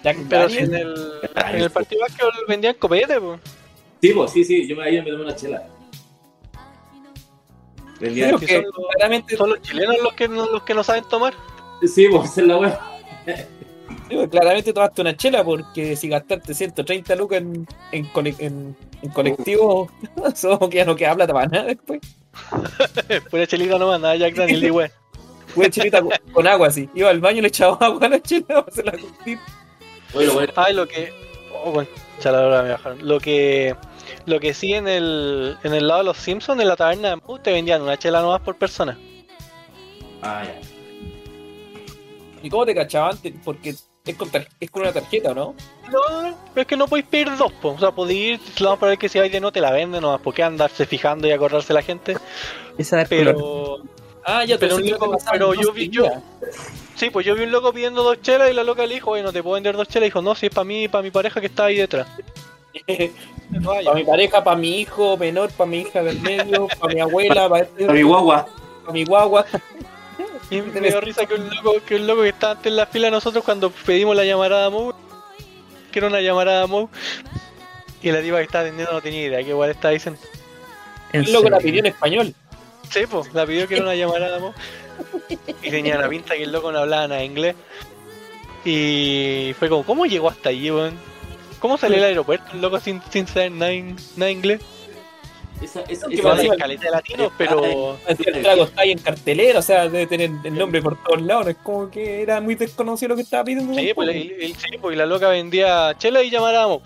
Jack 0.03 0.17
Pero 0.29 0.43
Daniels. 0.49 0.69
en 0.69 0.75
el, 0.75 1.21
en 1.55 1.61
el 1.63 1.71
partido 1.71 2.01
básquetbol 2.03 2.33
vendían 2.49 2.75
copete, 2.75 3.21
pues. 3.21 3.41
Sí, 4.03 4.13
pues 4.15 4.31
sí, 4.33 4.45
sí, 4.45 4.67
yo 4.67 4.77
me 4.77 4.85
ahí 4.85 5.01
me 5.03 5.11
tomé 5.11 5.25
una 5.25 5.37
chela. 5.37 5.63
Vendían, 7.99 8.29
Creo 8.31 8.41
que 8.41 8.47
son 8.57 8.65
los- 8.65 8.87
claramente, 8.97 9.37
Son 9.37 9.51
los 9.51 9.61
chilenos 9.63 9.97
los 10.03 10.13
que 10.15 10.27
no, 10.29 10.47
los 10.51 10.63
que 10.63 10.73
no 10.75 10.83
saben 10.83 11.05
tomar. 11.05 11.35
sí, 11.87 12.09
pues 12.11 12.31
esa 12.31 12.41
es 12.41 12.47
la 12.47 12.57
weá. 12.57 12.81
Digo, 14.09 14.29
claramente 14.29 14.73
tomaste 14.73 15.01
una 15.03 15.17
chela 15.17 15.43
porque 15.45 15.97
si 15.97 16.09
gastaste 16.09 16.55
130 16.55 17.15
lucas 17.17 17.39
en, 17.41 17.67
en, 17.93 18.05
cole- 18.13 18.35
en, 18.39 18.77
en 19.03 19.11
colectivo, 19.11 19.91
eso 20.33 20.59
que 20.69 20.79
ya 20.79 20.85
no 20.85 20.97
queda 20.97 21.15
plata 21.15 21.33
para 21.33 21.47
nada 21.47 21.65
después. 21.67 22.01
Pura 23.31 23.47
chelita 23.47 23.79
nomás, 23.79 24.01
nada 24.01 24.17
Jack 24.17 24.35
Daniel 24.35 24.65
y 24.65 24.71
weón. 24.71 24.91
Fue 25.49 25.69
chelita 25.69 26.01
con, 26.01 26.13
con 26.33 26.47
agua 26.47 26.69
así. 26.69 26.89
Iba 26.95 27.11
al 27.11 27.21
baño 27.21 27.39
y 27.39 27.43
le 27.43 27.49
echaba 27.49 27.77
agua 27.81 28.07
a 28.07 28.09
la 28.11 28.21
chela 28.23 28.47
para 28.47 28.61
hacerla 28.69 28.93
curtir. 28.93 29.39
Bueno, 30.15 30.53
Ay, 30.57 30.75
lo 30.75 30.87
que. 30.87 31.13
Oh, 31.53 31.73
bueno, 31.73 31.89
chaladora 32.21 32.63
me 32.63 32.71
bajaron. 32.71 33.07
Lo 33.07 33.19
que. 33.19 33.75
Lo 34.27 34.39
que 34.39 34.55
sí 34.55 34.75
en 34.75 34.87
el, 34.87 35.57
en 35.65 35.75
el 35.75 35.87
lado 35.89 36.01
de 36.01 36.05
los 36.07 36.17
Simpsons, 36.19 36.61
en 36.61 36.69
la 36.69 36.77
taberna 36.77 37.11
de 37.11 37.17
Moe, 37.17 37.41
te 37.41 37.53
vendían 37.53 37.83
una 37.83 37.97
chela 37.97 38.21
nomás 38.23 38.41
por 38.43 38.57
persona. 38.57 38.97
ah, 40.23 40.45
ya. 40.45 40.61
¿Y 42.43 42.51
cómo 42.51 42.65
te 42.67 42.75
cachaban? 42.75 43.19
Porque 43.45 43.71
es 43.71 44.17
con, 44.17 44.31
tar- 44.31 44.49
es 44.59 44.71
con 44.71 44.83
una 44.83 44.93
tarjeta, 44.93 45.35
¿no? 45.35 45.55
No, 45.93 46.37
pero 46.55 46.63
es 46.63 46.67
que 46.67 46.77
no 46.77 46.87
podéis 46.89 47.07
pedir 47.07 47.37
dos, 47.37 47.53
po. 47.53 47.71
o 47.73 47.79
sea, 47.79 47.91
podéis 47.91 48.41
ir, 48.41 48.65
vamos 48.65 48.79
para 48.79 48.91
ver 48.91 48.99
que 48.99 49.09
si 49.09 49.19
hay 49.19 49.29
de 49.29 49.41
no 49.41 49.53
te 49.53 49.61
la 49.61 49.71
venden, 49.73 50.01
nomás, 50.03 50.21
porque 50.23 50.43
andarse 50.43 50.87
fijando 50.87 51.27
y 51.29 51.33
acordarse 51.33 51.73
la 51.73 51.83
gente. 51.83 52.17
Esa 52.79 53.05
color. 53.05 53.09
Pero. 53.09 53.77
Ah, 54.25 54.45
ya, 54.45 54.59
Pero 54.59 54.77
un 54.77 54.89
loco- 54.91 55.17
pero 55.31 55.55
yo 55.55 55.73
vi- 55.73 55.89
yo- 55.89 56.05
Sí, 56.95 57.09
pues 57.09 57.25
yo 57.25 57.35
vi 57.35 57.45
un 57.45 57.51
loco 57.53 57.73
pidiendo 57.73 58.03
dos 58.03 58.21
chelas 58.21 58.51
y 58.51 58.53
la 58.55 58.63
loca 58.63 58.85
le 58.87 58.95
dijo, 58.95 59.13
oye, 59.13 59.23
no 59.23 59.33
te 59.33 59.43
puedo 59.43 59.55
vender 59.55 59.75
dos 59.77 59.89
chelas. 59.89 60.07
Y 60.07 60.11
dijo, 60.11 60.21
no, 60.21 60.35
si 60.35 60.47
es 60.47 60.53
para 60.55 60.65
mí 60.67 60.85
y 60.85 60.89
para 60.89 61.03
mi 61.03 61.11
pareja 61.11 61.41
que 61.41 61.47
está 61.47 61.65
ahí 61.67 61.77
detrás. 61.77 62.07
Para 63.65 63.95
mi 63.95 64.05
pareja, 64.05 64.45
para 64.45 64.57
mi 64.57 64.81
hijo 64.81 65.17
menor, 65.17 65.51
para 65.51 65.69
mi 65.69 65.79
hija 65.81 66.03
del 66.05 66.21
medio, 66.21 66.69
para 66.79 66.95
mi 66.95 67.01
abuela, 67.01 67.49
para, 67.49 67.65
este, 67.65 67.85
A 67.85 67.93
mi 67.93 68.03
guagua. 68.03 68.47
para 68.83 68.93
mi 68.93 69.05
guagua. 69.05 69.45
Y 70.51 70.61
me 70.63 70.81
dio 70.81 71.01
risa 71.01 71.27
que 71.27 71.35
un 71.35 71.49
loco 71.49 71.75
que, 71.87 71.97
un 71.97 72.07
loco 72.07 72.23
que 72.23 72.31
estaba 72.31 72.53
antes 72.53 72.67
en 72.67 72.77
la 72.77 72.87
fila 72.87 73.07
de 73.07 73.13
nosotros 73.13 73.45
cuando 73.45 73.71
pedimos 73.71 74.17
la 74.17 74.25
llamarada 74.25 74.69
Moe, 74.71 74.93
que 75.93 75.99
era 76.01 76.09
una 76.09 76.21
llamarada 76.21 76.67
Moe, 76.67 76.89
y 78.03 78.11
la 78.11 78.21
diva 78.21 78.39
que 78.39 78.45
estaba 78.45 78.65
atendiendo 78.65 78.93
no 78.93 79.01
tenía 79.01 79.27
idea 79.27 79.43
que 79.43 79.51
igual 79.51 79.71
estaba 79.71 79.93
diciendo. 79.93 80.21
En 81.13 81.25
El 81.25 81.33
loco 81.33 81.51
la 81.51 81.59
pidió 81.59 81.81
en 81.81 81.87
español. 81.87 82.35
Sí, 82.91 83.01
pues, 83.09 83.33
la 83.33 83.47
pidió 83.47 83.69
que 83.69 83.75
era 83.77 83.85
una 83.85 83.95
llamarada 83.95 84.39
Moe. 84.41 84.53
Y 85.63 85.71
tenía 85.71 85.97
la 85.99 86.09
pinta 86.09 86.35
que 86.35 86.43
el 86.43 86.53
loco 86.53 86.73
no 86.73 86.79
hablaba 86.81 87.07
nada 87.07 87.21
de 87.21 87.27
inglés. 87.27 87.55
Y 88.65 89.55
fue 89.59 89.69
como, 89.69 89.85
¿cómo 89.85 90.07
llegó 90.07 90.29
hasta 90.29 90.49
allí, 90.51 90.71
weón? 90.71 90.99
¿Cómo 91.61 91.79
salió 91.79 91.99
al 91.99 92.05
aeropuerto 92.05 92.53
el 92.55 92.61
loco 92.61 92.81
sin, 92.81 93.01
sin 93.11 93.27
saber 93.27 93.53
nada, 93.53 93.73
in- 93.73 93.97
nada 94.17 94.31
inglés? 94.31 94.61
Esa, 95.63 95.81
esa, 95.83 96.09
Que 96.09 96.15
esa- 96.15 96.33
encima- 96.33 96.55
escaleta 96.55 96.85
de 96.85 96.91
latinos, 96.91 97.33
pero... 97.37 97.99
El 98.09 98.43
trago 98.43 98.65
está 98.65 98.81
ahí 98.83 98.93
en 98.93 98.99
cartelera, 98.99 99.59
o 99.59 99.63
sea, 99.63 99.89
debe 99.89 100.07
tener 100.07 100.31
el 100.45 100.55
nombre 100.59 100.81
por 100.81 101.03
todos 101.05 101.21
lados. 101.21 101.49
Es 101.49 101.57
como 101.63 101.91
que 101.91 102.23
era 102.23 102.41
muy 102.41 102.55
desconocido 102.55 103.11
lo 103.11 103.17
que 103.17 103.23
estaba 103.23 103.45
pidiendo. 103.45 103.75
Sí, 103.75 103.93
pues, 103.95 104.09
el- 104.09 104.33
el- 104.41 104.57
sí, 104.57 104.79
pues, 104.81 104.95
y 104.95 104.99
la 104.99 105.07
loca 105.07 105.29
vendía 105.29 105.95
chela 105.99 106.23
y 106.23 106.31
llamarada 106.31 106.67
Moe. 106.69 106.81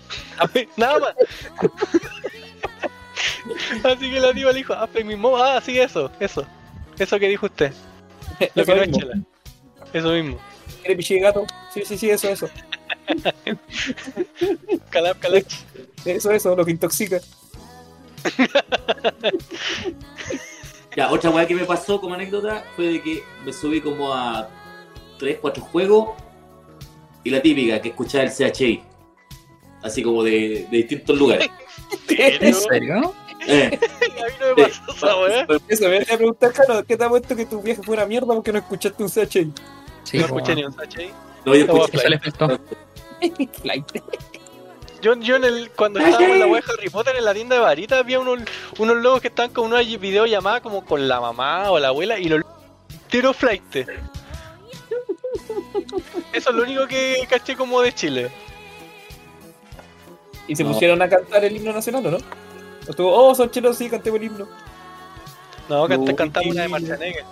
Nada 0.75 0.99
más. 0.99 1.13
Así 3.83 4.11
que 4.11 4.19
la 4.19 4.33
diva 4.33 4.51
le 4.51 4.57
dijo, 4.57 4.73
ah, 4.73 4.87
pues 4.91 5.05
mismo, 5.05 5.37
ah, 5.37 5.61
sí, 5.61 5.79
eso, 5.79 6.11
eso. 6.19 6.45
Eso 6.97 7.19
que 7.19 7.27
dijo 7.29 7.45
usted. 7.45 7.71
Lo 8.55 8.63
Eso 8.63 8.73
que 8.73 8.75
no 8.75 8.83
es 8.83 8.91
chela. 8.91 9.13
Eso 9.93 10.11
mismo. 10.11 10.37
¿Quiere 10.81 10.95
pichi 10.97 11.13
de 11.15 11.19
gato? 11.21 11.45
Sí, 11.73 11.83
sí, 11.85 11.97
sí, 11.97 12.09
eso, 12.09 12.27
eso. 12.29 12.49
Calab, 14.89 15.19
calab. 15.19 15.43
Eso, 16.05 16.31
eso, 16.31 16.55
lo 16.55 16.65
que 16.65 16.71
intoxica. 16.71 17.19
Ya, 20.95 21.11
otra 21.11 21.29
weá 21.29 21.45
que 21.45 21.55
me 21.55 21.65
pasó 21.65 21.99
como 21.99 22.15
anécdota 22.15 22.63
fue 22.75 22.85
de 22.85 23.01
que 23.01 23.23
me 23.43 23.51
subí 23.51 23.81
como 23.81 24.13
a 24.13 24.47
3, 25.19 25.39
4 25.41 25.63
juegos 25.63 26.09
y 27.23 27.29
la 27.31 27.41
típica 27.41 27.81
que 27.81 27.89
escuchaba 27.89 28.23
el 28.23 28.31
CHI. 28.31 28.81
Así 29.83 30.01
como 30.01 30.23
de, 30.23 30.67
de 30.71 30.77
distintos 30.77 31.17
lugares. 31.17 31.49
¿En 32.09 32.53
serio? 32.53 33.13
Eh, 33.47 33.77
A 34.15 34.25
mí 34.27 34.33
no 34.39 34.55
me 34.55 34.63
pasó 34.63 34.91
esa 34.95 35.17
weá. 35.19 35.47
Eso 35.67 35.83
me 35.83 35.89
venía 35.89 36.13
a 36.13 36.17
preguntar, 36.17 36.53
Jano, 36.53 36.83
¿qué 36.85 36.95
te 36.97 37.03
ha 37.03 37.09
puesto 37.09 37.35
que 37.35 37.45
tu 37.45 37.61
viaje 37.61 37.83
fuera 37.83 38.05
mierda 38.05 38.33
porque 38.33 38.51
no 38.53 38.59
escuchaste 38.59 39.03
un 39.03 39.09
CHI? 39.09 39.51
Sí, 40.03 40.17
No 40.19 40.25
escuché 40.25 40.55
ni 40.55 40.63
un 40.63 40.71
sache. 40.73 41.11
no, 41.45 41.55
yo 41.55 41.65
escuché- 41.65 41.97
Eso 41.97 42.09
le 42.09 42.19
faltó. 42.19 42.59
Yo, 45.05 45.13
yo 45.19 45.35
en 45.35 45.43
el, 45.43 45.69
cuando 45.69 45.99
estábamos 45.99 46.31
en 46.31 46.39
la 46.39 46.47
de 46.47 46.63
Harry 46.67 46.89
Potter 46.89 47.15
en 47.15 47.25
la 47.25 47.33
tienda 47.35 47.57
de 47.57 47.61
varitas 47.61 47.99
había 47.99 48.19
unos, 48.19 48.39
unos 48.79 48.97
logos 48.97 49.21
que 49.21 49.27
estaban 49.27 49.51
con 49.53 49.65
una 49.65 49.81
videollamada 49.81 50.61
como 50.61 50.83
con 50.83 51.07
la 51.07 51.21
mamá 51.21 51.69
o 51.69 51.77
la 51.77 51.89
abuela 51.89 52.17
y 52.17 52.27
los 52.27 52.41
tiro 53.07 53.31
flight. 53.31 53.75
Eso 56.33 56.49
es 56.49 56.55
lo 56.55 56.63
único 56.63 56.87
que 56.87 57.23
caché 57.29 57.55
como 57.55 57.81
de 57.81 57.93
Chile. 57.93 58.31
Y 60.47 60.55
se 60.55 60.63
No. 60.63 60.71
pusieron 60.71 60.99
a 61.03 61.07
cantar 61.07 61.45
el 61.45 61.55
himno 61.55 61.71
nacional, 61.71 62.07
¿o 62.07 62.09
no? 62.09 62.17
O 62.17 62.89
Estuvo, 62.89 63.13
oh, 63.13 63.35
son 63.35 63.51
sí, 63.75 63.87
cantemos 63.87 64.19
el 64.19 64.25
himno. 64.25 64.47
No, 65.69 65.87
cantamos 65.87 66.49
una 66.49 66.61
de 66.61 66.67
sí. 66.67 66.71
Marcianeque. 66.71 67.23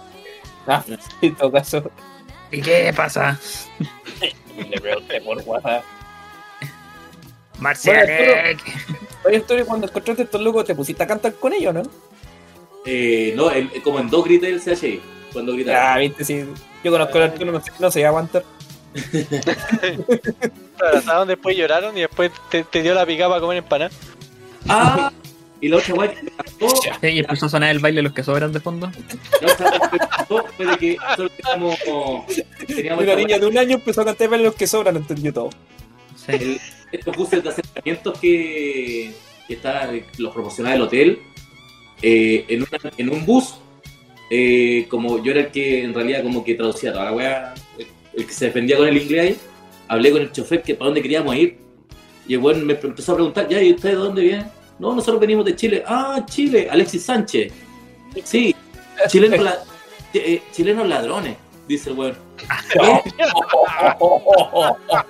Ah, 0.68 0.84
en 1.24 1.36
todo 1.36 1.52
caso. 1.52 1.90
¿Y 2.52 2.62
qué 2.62 2.94
pasa? 2.96 3.40
Le 4.70 4.80
pregunté 4.80 5.20
por 5.22 5.40
WhatsApp. 5.40 5.84
Marcia 7.64 7.94
Bueno, 7.94 8.60
Oye, 9.26 9.38
Story, 9.38 9.64
cuando 9.64 9.88
encontraste 9.88 10.24
estos 10.24 10.42
locos, 10.42 10.66
te 10.66 10.76
pusiste 10.76 11.02
a 11.02 11.08
cantar 11.08 11.34
con 11.36 11.54
ellos, 11.54 11.74
¿no? 11.74 11.84
eh, 12.86 13.34
no, 13.38 13.50
el- 13.50 13.72
como 13.82 14.00
en 14.00 14.10
dos 14.10 14.26
gritos 14.26 14.50
del 14.50 14.62
CHI. 14.78 15.02
Cuando 15.32 15.54
Ah, 15.54 15.56
gritaba. 15.56 15.98
viste, 15.98 16.26
sí. 16.26 16.44
Yo 16.84 16.92
conozco 16.92 17.18
al 17.18 17.24
Arturo, 17.24 17.52
no, 17.54 17.62
sé- 17.64 17.72
no 17.80 17.88
a 18.06 18.08
aguantar. 18.10 18.44
Abrazaron, 20.80 21.28
después 21.28 21.56
lloraron 21.58 21.98
y 21.98 22.02
después 22.02 22.32
te, 22.52 22.64
te 22.66 22.82
dio 22.82 22.94
la 22.94 23.06
picada 23.06 23.30
para 23.30 23.42
comer 23.42 23.58
empanada. 23.60 23.92
Ah, 24.68 25.12
Y 25.62 25.70
la 25.70 25.78
otra 25.78 25.94
weá 25.96 26.14
que 27.02 27.12
y 27.12 27.20
empezó 27.20 27.46
a 27.46 27.50
sonar 27.50 27.70
el 27.72 27.80
baile 27.80 27.98
de 28.00 28.04
los 28.04 28.14
que 28.14 28.24
sobran 28.24 28.52
de 28.52 28.60
fondo. 28.60 28.92
la 29.42 29.54
otra 29.54 29.72
fue 30.58 30.66
de 30.66 30.78
que 30.78 30.98
nosotros 30.98 31.32
teníamos, 31.38 31.78
teníamos 32.68 33.04
Una 33.06 33.16
niña 33.16 33.40
de 33.40 33.46
un 33.46 33.58
año 33.58 33.76
empezó 33.76 34.02
a 34.02 34.06
cantar 34.06 34.28
Vale 34.30 34.44
los 34.44 34.56
que 34.56 34.68
sobran, 34.68 34.98
entendió 34.98 35.34
todo. 35.34 35.50
Sí. 36.16 36.60
Estos 36.94 37.16
buses 37.18 37.44
de 37.44 37.50
acercamientos 37.50 38.20
que, 38.20 39.12
que 39.48 39.54
estaban, 39.54 40.02
los 40.18 40.34
proporcionaba 40.34 40.76
el 40.76 40.82
hotel, 40.82 41.20
eh, 42.02 42.46
en, 42.48 42.62
una- 42.62 42.92
en 42.98 43.10
un 43.10 43.26
bus, 43.26 43.56
eh, 44.30 44.86
como 44.90 45.22
yo 45.24 45.32
era 45.32 45.42
el 45.42 45.48
que 45.52 45.84
en 45.84 45.94
realidad 45.94 46.24
como 46.24 46.44
que 46.44 46.56
traducía 46.56 46.92
toda 46.94 47.06
la 47.06 47.12
weá, 47.14 47.54
el, 47.78 47.88
el 48.16 48.26
que 48.26 48.34
se 48.34 48.46
defendía 48.46 48.78
con 48.78 48.88
el 48.88 48.98
inglés, 48.98 49.22
ahí, 49.22 49.38
hablé 49.88 50.12
con 50.12 50.22
el 50.22 50.32
chofer 50.32 50.62
que 50.64 50.76
para 50.76 50.88
dónde 50.88 51.02
queríamos 51.02 51.36
ir. 51.36 51.58
Y 52.28 52.36
el 52.36 52.40
weón 52.40 52.66
me 52.66 52.74
empezó 52.74 53.12
a 53.12 53.16
preguntar, 53.16 53.48
ya, 53.50 53.62
¿y 53.62 53.74
ustedes 53.74 53.96
de 53.96 54.02
dónde 54.02 54.22
vienen? 54.22 54.48
No, 54.80 54.96
nosotros 54.96 55.20
venimos 55.20 55.44
de 55.46 55.56
Chile. 55.56 55.84
Ah, 55.86 56.26
Chile, 56.30 56.68
Alexis 56.72 57.04
Sánchez. 57.04 57.52
Sí, 58.24 58.56
chilenos, 59.08 59.40
la- 59.42 59.60
eh, 60.14 60.42
chilenos 60.52 60.88
ladrones, 60.88 61.36
dice 61.68 61.90
el 61.92 61.98
weón. 61.98 62.18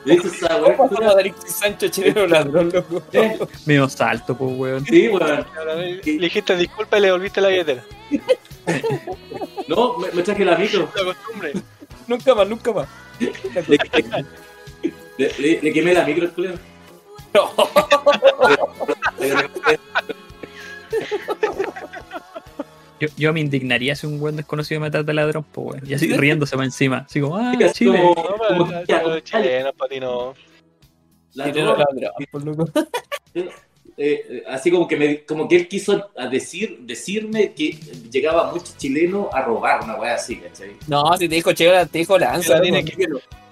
¿Viste 0.06 0.28
esa 0.28 0.58
weá? 0.58 0.78
¿Cómo 0.78 1.10
Alexis 1.12 1.56
Sánchez 1.56 1.91
chileno 1.91 2.28
ladrón, 2.28 2.70
loco? 2.74 3.01
Eh, 3.14 3.39
Medio 3.66 3.89
salto, 3.89 4.36
pues, 4.38 4.51
weón. 4.58 4.86
Sí, 4.86 5.08
weón. 5.10 5.45
Le 5.66 6.01
dijiste 6.20 6.56
disculpa 6.56 6.97
y 6.97 7.01
le 7.01 7.08
devolviste 7.08 7.41
la 7.41 7.47
billetera. 7.49 7.84
No, 9.68 9.97
me, 9.97 10.12
me 10.12 10.24
traje 10.24 10.43
la 10.45 10.58
micro. 10.58 10.89
La 10.95 11.04
costumbre. 11.06 11.54
Nunca 12.08 12.36
más, 12.36 12.47
nunca 12.47 12.72
más. 12.74 12.88
Le, 13.20 13.32
le- 15.18 15.34
le- 15.38 15.60
le 15.62 15.74
quemé 15.74 15.93
la 15.93 16.04
micro 16.06 16.30
culero. 16.34 16.56
Yo, 23.04 23.16
yo 23.18 23.34
me 23.34 23.39
indignaría 23.41 23.95
si 23.95 24.08
un 24.08 24.22
weón 24.22 24.36
desconocido 24.36 24.80
me 24.82 24.89
trata 24.91 25.06
de 25.08 25.14
ladrón, 25.14 25.45
pues, 25.51 25.68
weón. 25.76 25.89
Y 25.89 25.93
así 25.93 26.12
riéndose 26.14 26.56
para 26.56 26.66
encima. 26.66 26.97
Así 27.10 27.20
como, 27.22 27.38
ah, 27.38 27.54
Chile. 27.74 27.99
como- 28.01 28.16
No, 28.16 28.38
como 28.38 28.66
no. 29.99 30.34
Chileno 31.34 31.76
ladrón, 31.76 32.12
por 32.32 32.43
loco. 32.45 32.70
eh, 33.97 34.43
así 34.47 34.72
como 34.72 34.88
que 34.88 34.95
me, 34.95 35.24
como 35.24 35.47
que 35.47 35.56
él 35.56 35.68
quiso 35.68 36.10
a 36.18 36.28
decir, 36.28 36.80
decirme 36.82 37.54
que 37.54 37.72
llegaba 38.12 38.51
mucho 38.51 38.74
chileno 38.78 39.30
a 39.34 39.41
robar 39.41 39.84
una 39.84 39.95
weá 39.95 40.16
así, 40.16 40.38
¿cachai? 40.38 40.72
No, 40.88 41.16
si 41.18 41.28
te 41.30 41.36
dijo 41.36 41.51
Chela, 41.54 41.86
te 41.86 41.99
dijo 41.99 42.18
lanza. 42.18 42.56
La 42.56 42.62
tiene 42.62 42.84
que- 42.86 43.08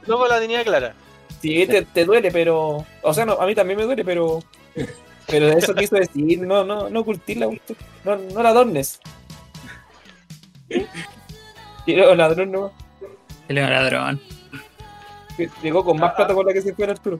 Luego 0.07 0.27
la 0.27 0.39
tenía 0.39 0.63
clara. 0.63 0.95
Sí, 1.41 1.65
te, 1.67 1.83
te 1.83 2.05
duele, 2.05 2.31
pero. 2.31 2.85
O 3.01 3.13
sea, 3.13 3.25
no, 3.25 3.33
a 3.33 3.45
mí 3.47 3.55
también 3.55 3.77
me 3.79 3.85
duele, 3.85 4.03
pero. 4.05 4.39
Pero 5.27 5.47
eso 5.49 5.73
quiso 5.73 5.95
decir, 5.95 6.41
no, 6.41 6.63
no, 6.63 6.89
no 6.89 6.99
ocultir 7.01 7.37
la 7.37 7.47
cuestión. 7.47 7.77
No, 8.03 8.15
no 8.17 8.43
la 8.43 8.49
adornes. 8.49 8.99
Chileno 11.85 12.15
ladrón, 12.15 12.51
no. 12.51 12.71
Chile 13.47 13.61
ladrón. 13.61 14.19
Que 15.37 15.49
Llegó 15.63 15.83
con 15.83 15.97
más 15.99 16.13
plata 16.13 16.33
con 16.33 16.45
la 16.45 16.53
que 16.53 16.61
se 16.61 16.73
fue 16.73 16.85
Arturo. 16.85 17.19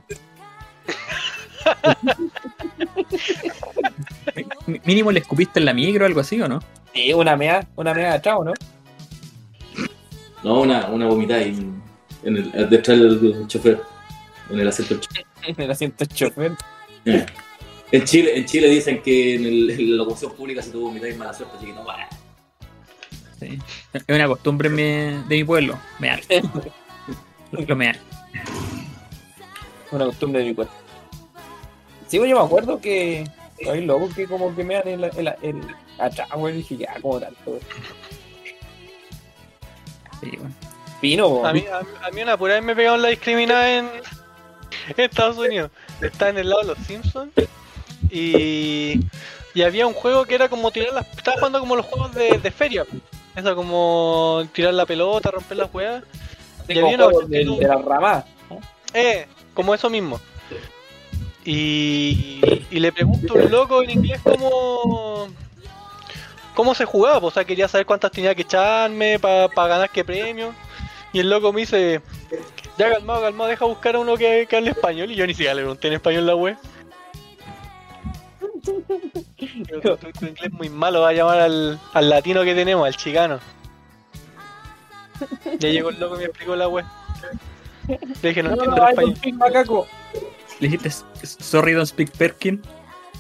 Mi- 4.67 4.81
Mínimo 4.85 5.11
le 5.11 5.19
escupiste 5.19 5.59
en 5.59 5.65
la 5.65 5.73
micro 5.73 6.03
o 6.03 6.07
algo 6.07 6.19
así, 6.21 6.41
¿o 6.41 6.47
no? 6.47 6.59
Sí, 6.93 7.13
una 7.13 7.35
mea, 7.35 7.67
una 7.75 7.93
mea 7.93 8.13
de 8.13 8.21
chavo, 8.21 8.43
¿no? 8.43 8.53
No, 10.43 10.61
una, 10.61 10.87
una 10.87 11.07
vomitada 11.07 11.39
ahí 11.41 11.57
en, 12.23 12.37
el, 12.37 12.69
detrás 12.69 12.99
del 12.99 13.47
chofer, 13.47 13.81
en 14.49 14.59
el 14.59 14.67
asiento 14.67 14.95
del 14.95 15.01
chofer. 15.01 15.25
En 15.43 15.59
el 15.59 15.71
asiento 15.71 16.05
del 16.05 16.07
chofer. 16.09 16.51
Eh. 17.05 17.25
En 17.91 18.03
Chile, 18.05 18.37
en 18.37 18.45
Chile 18.45 18.69
dicen 18.69 19.01
que 19.01 19.35
en, 19.35 19.45
el- 19.45 19.69
en 19.71 19.91
la 19.91 19.97
locución 19.97 20.31
pública 20.33 20.61
si 20.61 20.69
tú 20.71 20.81
vomitas 20.81 21.15
mala 21.17 21.33
suerte, 21.33 21.57
así 21.57 21.65
que 21.65 21.73
no 21.73 21.83
va. 21.83 22.07
Sí. 23.41 23.59
Es 23.91 24.03
una 24.07 24.27
costumbre 24.27 24.67
en 24.69 24.75
mi- 24.75 25.27
de 25.27 25.35
mi 25.37 25.43
pueblo. 25.43 25.77
Mear. 25.99 26.21
Lo 27.51 27.75
mear. 27.75 27.97
Una 29.91 30.05
costumbre 30.05 30.41
de 30.41 30.49
mi 30.49 30.55
cuerpo. 30.55 30.73
Sí, 32.07 32.17
pues 32.19 32.29
yo 32.29 32.37
me 32.39 32.45
acuerdo 32.45 32.79
que. 32.79 33.23
Ay, 33.69 33.83
loco, 33.85 34.09
que 34.15 34.25
como 34.27 34.55
que 34.55 34.63
me 34.63 34.75
dan 34.75 34.87
el, 34.87 35.03
el, 35.03 35.33
el 35.41 35.61
atrás, 35.99 36.29
güey. 36.35 36.55
Dije, 36.57 36.77
ya, 36.77 36.93
como 37.01 37.19
tanto. 37.19 37.59
Sí, 40.21 40.31
bueno. 40.37 40.53
Pino, 41.01 41.27
güey. 41.29 41.49
A 41.49 41.53
mí, 41.53 41.65
a, 41.71 42.07
a 42.07 42.11
mí 42.11 42.21
una 42.21 42.37
pura 42.37 42.53
vez 42.55 42.63
me 42.63 42.75
pegaron 42.75 43.01
la 43.01 43.07
discriminada 43.09 43.73
en 43.79 43.89
Estados 44.97 45.37
Unidos. 45.37 45.71
Estaba 45.99 46.29
en 46.29 46.37
el 46.37 46.49
lado 46.49 46.61
de 46.61 46.67
los 46.67 46.77
Simpsons 46.79 47.31
y, 48.11 48.99
y 49.55 49.61
había 49.63 49.87
un 49.87 49.93
juego 49.93 50.25
que 50.25 50.35
era 50.35 50.47
como 50.47 50.69
tirar 50.71 50.93
las. 50.93 51.07
Estaba 51.17 51.37
jugando 51.37 51.59
como 51.59 51.75
los 51.75 51.85
juegos 51.87 52.13
de, 52.13 52.37
de 52.37 52.51
feria. 52.51 52.85
Eso 53.35 53.55
como 53.55 54.43
tirar 54.53 54.73
la 54.73 54.85
pelota, 54.85 55.31
romper 55.31 55.57
las 55.57 55.69
que 56.67 56.73
de, 56.73 57.45
la 57.61 57.77
rama. 57.77 58.25
Eh, 58.93 59.25
como 59.53 59.73
eso 59.73 59.89
mismo. 59.89 60.19
Y, 61.43 62.39
y 62.69 62.79
le 62.79 62.91
pregunto 62.91 63.33
a 63.33 63.37
un 63.37 63.51
loco 63.51 63.83
en 63.83 63.89
inglés 63.91 64.21
cómo, 64.23 65.27
cómo 66.53 66.75
se 66.75 66.85
jugaba, 66.85 67.19
pues, 67.19 67.31
o 67.31 67.33
sea, 67.33 67.45
quería 67.45 67.67
saber 67.67 67.85
cuántas 67.85 68.11
tenía 68.11 68.35
que 68.35 68.43
echarme 68.43 69.17
para 69.17 69.67
ganar 69.67 69.89
qué 69.89 70.03
premio. 70.03 70.53
Y 71.13 71.19
el 71.19 71.29
loco 71.29 71.51
me 71.51 71.61
dice, 71.61 72.01
ya 72.77 72.91
calmado, 72.91 73.21
calmado, 73.21 73.49
deja 73.49 73.65
buscar 73.65 73.95
a 73.95 73.99
uno 73.99 74.15
que, 74.17 74.45
que 74.49 74.55
hable 74.55 74.71
español. 74.71 75.11
Y 75.11 75.15
yo 75.15 75.25
ni 75.25 75.33
siquiera 75.33 75.55
le 75.55 75.61
pregunté 75.61 75.87
en 75.87 75.93
español 75.93 76.27
la 76.27 76.35
web. 76.35 76.57
Tu, 79.41 79.81
tu- 79.81 79.97
tu 79.97 80.25
inglés 80.25 80.43
es 80.43 80.51
muy 80.53 80.69
malo, 80.69 81.01
va 81.01 81.09
a 81.09 81.13
llamar 81.13 81.39
al, 81.39 81.79
al 81.93 82.09
latino 82.09 82.43
que 82.43 82.53
tenemos, 82.53 82.85
al 82.85 82.95
chicano. 82.95 83.39
Ya 85.59 85.69
llegó 85.69 85.89
el 85.89 85.99
loco 85.99 86.15
y 86.15 86.19
me 86.19 86.25
explicó 86.25 86.55
la 86.55 86.67
web. 86.67 86.85
Le 88.21 88.29
dije, 88.29 88.43
no, 88.43 88.49
No, 88.49 88.55
entiendo 88.55 88.75
no, 88.77 88.83
el 88.83 88.89
español. 88.89 89.17
pig 89.21 89.35
macaco. 89.35 89.87
Le 90.59 90.67
dijiste, 90.67 90.91
sorry, 91.25 91.73
don't 91.73 91.87
speak 91.87 92.11
Perkin. 92.11 92.61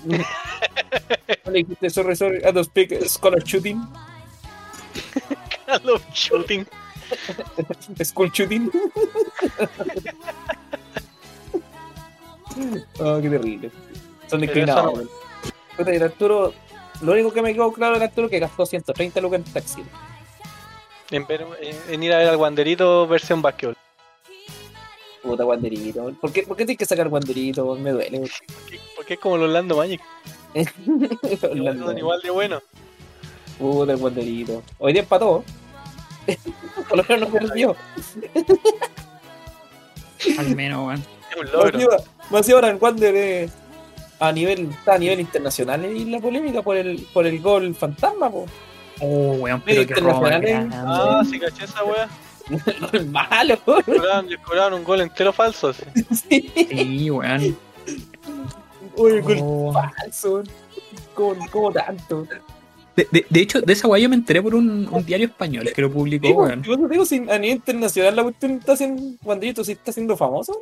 Le 1.45 1.51
dijiste, 1.53 1.89
sorry, 1.89 2.15
sorry, 2.15 2.37
I 2.37 2.51
don't 2.51 2.65
speak 2.65 2.93
scholar 3.07 3.41
shooting. 3.45 3.81
Call 5.65 5.89
of 5.95 6.03
Shooting. 6.13 6.65
School 8.03 8.29
shooting. 8.31 8.69
oh, 12.99 13.19
qué 13.21 13.29
terrible. 13.29 13.71
Son 14.27 14.41
discriminados. 14.41 15.07
Puta, 15.81 15.93
y 15.93 15.97
el 15.97 16.03
Arturo, 16.03 16.53
lo 17.01 17.11
único 17.13 17.31
que 17.33 17.41
me 17.41 17.53
quedó 17.53 17.71
claro 17.71 17.93
del 17.95 18.03
Arturo 18.03 18.27
es 18.27 18.31
que 18.31 18.39
gastó 18.39 18.65
130 18.65 19.19
lucas 19.21 19.39
en 19.45 19.53
taxi. 19.53 19.83
En, 21.11 21.25
ver- 21.27 21.45
en- 21.61 21.93
en 21.93 22.03
ir 22.03 22.13
a 22.13 22.17
ver 22.19 22.27
al 22.29 22.37
Wanderito 22.37 23.07
versión 23.07 23.41
básquetbol. 23.41 23.75
Puta 25.21 25.43
guanderito. 25.43 26.11
¿Por 26.19 26.31
qué, 26.31 26.43
¿Por 26.43 26.57
qué 26.57 26.65
tienes 26.65 26.79
que 26.79 26.85
sacar 26.85 27.07
guanderito? 27.09 27.63
güey? 27.65 27.81
Me 27.81 27.91
duele. 27.91 28.17
güey. 28.19 28.31
Porque 28.95 29.13
es 29.15 29.19
como 29.19 29.37
los 29.37 29.47
Orlando 29.47 29.77
Magic. 29.77 30.01
Orlando. 31.43 31.85
Son 31.87 31.97
igual 31.97 32.21
de 32.21 32.29
buenos. 32.31 32.63
Puta 33.59 33.91
el 33.91 33.97
guanderito. 33.99 34.63
Hoy 34.79 34.93
día 34.93 35.01
empató. 35.03 35.43
Por 36.89 36.97
lo 36.97 37.03
menos 37.03 37.29
no 37.29 37.39
perdió. 37.39 37.75
Al 40.37 40.55
menos, 40.55 40.87
weón. 40.87 41.03
Es 41.31 41.37
un 41.37 41.43
Más 41.43 41.53
logro. 41.73 41.97
Más 42.29 42.49
ahora 42.49 42.69
en 42.69 42.77
Wander 42.81 43.15
es 43.15 43.51
a 44.21 44.31
nivel, 44.31 44.69
está 44.69 44.93
a 44.93 44.97
nivel 44.97 45.19
internacional 45.19 45.83
y 45.85 46.05
la 46.05 46.19
polémica 46.19 46.61
por 46.61 46.77
el, 46.77 47.05
por 47.13 47.25
el 47.27 47.41
gol 47.41 47.75
fantasma, 47.75 48.29
po. 48.29 48.45
Oh, 49.01 49.33
weón, 49.39 49.61
pero 49.65 49.85
qué 49.87 49.95
robo 49.95 50.27
¿eh? 50.27 50.69
Ah, 50.73 51.21
sí, 51.29 51.39
caché 51.39 51.65
esa. 51.65 51.79
El 52.93 53.05
malo. 53.09 53.55
Les 53.55 53.59
cobraron, 53.59 54.29
les 54.29 54.39
cobraron 54.39 54.73
un 54.75 54.83
gol 54.83 55.01
entero 55.01 55.33
falso. 55.33 55.69
así. 55.69 55.83
Sí, 56.69 57.09
weón. 57.09 57.57
Uy, 58.95 59.21
gol 59.21 59.37
Oh. 59.41 59.73
falso. 59.73 60.43
¿Cómo, 61.15 61.35
cómo 61.51 61.71
tanto? 61.71 62.27
De, 62.95 63.07
de- 63.11 63.25
de 63.29 63.39
hecho, 63.41 63.61
de 63.61 63.73
esa 63.73 63.87
weá 63.87 64.01
yo 64.03 64.09
me 64.09 64.15
enteré 64.15 64.41
por 64.41 64.53
un, 64.53 64.87
un 64.91 65.05
diario 65.05 65.27
español 65.27 65.69
que 65.73 65.81
lo 65.81 65.91
publicó, 65.91 66.27
Digo, 66.27 66.43
weón. 66.43 66.61
yo 66.61 66.77
te 66.77 66.87
digo, 66.89 67.05
si 67.05 67.15
a 67.17 67.39
nivel 67.39 67.57
internacional 67.57 68.15
la 68.15 68.23
cuestión 68.23 68.51
está 68.53 68.73
haciendo, 68.73 69.01
Wanderito 69.23 69.63
sí 69.63 69.71
está 69.71 69.91
siendo 69.91 70.15
famoso. 70.17 70.61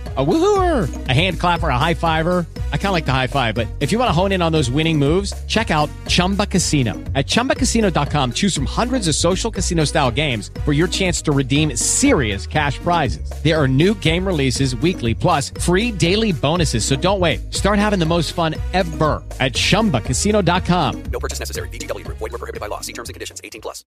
A 0.17 0.25
woohooer, 0.25 0.89
a 1.07 1.13
hand 1.13 1.39
clapper, 1.39 1.69
a 1.69 1.77
high 1.77 1.93
fiver. 1.93 2.45
I 2.73 2.77
kind 2.77 2.87
of 2.87 2.91
like 2.91 3.05
the 3.05 3.13
high 3.13 3.27
five, 3.27 3.55
but 3.55 3.65
if 3.79 3.93
you 3.93 3.97
want 3.97 4.09
to 4.09 4.13
hone 4.13 4.33
in 4.33 4.41
on 4.41 4.51
those 4.51 4.69
winning 4.69 4.99
moves, 4.99 5.33
check 5.47 5.71
out 5.71 5.89
Chumba 6.09 6.45
Casino. 6.45 6.95
At 7.15 7.27
chumbacasino.com, 7.27 8.33
choose 8.33 8.53
from 8.53 8.65
hundreds 8.65 9.07
of 9.07 9.15
social 9.15 9.49
casino 9.49 9.85
style 9.85 10.11
games 10.11 10.51
for 10.65 10.73
your 10.73 10.89
chance 10.89 11.21
to 11.21 11.31
redeem 11.31 11.77
serious 11.77 12.45
cash 12.45 12.77
prizes. 12.79 13.31
There 13.41 13.57
are 13.57 13.69
new 13.69 13.93
game 14.01 14.27
releases 14.27 14.75
weekly, 14.75 15.13
plus 15.13 15.51
free 15.61 15.93
daily 15.93 16.33
bonuses. 16.33 16.83
So 16.83 16.97
don't 16.97 17.21
wait. 17.21 17.53
Start 17.53 17.79
having 17.79 17.99
the 17.99 18.05
most 18.05 18.33
fun 18.33 18.55
ever 18.73 19.23
at 19.39 19.53
chumbacasino.com. 19.53 21.03
No 21.03 21.19
purchase 21.21 21.39
necessary. 21.39 21.69
BGW. 21.69 22.05
Void 22.05 22.19
were 22.19 22.29
prohibited 22.31 22.59
by 22.59 22.67
law. 22.67 22.81
See 22.81 22.91
terms 22.91 23.07
and 23.07 23.13
conditions. 23.13 23.39
18 23.45 23.61
plus. 23.61 23.85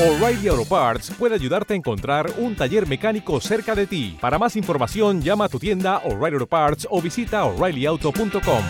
O'Reilly 0.00 0.48
Auto 0.48 0.64
Parts 0.64 1.12
puede 1.16 1.36
ayudarte 1.36 1.72
a 1.72 1.76
encontrar 1.76 2.34
un 2.38 2.56
taller 2.56 2.88
mecánico 2.88 3.40
cerca 3.40 3.76
de 3.76 3.86
ti. 3.86 4.18
Para 4.20 4.40
más 4.40 4.56
información, 4.56 5.22
llama 5.22 5.43
A 5.44 5.48
tu 5.48 5.58
tienda 5.58 6.00
O'Reilly 6.06 6.36
Auto 6.36 6.46
Parts 6.46 6.86
o 6.88 7.02
visita 7.02 7.44
oreillyauto.com. 7.44 8.64